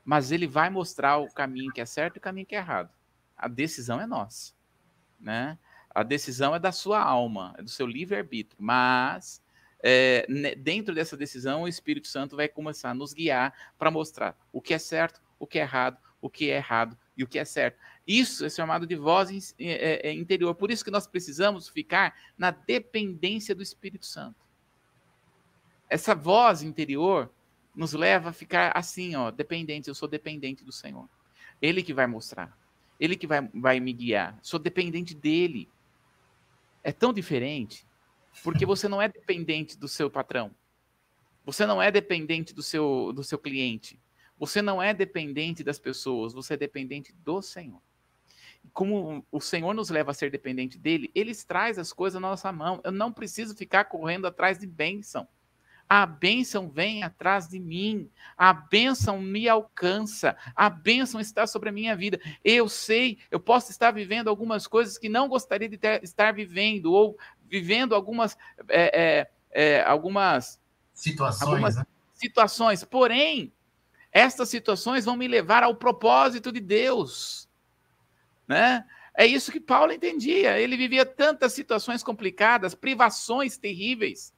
mas 0.05 0.33
ele 0.33 0.47
vai 0.47 0.71
mostrar 0.71 1.19
o 1.19 1.33
caminho 1.33 1.73
que 1.73 1.81
é 1.81 1.87
certo 1.87 2.17
e 2.17 2.19
o 2.19 2.23
caminho 2.23 2.47
que 2.47 2.57
é 2.57 2.59
errado. 2.59 2.91
A 3.37 3.47
decisão 3.47 4.01
é 4.01 4.07
nossa. 4.07 4.53
Né? 5.21 5.59
A 5.95 6.03
decisão 6.03 6.55
é 6.55 6.59
da 6.59 6.73
sua 6.73 7.01
alma, 7.01 7.55
é 7.59 7.63
do 7.63 7.71
seu 7.71 7.87
livre-arbítrio, 7.87 8.57
mas 8.61 9.43
é, 9.81 10.27
dentro 10.57 10.95
dessa 10.95 11.17
decisão, 11.17 11.63
o 11.63 11.69
Espírito 11.69 12.09
Santo 12.09 12.37
vai 12.37 12.49
começar 12.49 12.91
a 12.91 12.95
nos 12.95 13.13
guiar 13.13 13.55
para 13.79 13.91
mostrar 13.91 14.37
o 14.53 14.61
que 14.61 14.75
é 14.75 14.79
certo, 14.79 15.21
o 15.39 15.47
que 15.47 15.59
é 15.59 15.63
errado, 15.63 15.99
o 16.21 16.29
que 16.29 16.51
é 16.51 16.57
errado 16.57 16.97
e 17.17 17.23
o 17.23 17.27
que 17.29 17.39
é 17.39 17.45
certo. 17.45 17.79
Isso 18.09 18.47
é 18.47 18.49
chamado 18.49 18.87
de 18.87 18.97
voz 18.97 19.55
interior. 20.03 20.55
Por 20.55 20.71
isso 20.71 20.83
que 20.83 20.91
nós 20.91 21.07
precisamos 21.07 21.69
ficar 21.69 22.17
na 22.39 22.51
dependência 22.51 23.55
do 23.55 23.63
Espírito 23.63 24.07
Santo. 24.07 24.41
Essa 25.91 26.15
voz 26.15 26.63
interior 26.63 27.31
nos 27.77 27.93
leva 27.93 28.31
a 28.31 28.33
ficar 28.33 28.73
assim, 28.75 29.15
ó, 29.15 29.31
dependentes. 29.31 29.89
Eu 29.89 29.95
sou 29.95 30.09
dependente 30.09 30.65
do 30.65 30.73
Senhor. 30.73 31.07
Ele 31.61 31.83
que 31.83 31.93
vai 31.93 32.07
mostrar. 32.07 32.57
Ele 32.99 33.15
que 33.15 33.27
vai, 33.27 33.47
vai 33.53 33.79
me 33.79 33.93
guiar. 33.93 34.39
Sou 34.41 34.59
dependente 34.59 35.15
dele. 35.15 35.69
É 36.83 36.93
tão 36.93 37.13
diferente, 37.13 37.87
porque 38.43 38.65
você 38.65 38.89
não 38.89 39.03
é 39.03 39.09
dependente 39.09 39.77
do 39.77 39.87
seu 39.87 40.11
patrão. 40.11 40.51
Você 41.45 41.67
não 41.67 41.83
é 41.83 41.91
dependente 41.91 42.55
do 42.55 42.63
seu, 42.63 43.13
do 43.13 43.23
seu 43.23 43.39
cliente. 43.39 44.01
Você 44.39 44.63
não 44.63 44.83
é 44.83 44.95
dependente 44.95 45.63
das 45.63 45.79
pessoas, 45.79 46.33
você 46.33 46.55
é 46.55 46.57
dependente 46.57 47.13
do 47.13 47.43
Senhor 47.43 47.83
como 48.73 49.25
o 49.31 49.41
Senhor 49.41 49.75
nos 49.75 49.91
leva 49.91 50.11
a 50.11 50.15
ser 50.15 50.31
dependente 50.31 50.79
dele, 50.79 51.11
ele 51.15 51.35
traz 51.35 51.79
as 51.79 51.93
coisas 51.93 52.21
na 52.21 52.29
nossa 52.29 52.53
mão. 52.53 52.81
Eu 52.85 52.93
não 52.93 53.13
preciso 53.13 53.57
ficar 53.57 53.85
correndo 53.85 54.27
atrás 54.27 54.59
de 54.59 54.67
bênção. 54.67 55.27
A 55.89 56.05
bênção 56.05 56.69
vem 56.69 57.03
atrás 57.03 57.49
de 57.49 57.59
mim. 57.59 58.11
A 58.37 58.53
bênção 58.53 59.21
me 59.21 59.49
alcança. 59.49 60.37
A 60.55 60.69
bênção 60.69 61.19
está 61.19 61.47
sobre 61.47 61.71
a 61.71 61.73
minha 61.73 61.97
vida. 61.97 62.21
Eu 62.45 62.69
sei, 62.69 63.19
eu 63.31 63.41
posso 63.41 63.71
estar 63.71 63.91
vivendo 63.91 64.29
algumas 64.29 64.67
coisas 64.67 64.99
que 64.99 65.09
não 65.09 65.29
gostaria 65.29 65.69
de 65.69 65.79
ter, 65.79 66.05
estar 66.05 66.35
vivendo, 66.35 66.93
ou 66.93 67.17
vivendo 67.47 67.95
algumas, 67.95 68.37
é, 68.69 69.01
é, 69.01 69.31
é, 69.51 69.83
algumas 69.83 70.61
situações. 70.93 71.49
Algumas 71.49 71.77
né? 71.77 71.87
situações. 72.13 72.85
Porém, 72.85 73.51
estas 74.13 74.51
situações 74.51 75.07
vão 75.07 75.17
me 75.17 75.27
levar 75.27 75.63
ao 75.63 75.75
propósito 75.75 76.53
de 76.53 76.61
Deus 76.61 77.48
né? 78.49 78.85
É 79.15 79.27
isso 79.27 79.53
que 79.53 79.61
Paulo 79.61 79.93
entendia. 79.93 80.59
Ele 80.59 80.77
vivia 80.77 81.05
tantas 81.05 81.53
situações 81.53 82.03
complicadas, 82.03 82.75
privações 82.75 83.59
terríveis, 83.59 84.33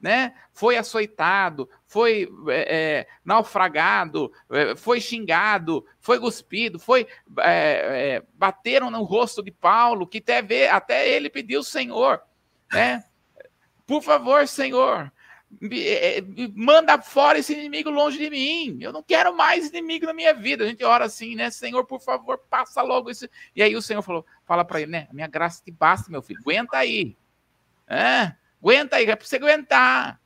né? 0.00 0.34
Foi 0.52 0.76
açoitado, 0.76 1.68
foi 1.86 2.28
é, 2.48 2.76
é, 2.76 3.06
naufragado, 3.24 4.30
é, 4.50 4.76
foi 4.76 5.00
xingado, 5.00 5.84
foi 6.00 6.20
cuspido, 6.20 6.78
foi 6.78 7.08
é, 7.40 8.16
é, 8.18 8.22
bateram 8.34 8.90
no 8.90 9.02
rosto 9.02 9.42
de 9.42 9.50
Paulo, 9.50 10.06
que 10.06 10.18
até, 10.18 10.70
até 10.70 11.08
ele 11.08 11.30
pediu 11.30 11.60
o 11.60 11.64
Senhor, 11.64 12.20
né? 12.72 13.02
Por 13.86 14.02
favor, 14.02 14.46
Senhor, 14.46 15.10
manda 16.54 17.00
fora 17.00 17.38
esse 17.38 17.52
inimigo 17.52 17.88
longe 17.88 18.18
de 18.18 18.28
mim. 18.28 18.78
Eu 18.80 18.92
não 18.92 19.02
quero 19.02 19.34
mais 19.34 19.68
inimigo 19.68 20.06
na 20.06 20.12
minha 20.12 20.34
vida. 20.34 20.64
A 20.64 20.66
gente 20.66 20.84
ora 20.84 21.04
assim, 21.04 21.34
né? 21.34 21.50
Senhor, 21.50 21.84
por 21.86 22.00
favor, 22.00 22.38
passa 22.50 22.82
logo 22.82 23.10
isso. 23.10 23.28
E 23.54 23.62
aí 23.62 23.76
o 23.76 23.82
Senhor 23.82 24.02
falou, 24.02 24.26
fala 24.44 24.64
para 24.64 24.80
ele, 24.80 24.90
né? 24.90 25.08
Minha 25.12 25.28
graça 25.28 25.62
te 25.64 25.70
basta, 25.70 26.10
meu 26.10 26.22
filho. 26.22 26.40
Aguenta 26.40 26.76
aí. 26.76 27.16
É? 27.86 28.32
Aguenta 28.60 28.96
aí, 28.96 29.04
é 29.04 29.16
para 29.16 29.26
você 29.26 29.36
aguentar. 29.36 30.20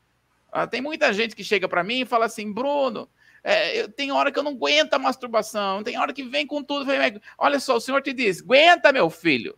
Ah, 0.51 0.66
tem 0.66 0.81
muita 0.81 1.12
gente 1.12 1.37
que 1.37 1.45
chega 1.45 1.68
para 1.68 1.85
mim 1.85 2.01
e 2.01 2.07
fala 2.07 2.27
assim, 2.27 2.53
Bruno, 2.53 3.09
é, 3.45 3.87
tem 3.89 4.11
hora 4.11 4.33
que 4.33 4.39
eu 4.39 4.43
não 4.43 4.53
aguento 4.53 4.95
a 4.95 4.99
masturbação, 4.99 5.83
tem 5.83 5.99
hora 5.99 6.12
que 6.12 6.25
vem 6.25 6.47
com 6.47 6.62
tudo. 6.62 6.91
Olha 7.39 7.61
só, 7.61 7.77
o 7.77 7.81
Senhor 7.81 8.03
te 8.03 8.12
diz, 8.12 8.43
aguenta, 8.43 8.93
meu 8.93 9.09
filho. 9.11 9.57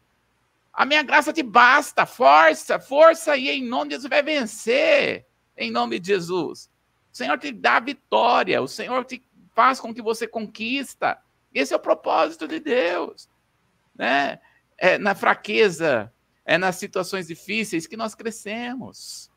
A 0.72 0.84
minha 0.84 1.02
graça 1.02 1.32
te 1.32 1.42
basta, 1.42 2.04
força, 2.04 2.78
força, 2.80 3.36
e 3.36 3.48
em 3.48 3.64
nome 3.64 3.90
de 3.90 3.94
Jesus 3.94 4.10
vai 4.10 4.22
vencer 4.22 5.26
em 5.56 5.70
nome 5.70 5.98
de 5.98 6.08
Jesus. 6.08 6.70
O 7.12 7.16
Senhor 7.16 7.38
te 7.38 7.52
dá 7.52 7.78
vitória, 7.80 8.62
o 8.62 8.68
Senhor 8.68 9.04
te 9.04 9.22
faz 9.54 9.78
com 9.78 9.92
que 9.92 10.02
você 10.02 10.26
conquista. 10.26 11.18
Esse 11.52 11.74
é 11.74 11.76
o 11.76 11.80
propósito 11.80 12.48
de 12.48 12.58
Deus. 12.58 13.28
Né? 13.94 14.38
É 14.78 14.98
na 14.98 15.14
fraqueza, 15.14 16.12
é 16.44 16.56
nas 16.56 16.76
situações 16.76 17.26
difíceis 17.26 17.86
que 17.86 17.96
nós 17.96 18.14
crescemos. 18.14 19.30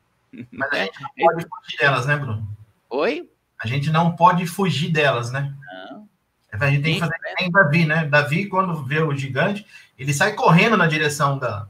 Mas 0.51 0.71
a 0.71 0.75
gente 0.83 1.01
não 1.01 1.09
pode 1.17 1.47
fugir 1.47 1.77
delas, 1.79 2.05
né, 2.05 2.17
Bruno? 2.17 2.57
Oi? 2.89 3.29
A 3.59 3.67
gente 3.67 3.89
não 3.89 4.15
pode 4.15 4.45
fugir 4.45 4.91
delas, 4.91 5.31
né? 5.31 5.53
Não. 5.65 6.09
A 6.51 6.69
gente 6.69 6.83
tem 6.83 6.93
que 6.93 6.99
fazer 7.01 7.17
que 7.19 7.41
nem 7.41 7.51
Davi, 7.51 7.85
né? 7.85 8.05
Davi, 8.05 8.47
quando 8.47 8.83
vê 8.83 9.01
o 9.01 9.15
gigante, 9.15 9.65
ele 9.97 10.13
sai 10.13 10.33
correndo 10.33 10.77
na 10.77 10.87
direção 10.87 11.37
da, 11.37 11.67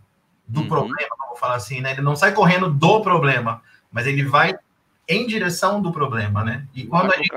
do 0.48 0.62
uhum. 0.62 0.68
problema, 0.68 1.16
vamos 1.18 1.40
falar 1.40 1.56
assim, 1.56 1.82
né? 1.82 1.92
Ele 1.92 2.02
não 2.02 2.16
sai 2.16 2.34
correndo 2.34 2.72
do 2.72 3.02
problema, 3.02 3.62
mas 3.96 4.06
ele 4.06 4.26
vai 4.26 4.60
em 5.08 5.26
direção 5.26 5.82
do 5.82 5.90
problema, 5.90 6.44
né? 6.44 6.68
E 6.76 6.86
quando 6.86 7.14
a, 7.14 7.18
gente, 7.18 7.32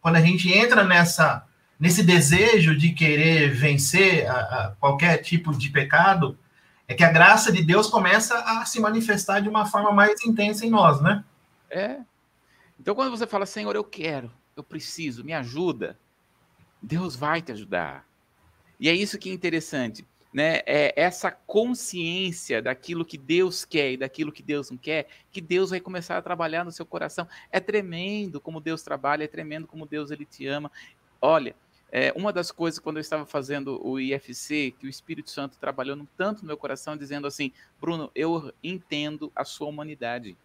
quando 0.00 0.16
a 0.16 0.20
gente 0.20 0.52
entra 0.52 0.82
nessa 0.82 1.46
nesse 1.78 2.02
desejo 2.02 2.76
de 2.76 2.90
querer 2.92 3.52
vencer 3.52 4.28
a, 4.28 4.34
a 4.34 4.76
qualquer 4.78 5.18
tipo 5.18 5.56
de 5.56 5.68
pecado, 5.68 6.36
é 6.86 6.94
que 6.94 7.04
a 7.04 7.12
graça 7.12 7.52
de 7.52 7.62
Deus 7.62 7.88
começa 7.88 8.36
a 8.38 8.64
se 8.64 8.80
manifestar 8.80 9.40
de 9.40 9.48
uma 9.48 9.64
forma 9.66 9.92
mais 9.92 10.24
intensa 10.24 10.66
em 10.66 10.70
nós, 10.70 11.00
né? 11.00 11.24
É. 11.70 11.98
Então, 12.78 12.94
quando 12.94 13.10
você 13.10 13.26
fala, 13.26 13.46
Senhor, 13.46 13.74
eu 13.74 13.84
quero, 13.84 14.30
eu 14.56 14.62
preciso, 14.62 15.24
me 15.24 15.32
ajuda, 15.32 15.96
Deus 16.80 17.14
vai 17.16 17.40
te 17.40 17.52
ajudar. 17.52 18.04
E 18.78 18.88
é 18.88 18.94
isso 18.94 19.18
que 19.18 19.30
é 19.30 19.32
interessante 19.32 20.04
né, 20.32 20.62
é 20.64 20.94
essa 20.96 21.30
consciência 21.30 22.62
daquilo 22.62 23.04
que 23.04 23.18
Deus 23.18 23.64
quer 23.64 23.92
e 23.92 23.96
daquilo 23.96 24.32
que 24.32 24.42
Deus 24.42 24.70
não 24.70 24.78
quer, 24.78 25.06
que 25.30 25.40
Deus 25.40 25.70
vai 25.70 25.80
começar 25.80 26.16
a 26.16 26.22
trabalhar 26.22 26.64
no 26.64 26.72
seu 26.72 26.86
coração. 26.86 27.28
É 27.50 27.60
tremendo 27.60 28.40
como 28.40 28.60
Deus 28.60 28.82
trabalha, 28.82 29.24
é 29.24 29.28
tremendo 29.28 29.66
como 29.66 29.86
Deus 29.86 30.10
ele 30.10 30.24
te 30.24 30.46
ama. 30.46 30.72
Olha, 31.20 31.54
é, 31.90 32.10
uma 32.16 32.32
das 32.32 32.50
coisas 32.50 32.80
quando 32.80 32.96
eu 32.96 33.02
estava 33.02 33.26
fazendo 33.26 33.78
o 33.86 34.00
IFC, 34.00 34.74
que 34.78 34.86
o 34.86 34.88
Espírito 34.88 35.30
Santo 35.30 35.58
trabalhou 35.58 35.98
tanto 36.16 36.40
no 36.40 36.46
meu 36.46 36.56
coração, 36.56 36.96
dizendo 36.96 37.26
assim, 37.26 37.52
Bruno, 37.78 38.10
eu 38.14 38.52
entendo 38.62 39.30
a 39.36 39.44
sua 39.44 39.68
humanidade. 39.68 40.36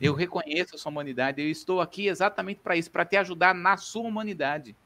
Eu 0.00 0.14
reconheço 0.14 0.76
a 0.76 0.78
sua 0.78 0.90
humanidade, 0.90 1.42
eu 1.42 1.50
estou 1.50 1.80
aqui 1.80 2.06
exatamente 2.06 2.60
para 2.60 2.76
isso, 2.76 2.90
para 2.90 3.04
te 3.04 3.16
ajudar 3.16 3.54
na 3.54 3.76
sua 3.76 4.02
humanidade. 4.02 4.76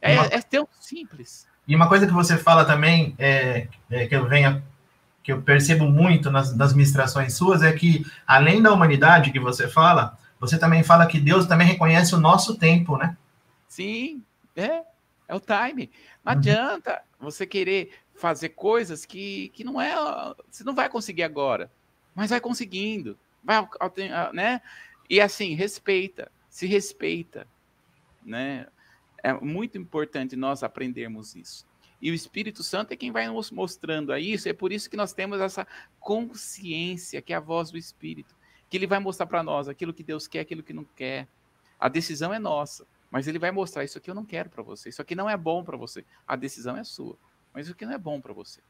É, 0.00 0.14
é 0.14 0.40
tão 0.40 0.68
simples. 0.80 1.47
E 1.68 1.76
uma 1.76 1.86
coisa 1.86 2.06
que 2.06 2.12
você 2.14 2.38
fala 2.38 2.64
também, 2.64 3.14
é, 3.18 3.68
é, 3.90 4.06
que 4.06 4.16
eu 4.16 4.26
venha, 4.26 4.64
que 5.22 5.30
eu 5.30 5.42
percebo 5.42 5.84
muito 5.84 6.30
nas, 6.30 6.56
nas 6.56 6.72
ministrações 6.72 7.34
suas, 7.34 7.62
é 7.62 7.70
que 7.70 8.06
além 8.26 8.62
da 8.62 8.72
humanidade 8.72 9.30
que 9.30 9.38
você 9.38 9.68
fala, 9.68 10.18
você 10.40 10.58
também 10.58 10.82
fala 10.82 11.06
que 11.06 11.20
Deus 11.20 11.44
também 11.44 11.66
reconhece 11.66 12.14
o 12.14 12.20
nosso 12.20 12.56
tempo, 12.56 12.96
né? 12.96 13.14
Sim, 13.68 14.22
é, 14.56 14.82
é 15.28 15.34
o 15.34 15.40
time. 15.40 15.90
Não 16.24 16.32
uhum. 16.32 16.38
adianta 16.38 17.02
você 17.20 17.46
querer 17.46 17.90
fazer 18.14 18.50
coisas 18.50 19.04
que, 19.04 19.50
que 19.50 19.62
não 19.62 19.78
é, 19.78 19.94
você 20.50 20.64
não 20.64 20.74
vai 20.74 20.88
conseguir 20.88 21.22
agora, 21.22 21.70
mas 22.14 22.30
vai 22.30 22.40
conseguindo, 22.40 23.18
vai, 23.44 23.62
né? 24.32 24.62
E 25.10 25.20
assim, 25.20 25.54
respeita, 25.54 26.32
se 26.48 26.66
respeita, 26.66 27.46
né? 28.24 28.66
É 29.22 29.32
muito 29.32 29.76
importante 29.76 30.36
nós 30.36 30.62
aprendermos 30.62 31.34
isso. 31.34 31.66
E 32.00 32.10
o 32.10 32.14
Espírito 32.14 32.62
Santo 32.62 32.92
é 32.92 32.96
quem 32.96 33.10
vai 33.10 33.26
nos 33.26 33.50
mostrando 33.50 34.12
a 34.12 34.20
isso, 34.20 34.48
é 34.48 34.52
por 34.52 34.72
isso 34.72 34.88
que 34.88 34.96
nós 34.96 35.12
temos 35.12 35.40
essa 35.40 35.66
consciência, 35.98 37.20
que 37.20 37.32
é 37.32 37.36
a 37.36 37.40
voz 37.40 37.70
do 37.70 37.78
Espírito, 37.78 38.36
que 38.70 38.76
ele 38.76 38.86
vai 38.86 39.00
mostrar 39.00 39.26
para 39.26 39.42
nós 39.42 39.68
aquilo 39.68 39.92
que 39.92 40.04
Deus 40.04 40.28
quer, 40.28 40.40
aquilo 40.40 40.62
que 40.62 40.72
não 40.72 40.84
quer. 40.84 41.26
A 41.78 41.88
decisão 41.88 42.32
é 42.32 42.38
nossa, 42.38 42.86
mas 43.10 43.26
ele 43.26 43.38
vai 43.38 43.50
mostrar 43.50 43.82
isso 43.82 43.98
aqui 43.98 44.10
eu 44.10 44.14
não 44.14 44.24
quero 44.24 44.48
para 44.48 44.62
você, 44.62 44.88
isso 44.88 45.02
aqui 45.02 45.14
não 45.14 45.28
é 45.28 45.36
bom 45.36 45.64
para 45.64 45.76
você. 45.76 46.04
A 46.26 46.36
decisão 46.36 46.76
é 46.76 46.84
sua, 46.84 47.16
mas 47.52 47.66
isso 47.66 47.74
aqui 47.74 47.84
não 47.84 47.94
é 47.94 47.98
bom 47.98 48.20
para 48.20 48.32
você. 48.32 48.60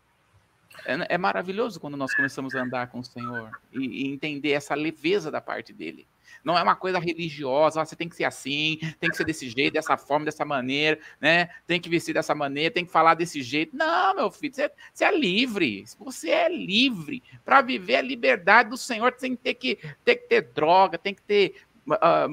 É, 0.86 1.14
é, 1.14 1.18
maravilhoso 1.18 1.80
quando 1.80 1.96
nós 1.96 2.14
começamos 2.14 2.54
a 2.54 2.62
andar 2.62 2.88
com 2.88 3.00
o 3.00 3.04
Senhor 3.04 3.50
e, 3.72 4.04
e 4.04 4.12
entender 4.12 4.52
essa 4.52 4.74
leveza 4.74 5.30
da 5.30 5.40
parte 5.40 5.72
dele. 5.72 6.06
Não 6.44 6.56
é 6.56 6.62
uma 6.62 6.76
coisa 6.76 6.98
religiosa, 6.98 7.84
você 7.84 7.96
tem 7.96 8.08
que 8.08 8.16
ser 8.16 8.24
assim, 8.24 8.78
tem 9.00 9.10
que 9.10 9.16
ser 9.16 9.24
desse 9.24 9.48
jeito, 9.48 9.74
dessa 9.74 9.96
forma, 9.96 10.24
dessa 10.24 10.44
maneira, 10.44 10.98
né? 11.20 11.48
Tem 11.66 11.80
que 11.80 11.88
vestir 11.88 12.14
dessa 12.14 12.34
maneira, 12.34 12.72
tem 12.72 12.84
que 12.84 12.92
falar 12.92 13.14
desse 13.14 13.42
jeito. 13.42 13.76
Não, 13.76 14.14
meu 14.14 14.30
filho, 14.30 14.54
você, 14.54 14.70
você 14.92 15.04
é 15.04 15.16
livre. 15.16 15.84
Você 15.98 16.30
é 16.30 16.48
livre 16.48 17.22
para 17.44 17.60
viver 17.60 17.96
a 17.96 18.02
liberdade 18.02 18.70
do 18.70 18.76
Senhor 18.76 19.14
sem 19.18 19.36
ter 19.36 19.54
que 19.54 19.78
ter, 20.04 20.16
que 20.16 20.28
ter 20.28 20.42
droga, 20.42 20.98
tem 20.98 21.14
que 21.14 21.22
ter 21.22 21.54
uh, 21.86 22.28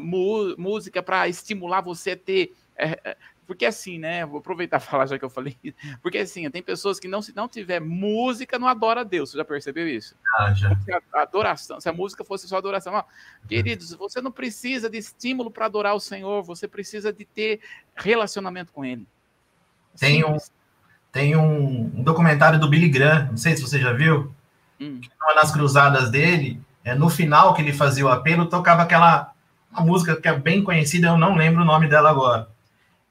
música 0.57 1.01
para 1.01 1.27
estimular 1.27 1.81
você 1.81 2.11
a 2.11 2.17
ter 2.17 2.53
uh, 2.79 3.15
porque 3.45 3.65
assim, 3.65 3.99
né? 3.99 4.25
Vou 4.25 4.39
aproveitar 4.39 4.77
e 4.81 4.81
falar 4.81 5.05
já 5.05 5.17
que 5.17 5.25
eu 5.25 5.29
falei. 5.29 5.57
Porque 6.01 6.17
assim, 6.17 6.49
tem 6.49 6.61
pessoas 6.61 6.99
que 6.99 7.07
não 7.07 7.21
se 7.21 7.35
não 7.35 7.47
tiver 7.47 7.79
música, 7.79 8.59
não 8.59 8.67
adora 8.67 9.01
a 9.01 9.03
Deus. 9.03 9.31
Você 9.31 9.37
já 9.37 9.45
percebeu 9.45 9.87
isso? 9.87 10.15
Ah, 10.37 10.53
já. 10.53 10.71
A 11.13 11.21
adoração, 11.21 11.79
se 11.79 11.87
a 11.87 11.93
música 11.93 12.23
fosse 12.23 12.47
só 12.47 12.57
adoração. 12.57 12.93
Ó, 12.93 13.03
queridos, 13.47 13.93
você 13.93 14.21
não 14.21 14.31
precisa 14.31 14.89
de 14.89 14.97
estímulo 14.97 15.51
para 15.51 15.65
adorar 15.65 15.95
o 15.95 15.99
Senhor, 15.99 16.43
você 16.43 16.67
precisa 16.67 17.13
de 17.13 17.25
ter 17.25 17.61
relacionamento 17.95 18.71
com 18.71 18.83
Ele. 18.83 19.07
Tem 19.97 20.25
um, 20.25 20.37
tem 21.11 21.35
um, 21.35 21.89
documentário 22.03 22.59
do 22.59 22.67
Billy 22.67 22.89
Graham, 22.89 23.27
não 23.29 23.37
sei 23.37 23.55
se 23.55 23.61
você 23.61 23.79
já 23.79 23.93
viu, 23.93 24.33
hum. 24.79 24.99
que 24.99 25.09
nas 25.35 25.51
cruzadas 25.51 26.09
dele, 26.09 26.59
é, 26.83 26.93
no 26.93 27.09
final 27.09 27.53
que 27.53 27.61
ele 27.61 27.71
fazia 27.71 28.05
o 28.05 28.09
apelo, 28.09 28.47
tocava 28.47 28.81
aquela 28.81 29.31
uma 29.71 29.85
música 29.85 30.15
que 30.15 30.27
é 30.27 30.37
bem 30.37 30.63
conhecida, 30.63 31.07
eu 31.07 31.17
não 31.17 31.35
lembro 31.35 31.61
o 31.61 31.65
nome 31.65 31.89
dela 31.89 32.09
agora 32.09 32.54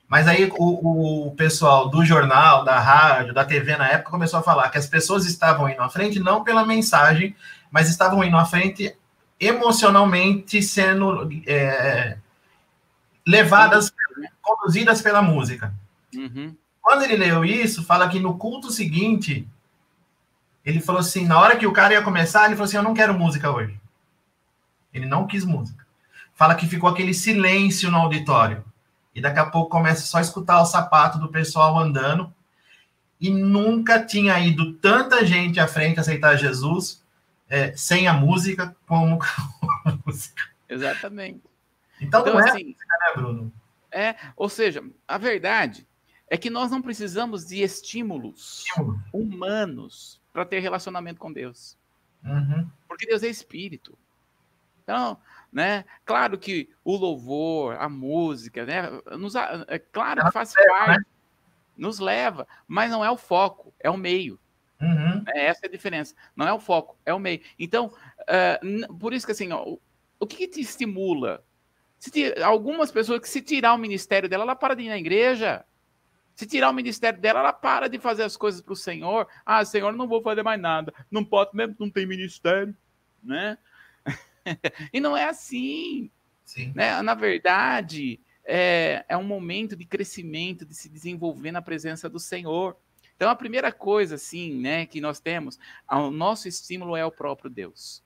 mas 0.08 0.28
aí 0.28 0.50
o, 0.56 1.26
o, 1.26 1.30
pessoal 1.32 1.88
do 1.88 2.04
jornal, 2.04 2.64
da 2.64 2.78
rádio, 2.78 3.32
da 3.32 3.44
TV 3.44 3.76
na 3.76 3.88
época 3.88 4.10
começou 4.10 4.38
a 4.38 4.42
falar 4.42 4.68
que 4.68 4.78
as 4.78 4.86
pessoas 4.86 5.26
estavam 5.26 5.68
indo 5.68 5.82
à 5.82 5.88
frente 5.88 6.20
não 6.20 6.44
pela 6.44 6.64
mensagem, 6.64 7.34
mas 7.70 7.88
estavam 7.88 8.22
indo 8.22 8.36
à 8.36 8.44
frente 8.44 8.94
emocionalmente 9.40 10.62
sendo 10.62 11.28
é, 11.46 12.18
levadas, 13.26 13.92
conduzidas 14.42 15.00
pela 15.00 15.22
música. 15.22 15.74
Uhum. 16.14 16.54
Quando 16.80 17.02
ele 17.02 17.16
leu 17.16 17.44
isso, 17.44 17.82
fala 17.82 18.08
que 18.08 18.20
no 18.20 18.36
culto 18.36 18.70
seguinte, 18.70 19.48
ele 20.64 20.80
falou 20.80 21.00
assim, 21.00 21.26
na 21.26 21.40
hora 21.40 21.56
que 21.56 21.66
o 21.66 21.72
cara 21.72 21.94
ia 21.94 22.02
começar, 22.02 22.44
ele 22.44 22.54
falou 22.54 22.66
assim, 22.66 22.76
eu 22.76 22.82
não 22.82 22.94
quero 22.94 23.18
música 23.18 23.50
hoje. 23.50 23.80
Ele 24.92 25.06
não 25.06 25.26
quis 25.26 25.44
música. 25.44 25.84
Fala 26.34 26.54
que 26.54 26.68
ficou 26.68 26.88
aquele 26.88 27.14
silêncio 27.14 27.90
no 27.90 27.98
auditório 27.98 28.62
e 29.14 29.20
daqui 29.20 29.38
a 29.38 29.46
pouco 29.46 29.70
começa 29.70 30.02
só 30.06 30.18
a 30.18 30.22
escutar 30.22 30.60
o 30.60 30.66
sapato 30.66 31.18
do 31.18 31.28
pessoal 31.28 31.78
andando. 31.78 32.32
E 33.20 33.30
nunca 33.30 34.04
tinha 34.04 34.38
ido 34.40 34.74
tanta 34.74 35.24
gente 35.24 35.60
à 35.60 35.68
frente 35.68 36.00
aceitar 36.00 36.36
Jesus 36.36 37.02
é, 37.48 37.74
sem 37.76 38.08
a 38.08 38.12
música 38.12 38.76
como 38.86 39.18
com 39.60 39.88
a 39.88 39.98
música. 40.04 40.42
Exatamente. 40.68 41.42
Então, 42.00 42.20
então 42.20 42.34
não 42.34 42.40
é 42.40 42.50
assim, 42.50 42.64
música, 42.64 42.96
né, 43.00 43.12
Bruno? 43.14 43.52
É, 43.90 44.16
ou 44.36 44.48
seja, 44.48 44.82
a 45.06 45.16
verdade 45.16 45.86
é 46.28 46.36
que 46.36 46.50
nós 46.50 46.70
não 46.70 46.82
precisamos 46.82 47.46
de 47.46 47.62
estímulos 47.62 48.64
Estímulo. 48.66 49.00
humanos 49.12 50.20
para 50.32 50.44
ter 50.44 50.58
relacionamento 50.58 51.20
com 51.20 51.32
Deus. 51.32 51.78
Uhum. 52.24 52.68
Porque 52.88 53.06
Deus 53.06 53.22
é 53.22 53.28
espírito. 53.28 53.96
Então, 54.82 55.16
né? 55.54 55.84
Claro 56.04 56.36
que 56.36 56.68
o 56.84 56.96
louvor, 56.96 57.76
a 57.80 57.88
música, 57.88 58.66
né? 58.66 58.90
Nos, 59.16 59.36
é 59.36 59.78
claro 59.78 60.24
que 60.24 60.32
faz 60.32 60.52
parte, 60.52 60.98
né? 60.98 61.06
nos 61.76 62.00
leva, 62.00 62.46
mas 62.66 62.90
não 62.90 63.04
é 63.04 63.10
o 63.10 63.16
foco, 63.16 63.72
é 63.78 63.88
o 63.88 63.96
meio. 63.96 64.38
Uhum. 64.80 65.22
É, 65.28 65.46
essa 65.46 65.64
é 65.64 65.68
a 65.68 65.70
diferença. 65.70 66.12
Não 66.34 66.46
é 66.46 66.52
o 66.52 66.58
foco, 66.58 66.98
é 67.06 67.14
o 67.14 67.20
meio. 67.20 67.40
Então, 67.56 67.86
uh, 67.86 68.98
por 68.98 69.14
isso 69.14 69.24
que 69.24 69.30
assim, 69.30 69.52
ó, 69.52 69.76
o 70.18 70.26
que, 70.26 70.38
que 70.38 70.48
te 70.48 70.60
estimula? 70.60 71.44
Se 72.00 72.34
algumas 72.42 72.90
pessoas 72.90 73.20
que 73.20 73.28
se 73.28 73.40
tirar 73.40 73.74
o 73.74 73.78
ministério 73.78 74.28
dela, 74.28 74.42
ela 74.42 74.56
para 74.56 74.74
de 74.74 74.82
ir 74.82 74.88
na 74.88 74.98
igreja. 74.98 75.64
Se 76.34 76.46
tirar 76.46 76.68
o 76.68 76.74
ministério 76.74 77.20
dela, 77.20 77.38
ela 77.38 77.52
para 77.52 77.88
de 77.88 78.00
fazer 78.00 78.24
as 78.24 78.36
coisas 78.36 78.60
para 78.60 78.72
o 78.72 78.76
Senhor. 78.76 79.28
Ah, 79.46 79.64
Senhor, 79.64 79.92
não 79.92 80.08
vou 80.08 80.20
fazer 80.20 80.42
mais 80.42 80.60
nada. 80.60 80.92
Não 81.08 81.24
pode 81.24 81.54
mesmo, 81.54 81.76
não 81.78 81.88
tem 81.88 82.04
ministério, 82.04 82.76
né? 83.22 83.56
e 84.92 85.00
não 85.00 85.16
é 85.16 85.24
assim. 85.24 86.10
Sim. 86.44 86.72
Né? 86.74 87.00
Na 87.02 87.14
verdade, 87.14 88.20
é, 88.44 89.04
é 89.08 89.16
um 89.16 89.24
momento 89.24 89.74
de 89.74 89.84
crescimento, 89.84 90.66
de 90.66 90.74
se 90.74 90.88
desenvolver 90.88 91.50
na 91.50 91.62
presença 91.62 92.08
do 92.08 92.18
Senhor. 92.18 92.76
Então, 93.16 93.30
a 93.30 93.36
primeira 93.36 93.72
coisa, 93.72 94.16
assim, 94.16 94.54
né, 94.60 94.86
que 94.86 95.00
nós 95.00 95.20
temos, 95.20 95.58
o 95.90 96.10
nosso 96.10 96.48
estímulo 96.48 96.96
é 96.96 97.04
o 97.04 97.12
próprio 97.12 97.48
Deus, 97.48 98.02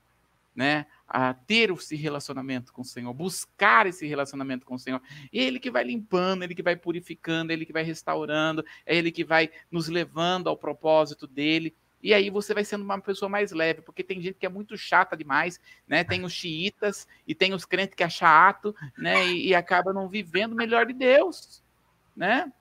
né? 0.55 0.87
A 1.07 1.33
ter 1.33 1.71
esse 1.71 1.97
relacionamento 1.97 2.73
com 2.73 2.83
o 2.83 2.85
Senhor, 2.85 3.13
buscar 3.15 3.87
esse 3.87 4.07
relacionamento 4.07 4.67
com 4.67 4.75
o 4.75 4.79
Senhor. 4.79 5.01
Ele 5.33 5.59
que 5.59 5.71
vai 5.71 5.83
limpando, 5.83 6.43
ele 6.43 6.55
que 6.55 6.63
vai 6.63 6.77
purificando, 6.77 7.53
ele 7.53 7.65
que 7.65 7.73
vai 7.73 7.83
restaurando, 7.83 8.63
é 8.85 8.95
ele 8.95 9.11
que 9.11 9.25
vai 9.25 9.51
nos 9.71 9.89
levando 9.89 10.49
ao 10.49 10.57
propósito 10.57 11.27
dele. 11.27 11.75
E 12.03 12.15
aí 12.15 12.31
você 12.31 12.55
vai 12.55 12.65
sendo 12.65 12.85
uma 12.85 13.01
pessoa 13.01 13.29
mais 13.29 13.51
leve, 13.51 13.83
porque 13.83 14.05
tem 14.05 14.21
gente 14.21 14.39
que 14.39 14.47
é 14.47 14.49
muito 14.49 14.77
chata 14.77 15.17
demais, 15.17 15.61
né? 15.87 16.05
Tem 16.05 16.25
os 16.25 16.33
xiitas 16.33 17.09
e 17.27 17.35
tem 17.35 17.53
os 17.53 17.65
crentes 17.65 17.95
que 17.95 18.05
é 18.05 18.09
chato, 18.09 18.75
né? 18.97 19.27
E, 19.27 19.49
e 19.49 19.55
acaba 19.55 19.93
não 19.93 20.09
vivendo 20.09 20.53
o 20.53 20.57
melhor 20.57 20.87
de 20.87 20.93
Deus, 20.93 21.63
né? 22.17 22.53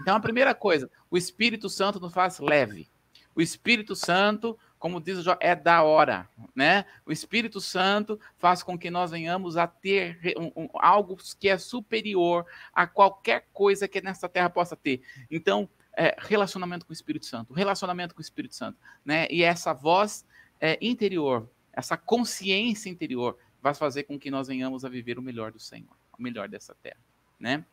Então 0.00 0.16
a 0.16 0.20
primeira 0.20 0.54
coisa, 0.54 0.90
o 1.10 1.16
Espírito 1.16 1.68
Santo 1.68 2.00
nos 2.00 2.12
faz 2.12 2.38
leve. 2.40 2.88
O 3.34 3.40
Espírito 3.40 3.94
Santo, 3.94 4.58
como 4.78 5.00
diz 5.00 5.24
o 5.26 5.36
é 5.40 5.54
da 5.54 5.82
hora, 5.82 6.28
né? 6.54 6.84
O 7.06 7.12
Espírito 7.12 7.60
Santo 7.60 8.18
faz 8.36 8.62
com 8.62 8.76
que 8.76 8.90
nós 8.90 9.12
venhamos 9.12 9.56
a 9.56 9.66
ter 9.66 10.18
um, 10.36 10.64
um, 10.64 10.68
algo 10.74 11.16
que 11.38 11.48
é 11.48 11.56
superior 11.56 12.44
a 12.74 12.86
qualquer 12.86 13.46
coisa 13.52 13.86
que 13.86 14.02
nessa 14.02 14.28
terra 14.28 14.50
possa 14.50 14.76
ter. 14.76 15.02
Então, 15.30 15.68
é, 15.96 16.16
relacionamento 16.18 16.86
com 16.86 16.90
o 16.90 16.94
Espírito 16.94 17.26
Santo, 17.26 17.52
relacionamento 17.52 18.14
com 18.14 18.20
o 18.20 18.22
Espírito 18.22 18.54
Santo, 18.54 18.78
né? 19.04 19.26
E 19.30 19.42
essa 19.42 19.72
voz 19.72 20.24
é, 20.60 20.78
interior, 20.80 21.48
essa 21.72 21.96
consciência 21.96 22.88
interior, 22.88 23.38
vai 23.60 23.74
fazer 23.74 24.04
com 24.04 24.18
que 24.18 24.30
nós 24.30 24.48
venhamos 24.48 24.84
a 24.84 24.88
viver 24.88 25.18
o 25.18 25.22
melhor 25.22 25.52
do 25.52 25.60
Senhor, 25.60 25.96
o 26.18 26.22
melhor 26.22 26.48
dessa 26.48 26.74
terra, 26.82 27.00
né? 27.38 27.64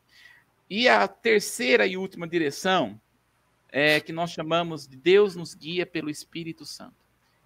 E 0.70 0.88
a 0.88 1.07
terceira 1.07 1.88
e 1.88 1.97
última 1.97 2.28
direção 2.28 2.99
é 3.72 3.99
que 3.99 4.11
nós 4.11 4.32
chamamos 4.32 4.88
de 4.88 4.97
Deus 4.97 5.36
nos 5.36 5.55
guia 5.55 5.86
pelo 5.86 6.09
Espírito 6.09 6.65
Santo. 6.65 6.95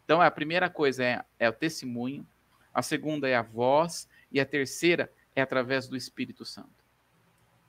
Então, 0.04 0.22
a 0.22 0.30
primeira 0.30 0.70
coisa 0.70 1.04
é, 1.04 1.24
é 1.40 1.50
o 1.50 1.54
testemunho, 1.54 2.28
a 2.74 2.82
segunda 2.82 3.28
é 3.28 3.36
a 3.36 3.42
voz, 3.42 4.10
e 4.32 4.40
a 4.40 4.46
terceira 4.46 5.12
é 5.36 5.42
através 5.42 5.88
do 5.88 5.96
Espírito 5.96 6.44
Santo. 6.44 6.84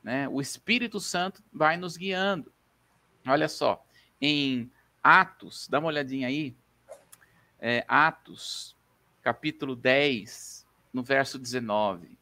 Né? 0.02 0.28
O 0.28 0.40
Espírito 0.40 0.98
Santo 0.98 1.42
vai 1.52 1.76
nos 1.76 1.96
guiando. 1.96 2.52
Olha 3.26 3.48
só, 3.48 3.84
em 4.20 4.70
Atos, 5.02 5.66
dá 5.68 5.78
uma 5.78 5.88
olhadinha 5.88 6.28
aí, 6.28 6.54
é, 7.58 7.84
Atos, 7.88 8.76
capítulo 9.22 9.74
10, 9.74 10.66
no 10.92 11.02
verso 11.02 11.38
19. 11.38 12.18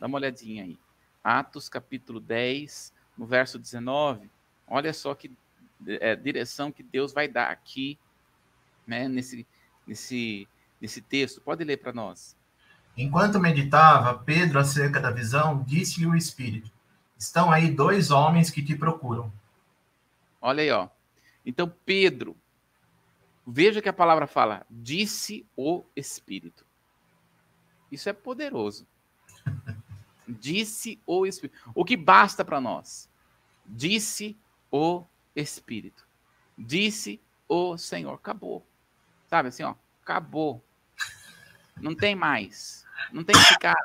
Dá 0.00 0.06
uma 0.06 0.16
olhadinha 0.16 0.64
aí. 0.64 0.78
Atos, 1.22 1.68
capítulo 1.68 2.18
10, 2.18 2.92
no 3.16 3.26
verso 3.26 3.58
19. 3.58 4.30
Olha 4.66 4.92
só 4.94 5.14
que 5.14 5.30
é, 5.86 6.16
direção 6.16 6.72
que 6.72 6.82
Deus 6.82 7.12
vai 7.12 7.28
dar 7.28 7.50
aqui, 7.50 7.98
né, 8.86 9.08
nesse, 9.08 9.46
nesse, 9.86 10.48
nesse 10.80 11.02
texto. 11.02 11.40
Pode 11.42 11.62
ler 11.64 11.76
para 11.76 11.92
nós. 11.92 12.34
Enquanto 12.96 13.38
meditava, 13.38 14.18
Pedro, 14.24 14.58
acerca 14.58 14.98
da 15.00 15.10
visão, 15.10 15.62
disse-lhe 15.66 16.06
o 16.06 16.16
Espírito: 16.16 16.70
Estão 17.18 17.50
aí 17.50 17.70
dois 17.70 18.10
homens 18.10 18.50
que 18.50 18.62
te 18.62 18.74
procuram. 18.74 19.32
Olha 20.40 20.62
aí, 20.62 20.70
ó. 20.70 20.88
Então, 21.44 21.72
Pedro, 21.84 22.36
veja 23.46 23.82
que 23.82 23.88
a 23.88 23.92
palavra 23.92 24.26
fala, 24.26 24.66
disse 24.70 25.46
o 25.56 25.84
Espírito. 25.94 26.64
Isso 27.90 28.08
é 28.08 28.12
poderoso. 28.12 28.86
Disse 30.28 31.02
o 31.04 31.26
Espírito. 31.26 31.58
O 31.74 31.84
que 31.84 31.96
basta 31.96 32.44
para 32.44 32.60
nós? 32.60 33.10
Disse 33.66 34.38
o 34.70 35.04
Espírito. 35.34 36.06
Disse 36.56 37.20
o 37.48 37.76
Senhor. 37.76 38.14
Acabou. 38.14 38.64
Sabe 39.26 39.48
assim, 39.48 39.64
ó, 39.64 39.74
acabou. 40.02 40.64
Não 41.76 41.96
tem 41.96 42.14
mais. 42.14 42.86
Não 43.12 43.24
tem 43.24 43.34
que 43.34 43.54
ficar 43.54 43.76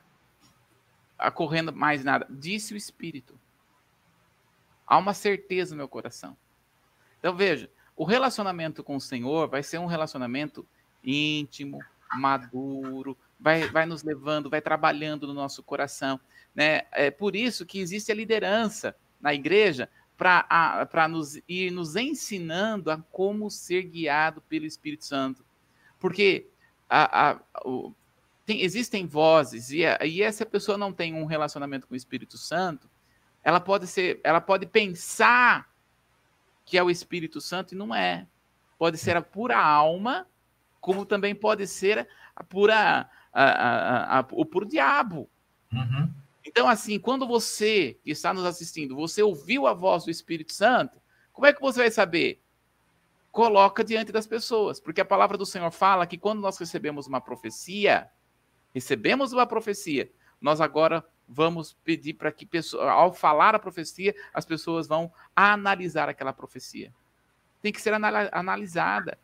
correndo 1.34 1.74
mais 1.74 2.04
nada. 2.04 2.28
Disse 2.30 2.76
o 2.76 2.78
Espírito. 2.78 3.40
Há 4.86 4.98
uma 4.98 5.14
certeza 5.14 5.74
no 5.74 5.78
meu 5.78 5.88
coração. 5.88 6.38
Então 7.26 7.36
veja, 7.36 7.68
o 7.96 8.04
relacionamento 8.04 8.84
com 8.84 8.98
o 8.98 9.02
Senhor 9.02 9.50
vai 9.50 9.64
ser 9.64 9.80
um 9.80 9.88
relacionamento 9.88 10.64
íntimo, 11.04 11.80
maduro, 12.14 13.18
vai, 13.40 13.68
vai 13.68 13.88
nos 13.88 14.04
levando, 14.04 14.48
vai 14.48 14.62
trabalhando 14.62 15.26
no 15.26 15.34
nosso 15.34 15.64
coração. 15.64 16.20
Né? 16.54 16.84
É 16.92 17.10
por 17.10 17.36
isso 17.36 17.66
que 17.66 17.80
existe 17.80 18.12
a 18.12 18.16
liderança 18.16 18.96
na 19.20 19.34
igreja 19.34 19.90
para 20.16 21.08
nos 21.10 21.42
ir 21.50 21.72
nos 21.72 21.96
ensinando 21.96 22.92
a 22.92 22.98
como 23.12 23.50
ser 23.50 23.82
guiado 23.82 24.40
pelo 24.42 24.68
Espírito 24.68 25.06
Santo. 25.06 25.44
Porque 26.00 26.46
a, 26.88 27.32
a, 27.32 27.42
o, 27.66 27.92
tem, 28.46 28.62
existem 28.62 29.08
vozes, 29.08 29.72
e, 29.72 29.84
a, 29.84 29.98
e 30.06 30.22
essa 30.22 30.46
pessoa 30.46 30.78
não 30.78 30.94
tem 30.94 31.16
um 31.16 31.26
relacionamento 31.26 31.88
com 31.88 31.96
o 31.96 31.98
Espírito 31.98 32.38
Santo, 32.38 32.88
ela 33.44 33.60
pode 33.60 33.88
ser, 33.88 34.22
ela 34.24 34.40
pode 34.40 34.68
pensar 34.68 35.74
que 36.66 36.78
é 36.78 36.84
o 36.84 36.90
Espírito 36.90 37.40
Santo 37.40 37.74
e 37.74 37.78
não 37.78 37.94
é. 37.94 38.28
Pode 38.78 38.98
ser 38.98 39.16
a 39.16 39.22
pura 39.22 39.58
alma, 39.58 40.28
como 40.82 41.06
também 41.06 41.34
pode 41.34 41.68
ser 41.68 42.08
a 42.36 42.44
pura, 42.44 43.10
a, 43.32 44.20
a, 44.20 44.28
o 44.32 44.46
puro 44.46 44.66
diabo. 44.66 45.30
Uhum. 45.72 46.12
Então, 46.46 46.68
assim, 46.68 47.00
quando 47.00 47.28
você 47.28 47.98
que 48.04 48.12
está 48.12 48.34
nos 48.34 48.46
assistindo, 48.46 48.96
você 48.96 49.22
ouviu 49.22 49.68
a 49.68 49.74
voz 49.74 50.04
do 50.04 50.12
Espírito 50.12 50.52
Santo, 50.52 51.00
como 51.32 51.48
é 51.48 51.54
que 51.54 51.62
você 51.62 51.80
vai 51.80 51.92
saber? 51.92 52.42
Coloca 53.32 53.84
diante 53.84 54.12
das 54.12 54.26
pessoas, 54.26 54.80
porque 54.80 55.02
a 55.02 55.06
palavra 55.06 55.38
do 55.38 55.46
Senhor 55.46 55.70
fala 55.72 56.08
que 56.08 56.18
quando 56.18 56.40
nós 56.40 56.58
recebemos 56.58 57.08
uma 57.08 57.20
profecia, 57.20 58.10
recebemos 58.74 59.34
uma 59.34 59.46
profecia, 59.46 60.12
nós 60.40 60.62
agora 60.62 61.06
vamos 61.28 61.74
pedir 61.84 62.14
para 62.14 62.32
que, 62.32 62.48
ao 62.80 63.14
falar 63.14 63.56
a 63.56 63.60
profecia, 63.60 64.16
as 64.34 64.46
pessoas 64.46 64.88
vão 64.88 65.12
analisar 65.36 66.10
aquela 66.10 66.34
profecia. 66.34 66.94
Tem 67.62 67.72
que 67.72 67.82
ser 67.82 67.94
analisada. 67.94 69.18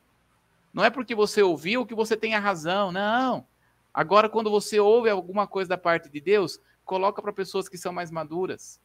Não 0.74 0.84
é 0.84 0.90
porque 0.90 1.14
você 1.14 1.42
ouviu 1.44 1.86
que 1.86 1.94
você 1.94 2.18
tem 2.18 2.34
a 2.34 2.40
razão, 2.40 2.92
não. 2.92 3.46
Agora, 3.94 4.30
quando 4.30 4.50
você 4.50 4.80
ouve 4.80 5.10
alguma 5.10 5.46
coisa 5.46 5.70
da 5.70 5.78
parte 5.78 6.10
de 6.10 6.22
Deus, 6.22 6.60
coloca 6.86 7.22
para 7.22 7.34
pessoas 7.34 7.68
que 7.68 7.78
são 7.78 7.92
mais 7.92 8.10
maduras. 8.10 8.80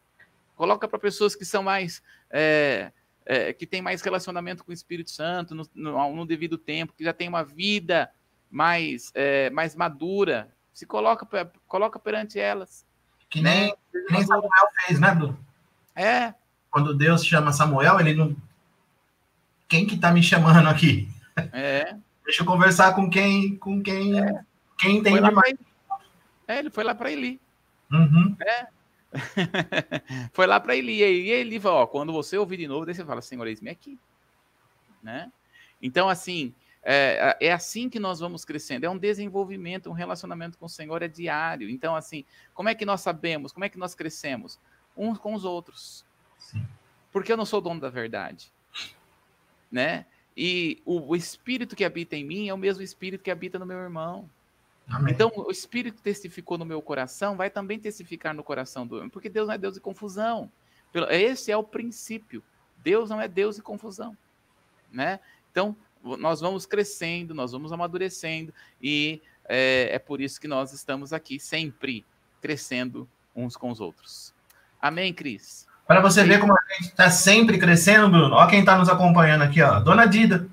Coloca 0.57 0.89
para 0.89 0.99
pessoas 0.99 1.35
que 1.37 1.45
são 1.45 1.63
mais. 1.63 2.03
É, 2.31 2.93
é, 3.29 3.53
que 3.53 3.67
têm 3.67 3.83
mais 3.83 4.01
relacionamento 4.03 4.65
com 4.65 4.71
o 4.71 4.75
Espírito 4.75 5.11
Santo 5.11 5.53
no, 5.53 5.69
no, 5.75 6.15
no 6.15 6.25
devido 6.25 6.57
tempo, 6.57 6.93
que 6.97 7.03
já 7.03 7.13
tem 7.13 7.29
uma 7.29 7.43
vida 7.43 8.09
mais, 8.49 9.11
é, 9.15 9.51
mais 9.51 9.75
madura. 9.75 10.55
Se 10.73 10.87
coloca, 10.87 11.27
coloca 11.67 11.99
perante 11.99 12.39
elas. 12.39 12.86
Que 13.29 13.41
nem, 13.41 13.75
que 13.91 14.13
nem 14.13 14.25
Samuel 14.25 14.69
fez, 14.81 15.01
né, 15.01 15.15
Bruno? 15.15 15.39
É. 15.95 16.35
Quando 16.71 16.95
Deus 16.95 17.25
chama 17.25 17.53
Samuel, 17.53 17.99
ele 18.01 18.15
não. 18.15 18.37
Quem 19.69 19.87
que 19.87 19.99
tá 19.99 20.13
me 20.13 20.23
chamando 20.23 20.69
aqui? 20.69 21.09
É. 21.53 21.97
Deixa 22.25 22.43
eu 22.43 22.47
conversar 22.47 22.95
com 22.95 23.09
quem, 23.09 23.57
com 23.57 23.83
quem, 23.83 24.21
é. 24.21 24.45
quem 24.79 24.99
entende 24.99 25.31
mais. 25.31 25.55
É, 26.47 26.59
ele 26.59 26.71
foi 26.71 26.85
lá 26.85 26.95
para 26.95 27.11
Eli. 27.11 27.41
Uhum. 27.91 28.37
É. 28.41 28.67
foi 30.33 30.47
lá 30.47 30.61
para 30.61 30.77
Eli. 30.77 31.01
E 31.03 31.31
Eli 31.31 31.59
falou: 31.59 31.83
ó, 31.83 31.87
quando 31.87 32.13
você 32.13 32.37
ouvir 32.37 32.57
de 32.59 32.69
novo, 32.69 32.87
daí 32.87 32.95
você 32.95 33.05
fala, 33.05 33.23
Senhor, 33.23 33.47
eis-me 33.47 33.71
aqui. 33.71 33.99
Né? 35.03 35.31
Então, 35.81 36.09
assim, 36.09 36.55
é, 36.89 37.37
é, 37.41 37.53
assim 37.53 37.91
que 37.91 37.99
nós 37.99 38.21
vamos 38.21 38.45
crescendo. 38.45 38.87
É 38.87 38.89
um 38.89 38.97
desenvolvimento, 38.97 39.91
um 39.91 39.93
relacionamento 39.93 40.57
com 40.57 40.67
o 40.67 40.69
Senhor 40.69 41.03
é 41.03 41.09
diário. 41.09 41.69
Então, 41.69 41.97
assim, 41.97 42.25
como 42.55 42.69
é 42.69 42.77
que 42.77 42.87
nós 42.87 43.01
sabemos? 43.01 43.51
Como 43.51 43.65
é 43.65 43.69
que 43.69 43.77
nós 43.77 43.93
crescemos? 43.93 44.57
Uns 44.97 45.19
com 45.19 45.35
os 45.35 45.45
outros. 45.45 46.05
Sim. 46.39 46.65
Porque 47.11 47.33
eu 47.33 47.37
não 47.37 47.45
sou 47.45 47.61
dono 47.61 47.81
da 47.81 47.91
verdade. 47.91 48.53
Né? 49.69 50.07
E 50.37 50.81
o, 50.85 51.11
o, 51.11 51.17
espírito 51.17 51.75
que 51.75 51.85
habita 51.85 52.15
em 52.15 52.25
mim 52.25 52.49
é 52.49 52.55
o 52.55 52.59
mesmo 52.59 52.85
espírito 52.85 53.25
que 53.25 53.33
habita 53.33 53.59
no 53.59 53.67
meu 53.67 53.79
irmão. 53.79 54.31
Amém. 54.89 55.13
Então, 55.13 55.33
o 55.35 55.51
espírito 55.51 55.97
que 55.97 56.03
testificou 56.03 56.57
no 56.57 56.65
meu 56.65 56.81
coração 56.81 57.37
vai 57.37 57.51
também 57.51 57.81
testificar 57.81 58.33
no 58.33 58.45
coração 58.45 58.87
do 58.87 58.99
homem, 58.99 59.09
porque 59.09 59.29
Deus 59.29 59.49
não 59.49 59.55
é 59.55 59.59
Deus 59.59 59.75
de 59.75 59.81
confusão. 59.81 60.49
Esse 61.11 61.51
é 61.51 61.57
o 61.57 61.65
princípio. 61.65 62.45
Deus 62.79 63.11
não 63.11 63.21
é 63.21 63.27
Deus 63.27 63.57
de 63.57 63.63
confusão, 63.63 64.17
né? 64.93 65.19
Então, 65.51 65.77
nós 66.19 66.41
vamos 66.41 66.67
crescendo, 66.67 67.35
nós 67.35 67.53
vamos 67.53 67.73
amadurecendo, 67.73 68.53
e 68.81 69.21
é, 69.49 69.91
é 69.93 69.99
por 69.99 70.21
isso 70.21 70.41
que 70.41 70.49
nós 70.49 70.73
estamos 70.73 71.13
aqui 71.13 71.41
sempre 71.41 72.05
crescendo 72.41 73.09
uns 73.35 73.57
com 73.57 73.71
os 73.71 73.81
outros. 73.81 74.35
Amém, 74.81 75.13
Cris? 75.13 75.67
Para 75.87 76.01
você 76.01 76.23
Sim. 76.23 76.29
ver 76.29 76.41
como 76.41 76.53
a 76.53 76.75
gente 76.75 76.91
está 76.91 77.11
sempre 77.11 77.59
crescendo, 77.59 78.09
Bruno. 78.11 78.35
Olha 78.35 78.51
quem 78.51 78.61
está 78.61 78.77
nos 78.77 78.89
acompanhando 78.89 79.43
aqui, 79.43 79.63
ó. 79.63 79.79
Dona 79.79 80.07
Dida. 80.07 80.49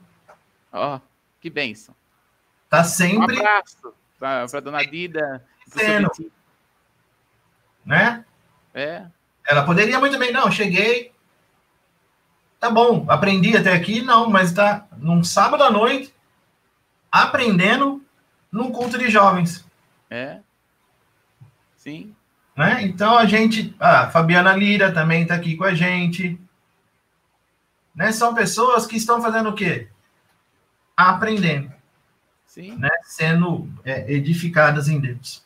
Ó, 0.72 0.96
oh, 0.96 1.02
que 1.42 1.50
bênção. 1.50 1.96
Tá 2.70 2.84
sempre. 2.84 3.38
Um 3.38 3.40
abraço 3.40 3.94
para 4.20 4.44
a 4.44 4.60
Dona 4.60 4.84
Dida. 4.84 5.44
Sendo. 5.68 6.10
Né? 7.86 8.24
É. 8.74 9.06
Ela 9.48 9.66
poderia 9.66 10.00
muito 10.00 10.18
bem, 10.18 10.32
não, 10.32 10.52
cheguei. 10.52 11.13
Tá 12.64 12.72
bom, 12.72 13.06
aprendi 13.10 13.58
até 13.58 13.74
aqui, 13.74 14.02
não, 14.02 14.30
mas 14.30 14.54
tá 14.54 14.88
num 14.96 15.22
sábado 15.22 15.66
à 15.66 15.70
noite, 15.70 16.14
aprendendo 17.12 18.02
num 18.50 18.72
culto 18.72 18.98
de 18.98 19.10
jovens. 19.10 19.66
É. 20.10 20.40
Sim. 21.76 22.16
Né? 22.56 22.84
Então 22.84 23.18
a 23.18 23.26
gente, 23.26 23.76
a 23.78 24.10
Fabiana 24.10 24.56
Lira 24.56 24.94
também 24.94 25.24
está 25.24 25.36
aqui 25.36 25.58
com 25.58 25.66
a 25.66 25.76
gente. 25.76 26.40
Né? 27.94 28.14
São 28.14 28.34
pessoas 28.34 28.88
que 28.88 28.96
estão 28.96 29.22
fazendo 29.22 29.50
o 29.50 29.56
quê? 29.56 29.90
Aprendendo. 30.96 31.70
Sim. 32.46 32.78
Né? 32.78 32.92
Sendo 33.04 33.70
é, 33.84 34.10
edificadas 34.10 34.88
em 34.88 35.02
Deus. 35.02 35.44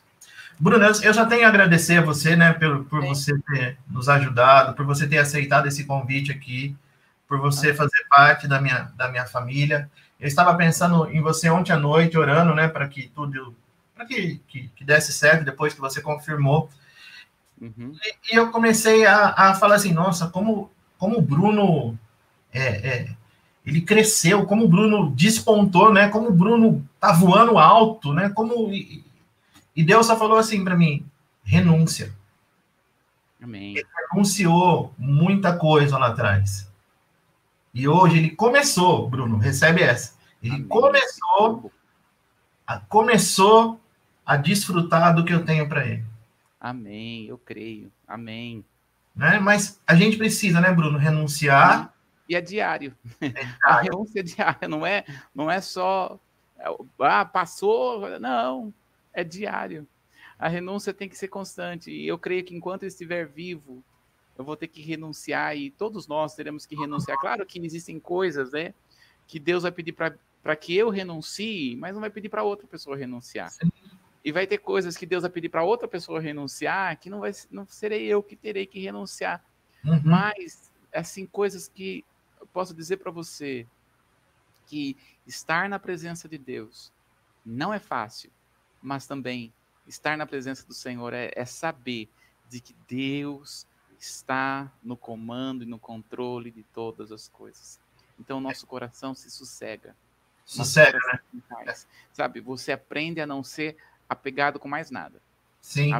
Bruno, 0.56 0.84
eu 0.84 1.12
já 1.12 1.26
tenho 1.26 1.46
a 1.46 1.48
agradecer 1.48 1.96
a 1.96 2.02
você, 2.02 2.36
né, 2.36 2.52
por, 2.52 2.84
por 2.84 3.04
você 3.04 3.36
ter 3.40 3.76
nos 3.90 4.08
ajudado, 4.08 4.74
por 4.74 4.86
você 4.86 5.08
ter 5.08 5.18
aceitado 5.18 5.66
esse 5.66 5.84
convite 5.84 6.30
aqui, 6.30 6.76
por 7.28 7.38
você 7.38 7.74
fazer 7.74 8.06
parte 8.08 8.48
da 8.48 8.60
minha, 8.60 8.90
da 8.96 9.08
minha 9.08 9.26
família. 9.26 9.90
Eu 10.18 10.26
estava 10.26 10.56
pensando 10.56 11.08
em 11.10 11.20
você 11.20 11.50
ontem 11.50 11.72
à 11.72 11.76
noite, 11.76 12.16
orando, 12.16 12.54
né, 12.54 12.66
para 12.66 12.88
que 12.88 13.08
tudo, 13.14 13.54
para 13.94 14.06
que, 14.06 14.40
que, 14.48 14.68
que, 14.74 14.84
desse 14.84 15.12
certo 15.12 15.44
depois 15.44 15.74
que 15.74 15.80
você 15.80 16.00
confirmou. 16.00 16.70
Uhum. 17.60 17.94
E, 18.02 18.34
e, 18.34 18.36
eu 18.36 18.50
comecei 18.50 19.04
a, 19.04 19.34
a 19.36 19.54
falar 19.54 19.74
assim, 19.74 19.92
nossa, 19.92 20.28
como, 20.28 20.70
como 20.96 21.18
o 21.18 21.22
Bruno 21.22 21.98
é, 22.52 22.88
é, 22.88 23.16
ele 23.64 23.82
cresceu, 23.82 24.46
como 24.46 24.64
o 24.64 24.68
Bruno 24.68 25.10
despontou, 25.10 25.92
né? 25.92 26.08
Como 26.08 26.28
o 26.28 26.34
Bruno 26.34 26.88
tá 26.98 27.12
voando 27.12 27.58
alto, 27.58 28.14
né? 28.14 28.30
Como 28.30 28.72
e, 28.72 29.04
e 29.76 29.84
Deus 29.84 30.06
só 30.06 30.16
falou 30.16 30.38
assim 30.38 30.64
para 30.64 30.76
mim: 30.76 31.04
renúncia. 31.44 32.12
Amém. 33.40 33.76
Ele 33.76 33.86
renunciou 34.10 34.94
muita 34.98 35.56
coisa 35.56 35.98
lá 35.98 36.08
atrás. 36.08 36.67
E 37.72 37.86
hoje 37.86 38.18
ele 38.18 38.30
começou, 38.30 39.08
Bruno, 39.08 39.38
recebe 39.38 39.82
essa. 39.82 40.16
Ele 40.42 40.54
Amém. 40.54 40.68
começou 40.68 41.72
a, 42.66 42.80
começou 42.80 43.80
a 44.24 44.36
desfrutar 44.36 45.14
do 45.14 45.24
que 45.24 45.32
eu 45.32 45.44
tenho 45.44 45.68
para 45.68 45.86
ele. 45.86 46.04
Amém, 46.60 47.26
eu 47.26 47.38
creio. 47.38 47.90
Amém. 48.06 48.64
Né? 49.14 49.38
Mas 49.38 49.80
a 49.86 49.94
gente 49.94 50.16
precisa, 50.16 50.60
né, 50.60 50.72
Bruno, 50.72 50.98
renunciar. 50.98 51.92
E 52.28 52.34
é 52.34 52.40
diário. 52.40 52.94
É 53.20 53.28
diário. 53.28 53.56
A 53.62 53.80
renúncia 53.80 54.20
é 54.20 54.22
diária, 54.22 54.68
não 54.68 54.86
é, 54.86 55.04
não 55.34 55.50
é 55.50 55.60
só 55.60 56.18
ah, 56.98 57.24
passou, 57.24 58.18
não, 58.18 58.72
é 59.12 59.22
diário. 59.22 59.86
A 60.38 60.48
renúncia 60.48 60.94
tem 60.94 61.08
que 61.08 61.16
ser 61.16 61.28
constante. 61.28 61.90
E 61.90 62.06
eu 62.06 62.18
creio 62.18 62.44
que 62.44 62.54
enquanto 62.54 62.82
eu 62.82 62.88
estiver 62.88 63.26
vivo, 63.26 63.82
eu 64.38 64.44
vou 64.44 64.56
ter 64.56 64.68
que 64.68 64.80
renunciar 64.80 65.56
e 65.56 65.70
todos 65.70 66.06
nós 66.06 66.34
teremos 66.34 66.64
que 66.64 66.76
renunciar. 66.76 67.18
Claro 67.18 67.44
que 67.44 67.58
existem 67.58 67.98
coisas, 67.98 68.52
né, 68.52 68.72
que 69.26 69.38
Deus 69.38 69.64
vai 69.64 69.72
pedir 69.72 69.92
para 69.92 70.56
que 70.56 70.74
eu 70.74 70.88
renuncie, 70.88 71.76
mas 71.76 71.92
não 71.92 72.00
vai 72.00 72.08
pedir 72.08 72.28
para 72.28 72.44
outra 72.44 72.66
pessoa 72.66 72.96
renunciar. 72.96 73.50
Sim. 73.50 73.70
E 74.24 74.32
vai 74.32 74.46
ter 74.46 74.58
coisas 74.58 74.96
que 74.96 75.04
Deus 75.04 75.22
vai 75.22 75.30
pedir 75.30 75.48
para 75.48 75.64
outra 75.64 75.88
pessoa 75.88 76.20
renunciar, 76.20 76.98
que 76.98 77.10
não 77.10 77.20
vai 77.20 77.32
não 77.50 77.66
serei 77.66 78.06
eu 78.06 78.22
que 78.22 78.36
terei 78.36 78.64
que 78.64 78.78
renunciar. 78.78 79.44
Uhum. 79.84 80.00
Mas 80.04 80.70
assim 80.94 81.26
coisas 81.26 81.68
que 81.68 82.04
eu 82.40 82.46
posso 82.46 82.72
dizer 82.72 82.98
para 82.98 83.10
você 83.10 83.66
que 84.66 84.96
estar 85.26 85.68
na 85.68 85.78
presença 85.78 86.28
de 86.28 86.38
Deus 86.38 86.92
não 87.44 87.72
é 87.74 87.78
fácil, 87.78 88.30
mas 88.80 89.06
também 89.06 89.52
estar 89.86 90.16
na 90.16 90.26
presença 90.26 90.66
do 90.66 90.74
Senhor 90.74 91.12
é, 91.12 91.30
é 91.34 91.44
saber 91.44 92.08
de 92.48 92.60
que 92.60 92.74
Deus 92.88 93.66
está 93.98 94.70
no 94.82 94.96
comando 94.96 95.64
e 95.64 95.66
no 95.66 95.78
controle 95.78 96.50
de 96.50 96.62
todas 96.62 97.10
as 97.10 97.28
coisas. 97.28 97.80
Então, 98.18 98.40
nosso 98.40 98.66
coração 98.66 99.14
se 99.14 99.30
sossega. 99.30 99.94
Sossega, 100.44 100.98
né? 101.32 101.74
Sabe, 102.12 102.40
você 102.40 102.72
aprende 102.72 103.20
a 103.20 103.26
não 103.26 103.44
ser 103.44 103.76
apegado 104.08 104.58
com 104.58 104.68
mais 104.68 104.90
nada. 104.90 105.20
Sim. 105.60 105.90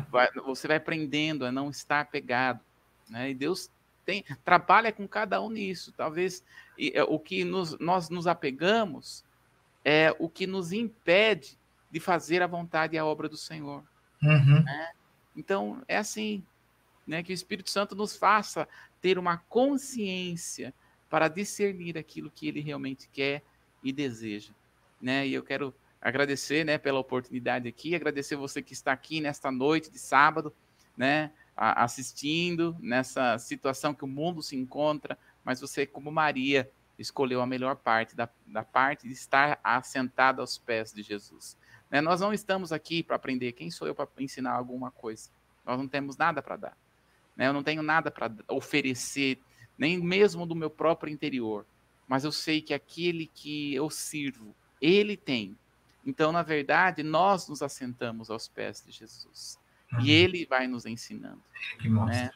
Você 0.47 0.67
vai 0.67 0.79
aprendendo 0.79 1.45
a 1.45 1.53
não 1.53 1.71
estar 1.71 2.01
apegado. 2.01 2.61
Né? 3.09 3.31
E 3.31 3.35
Deus 3.35 3.71
tem, 4.05 4.25
trabalha 4.45 4.93
com 4.93 5.07
cada 5.07 5.41
um 5.43 5.51
nisso. 5.51 5.93
Talvez 5.93 6.43
e, 6.79 6.93
é, 6.95 7.03
o 7.03 7.19
que 7.19 7.45
nos, 7.45 7.79
nós 7.79 8.09
nos 8.09 8.27
apegamos 8.27 9.25
é 9.85 10.15
o 10.19 10.29
que 10.29 10.47
nos 10.47 10.73
impede 10.73 11.59
de 11.91 12.01
fazer 12.01 12.43
a 12.43 12.47
vontade 12.47 12.97
e 12.97 12.99
a 12.99 13.05
obra 13.05 13.29
do 13.29 13.37
Senhor. 13.37 13.85
Uhum. 14.23 14.63
Né? 14.63 14.93
Então, 15.37 15.83
é 15.87 15.97
assim 15.97 16.43
né, 17.09 17.23
que 17.23 17.33
o 17.33 17.35
Espírito 17.35 17.71
Santo 17.71 17.97
nos 17.97 18.15
faça 18.15 18.69
ter 19.01 19.19
uma 19.19 19.39
consciência 19.39 20.75
para 21.09 21.27
discernir 21.27 21.97
aquilo 21.97 22.31
que 22.31 22.47
ele 22.47 22.61
realmente 22.61 23.09
quer 23.09 23.43
e 23.83 23.91
deseja. 23.93 24.53
Né? 25.01 25.27
E 25.27 25.33
eu 25.33 25.43
quero 25.43 25.75
agradecer 26.01 26.65
né, 26.65 26.77
pela 26.77 27.01
oportunidade 27.01 27.67
aqui, 27.67 27.95
agradecer 27.95 28.37
você 28.37 28.61
que 28.61 28.75
está 28.75 28.93
aqui 28.93 29.21
nesta 29.23 29.51
noite 29.51 29.91
de 29.91 29.99
sábado, 29.99 30.55
né, 30.97 31.33
assistindo 31.57 32.77
nessa 32.79 33.39
situação 33.39 33.95
que 33.95 34.05
o 34.05 34.09
mundo 34.09 34.43
se 34.43 34.55
encontra, 34.55 35.19
mas 35.43 35.61
você, 35.61 35.87
como 35.87 36.13
Maria, 36.13 36.71
escolheu 36.99 37.41
a 37.41 37.47
melhor 37.47 37.77
parte, 37.77 38.15
da, 38.15 38.29
da 38.47 38.63
parte 38.63 39.09
de 39.09 39.15
estar 39.15 39.59
assentado 39.65 40.41
aos 40.41 40.59
pés 40.59 40.93
de 40.93 41.03
Jesus. 41.03 41.57
Né? 41.91 42.01
Nós 42.03 42.21
não 42.21 42.35
estamos 42.35 42.71
aqui 42.71 43.03
para 43.03 43.17
aprender 43.17 43.53
quem 43.53 43.71
sou 43.71 43.89
eu 43.89 43.95
para 43.95 44.09
ensinar 44.19 44.53
alguma 44.53 44.91
coisa. 44.91 45.31
Nós 45.65 45.79
não 45.79 45.89
temos 45.89 46.17
nada 46.17 46.43
para 46.43 46.57
dar. 46.57 46.77
Né? 47.39 47.47
Eu 47.47 47.53
não 47.53 47.63
tenho 47.63 47.83
nada 47.83 48.11
para 48.11 48.31
oferecer, 48.49 49.41
nem 49.79 49.97
mesmo 49.97 50.45
do 50.45 50.57
meu 50.57 50.69
próprio 50.69 51.13
interior. 51.13 51.65
Mas 52.09 52.25
eu 52.25 52.33
sei 52.33 52.61
que 52.61 52.75
aquele 52.75 53.31
que 53.33 53.73
eu 53.73 53.89
sirvo, 53.89 54.55
ele 54.83 55.17
tem. 55.17 55.57
Então, 56.05 56.33
na 56.33 56.43
verdade, 56.43 57.03
nós 57.05 57.49
nos 57.49 57.63
assentamos 57.63 58.31
aos 58.31 58.49
pés 58.49 58.83
de 58.85 58.91
Jesus. 58.91 59.59
Uhum. 59.93 60.01
E 60.01 60.11
ele 60.11 60.45
vai 60.47 60.67
nos 60.67 60.85
ensinando. 60.85 61.41
Que 61.79 61.89
né? 61.89 62.31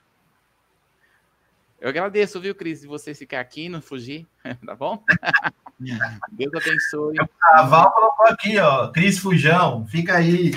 Eu 1.81 1.89
agradeço, 1.89 2.41
viu, 2.41 2.55
Cris, 2.55 2.83
de 2.83 2.87
você 2.87 3.13
ficar 3.13 3.41
aqui, 3.41 3.69
não 3.69 3.83
fugir, 3.83 4.25
tá 4.65 4.77
bom? 4.77 5.03
Deus 6.31 6.55
abençoe. 6.55 7.17
A 7.51 7.63
Val 7.63 7.91
colocou 7.93 8.27
aqui, 8.27 8.57
ó, 8.59 8.93
Cris 8.93 9.19
Fujão, 9.19 9.85
fica 9.87 10.17
aí. 10.17 10.53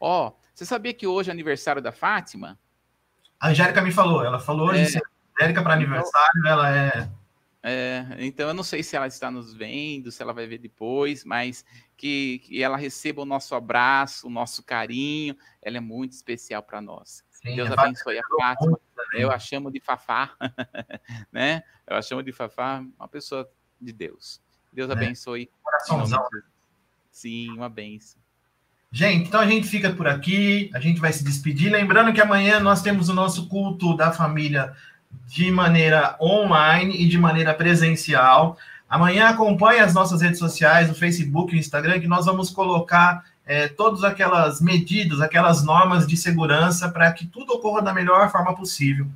Ó, 0.00 0.32
você 0.54 0.64
sabia 0.64 0.94
que 0.94 1.06
hoje 1.06 1.28
é 1.28 1.32
aniversário 1.32 1.82
da 1.82 1.92
Fátima? 1.92 2.58
A 3.40 3.48
Angélica 3.48 3.80
me 3.80 3.90
falou, 3.90 4.22
ela 4.22 4.38
falou 4.38 4.68
hoje, 4.68 4.98
é. 4.98 5.00
Angélica 5.40 5.62
para 5.62 5.74
aniversário, 5.74 6.46
ela 6.46 6.76
é... 6.76 7.10
É, 7.62 8.06
então 8.18 8.48
eu 8.48 8.54
não 8.54 8.62
sei 8.62 8.82
se 8.82 8.96
ela 8.96 9.06
está 9.06 9.30
nos 9.30 9.52
vendo, 9.52 10.10
se 10.10 10.22
ela 10.22 10.32
vai 10.32 10.46
ver 10.46 10.58
depois, 10.58 11.24
mas 11.24 11.64
que, 11.94 12.38
que 12.38 12.62
ela 12.62 12.76
receba 12.76 13.20
o 13.20 13.26
nosso 13.26 13.54
abraço, 13.54 14.26
o 14.26 14.30
nosso 14.30 14.62
carinho, 14.62 15.36
ela 15.60 15.76
é 15.76 15.80
muito 15.80 16.12
especial 16.12 16.62
para 16.62 16.80
nós. 16.80 17.22
Sim, 17.30 17.56
Deus 17.56 17.70
abençoe 17.70 18.18
a 18.18 18.22
Fátima. 18.38 18.80
Eu 19.12 19.30
a 19.30 19.38
chamo 19.38 19.70
de 19.70 19.80
Fafá, 19.80 20.34
né? 21.32 21.62
Eu 21.86 21.96
a 21.96 22.02
chamo 22.02 22.22
de 22.22 22.32
Fafá, 22.32 22.84
uma 22.98 23.08
pessoa 23.08 23.50
de 23.80 23.92
Deus. 23.92 24.40
Deus 24.72 24.88
é. 24.88 24.92
abençoe. 24.92 25.50
Sim, 27.10 27.50
uma 27.50 27.68
benção. 27.68 28.20
Gente, 28.92 29.28
então 29.28 29.40
a 29.40 29.46
gente 29.46 29.68
fica 29.68 29.90
por 29.90 30.08
aqui, 30.08 30.68
a 30.74 30.80
gente 30.80 31.00
vai 31.00 31.12
se 31.12 31.22
despedir. 31.22 31.70
Lembrando 31.70 32.12
que 32.12 32.20
amanhã 32.20 32.58
nós 32.58 32.82
temos 32.82 33.08
o 33.08 33.14
nosso 33.14 33.46
culto 33.46 33.96
da 33.96 34.10
família 34.10 34.72
de 35.28 35.48
maneira 35.50 36.16
online 36.20 36.96
e 36.96 37.08
de 37.08 37.16
maneira 37.16 37.54
presencial. 37.54 38.58
Amanhã 38.88 39.28
acompanhe 39.28 39.78
as 39.78 39.94
nossas 39.94 40.20
redes 40.20 40.40
sociais, 40.40 40.90
o 40.90 40.94
Facebook 40.94 41.52
e 41.54 41.56
o 41.56 41.60
Instagram, 41.60 42.00
que 42.00 42.08
nós 42.08 42.26
vamos 42.26 42.50
colocar 42.50 43.24
é, 43.46 43.68
todas 43.68 44.02
aquelas 44.02 44.60
medidas, 44.60 45.20
aquelas 45.20 45.62
normas 45.62 46.04
de 46.04 46.16
segurança 46.16 46.88
para 46.88 47.12
que 47.12 47.26
tudo 47.26 47.52
ocorra 47.52 47.82
da 47.82 47.94
melhor 47.94 48.28
forma 48.28 48.56
possível. 48.56 49.06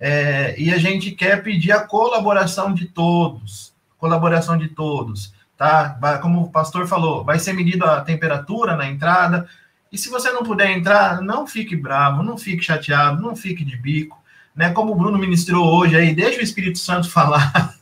É, 0.00 0.58
e 0.58 0.72
a 0.72 0.78
gente 0.78 1.10
quer 1.10 1.42
pedir 1.42 1.72
a 1.72 1.80
colaboração 1.80 2.72
de 2.72 2.86
todos, 2.86 3.74
colaboração 3.98 4.56
de 4.56 4.68
todos 4.68 5.36
tá? 5.58 5.98
Como 6.22 6.42
o 6.42 6.50
pastor 6.50 6.86
falou, 6.86 7.24
vai 7.24 7.38
ser 7.38 7.52
medida 7.52 7.96
a 7.96 8.00
temperatura 8.00 8.76
na 8.76 8.86
entrada. 8.86 9.48
E 9.90 9.98
se 9.98 10.08
você 10.08 10.30
não 10.30 10.44
puder 10.44 10.70
entrar, 10.70 11.20
não 11.20 11.46
fique 11.46 11.74
bravo, 11.74 12.22
não 12.22 12.38
fique 12.38 12.62
chateado, 12.62 13.20
não 13.20 13.34
fique 13.34 13.64
de 13.64 13.76
bico, 13.76 14.22
né? 14.54 14.70
Como 14.70 14.92
o 14.92 14.94
Bruno 14.94 15.18
ministrou 15.18 15.66
hoje 15.66 15.96
aí, 15.96 16.14
deixa 16.14 16.38
o 16.38 16.44
Espírito 16.44 16.78
Santo 16.78 17.10
falar, 17.10 17.74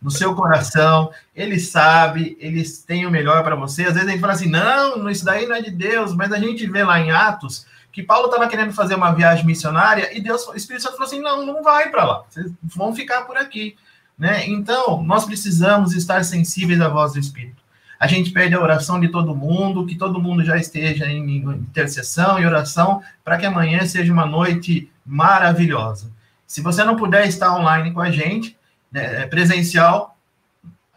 no 0.00 0.10
seu 0.10 0.34
coração, 0.34 1.12
ele 1.34 1.60
sabe, 1.60 2.36
eles 2.40 2.82
têm 2.82 3.06
o 3.06 3.10
melhor 3.10 3.44
para 3.44 3.54
você. 3.54 3.84
Às 3.84 3.94
vezes 3.94 4.10
gente 4.10 4.20
fala 4.20 4.32
assim: 4.32 4.50
não, 4.50 5.08
isso 5.08 5.24
daí 5.24 5.46
não 5.46 5.54
é 5.54 5.62
de 5.62 5.70
Deus, 5.70 6.14
mas 6.14 6.32
a 6.32 6.38
gente 6.38 6.66
vê 6.66 6.82
lá 6.82 6.98
em 6.98 7.10
Atos 7.10 7.66
que 7.92 8.02
Paulo 8.02 8.26
estava 8.26 8.48
querendo 8.48 8.72
fazer 8.72 8.94
uma 8.94 9.12
viagem 9.12 9.44
missionária 9.44 10.16
e 10.16 10.20
Deus, 10.20 10.48
o 10.48 10.54
Espírito 10.54 10.82
Santo 10.82 10.94
falou 10.96 11.06
assim: 11.06 11.20
não, 11.20 11.46
não 11.46 11.62
vai 11.62 11.90
para 11.90 12.04
lá, 12.04 12.24
vocês 12.28 12.50
vão 12.62 12.94
ficar 12.94 13.22
por 13.22 13.36
aqui. 13.36 13.76
Né? 14.18 14.48
Então, 14.48 15.02
nós 15.02 15.24
precisamos 15.24 15.94
estar 15.94 16.24
sensíveis 16.24 16.80
à 16.80 16.88
voz 16.88 17.12
do 17.12 17.18
Espírito. 17.18 17.62
A 17.98 18.06
gente 18.06 18.32
pede 18.32 18.54
a 18.54 18.60
oração 18.60 18.98
de 18.98 19.08
todo 19.08 19.34
mundo, 19.34 19.86
que 19.86 19.94
todo 19.94 20.20
mundo 20.20 20.44
já 20.44 20.56
esteja 20.56 21.06
em 21.06 21.36
intercessão 21.36 22.38
e 22.38 22.44
oração, 22.44 23.00
para 23.22 23.38
que 23.38 23.46
amanhã 23.46 23.86
seja 23.86 24.12
uma 24.12 24.26
noite 24.26 24.90
maravilhosa. 25.06 26.10
Se 26.46 26.60
você 26.60 26.82
não 26.84 26.96
puder 26.96 27.26
estar 27.28 27.54
online 27.54 27.92
com 27.92 28.00
a 28.00 28.10
gente, 28.10 28.56
né, 28.90 29.22
é 29.22 29.26
presencial, 29.26 30.16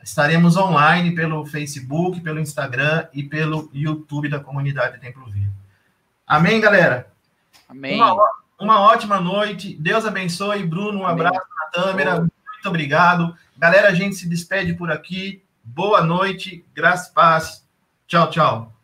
estaremos 0.04 0.58
online 0.58 1.14
pelo 1.14 1.46
Facebook, 1.46 2.22
pelo 2.22 2.40
Instagram 2.40 3.08
e 3.14 3.24
pelo 3.24 3.70
YouTube 3.74 4.28
da 4.28 4.40
comunidade 4.40 5.00
Templo 5.00 5.26
Vivo. 5.30 5.54
Amém, 6.28 6.60
galera? 6.60 7.08
Amém. 7.70 7.96
Uma, 7.96 8.16
uma 8.60 8.80
ótima 8.82 9.20
noite. 9.20 9.76
Deus 9.80 10.06
abençoe. 10.06 10.64
Bruno, 10.64 11.02
um 11.02 11.06
Amém. 11.06 11.26
abraço 11.26 11.48
na 11.50 11.84
câmera. 11.84 12.28
Muito 12.66 12.70
obrigado. 12.70 13.36
Galera, 13.56 13.90
a 13.90 13.94
gente 13.94 14.16
se 14.16 14.28
despede 14.28 14.74
por 14.74 14.92
aqui. 14.92 15.44
Boa 15.64 16.04
noite. 16.04 16.66
Graças 16.74 17.10
paz. 17.10 17.64
Tchau, 18.08 18.28
tchau. 18.32 18.75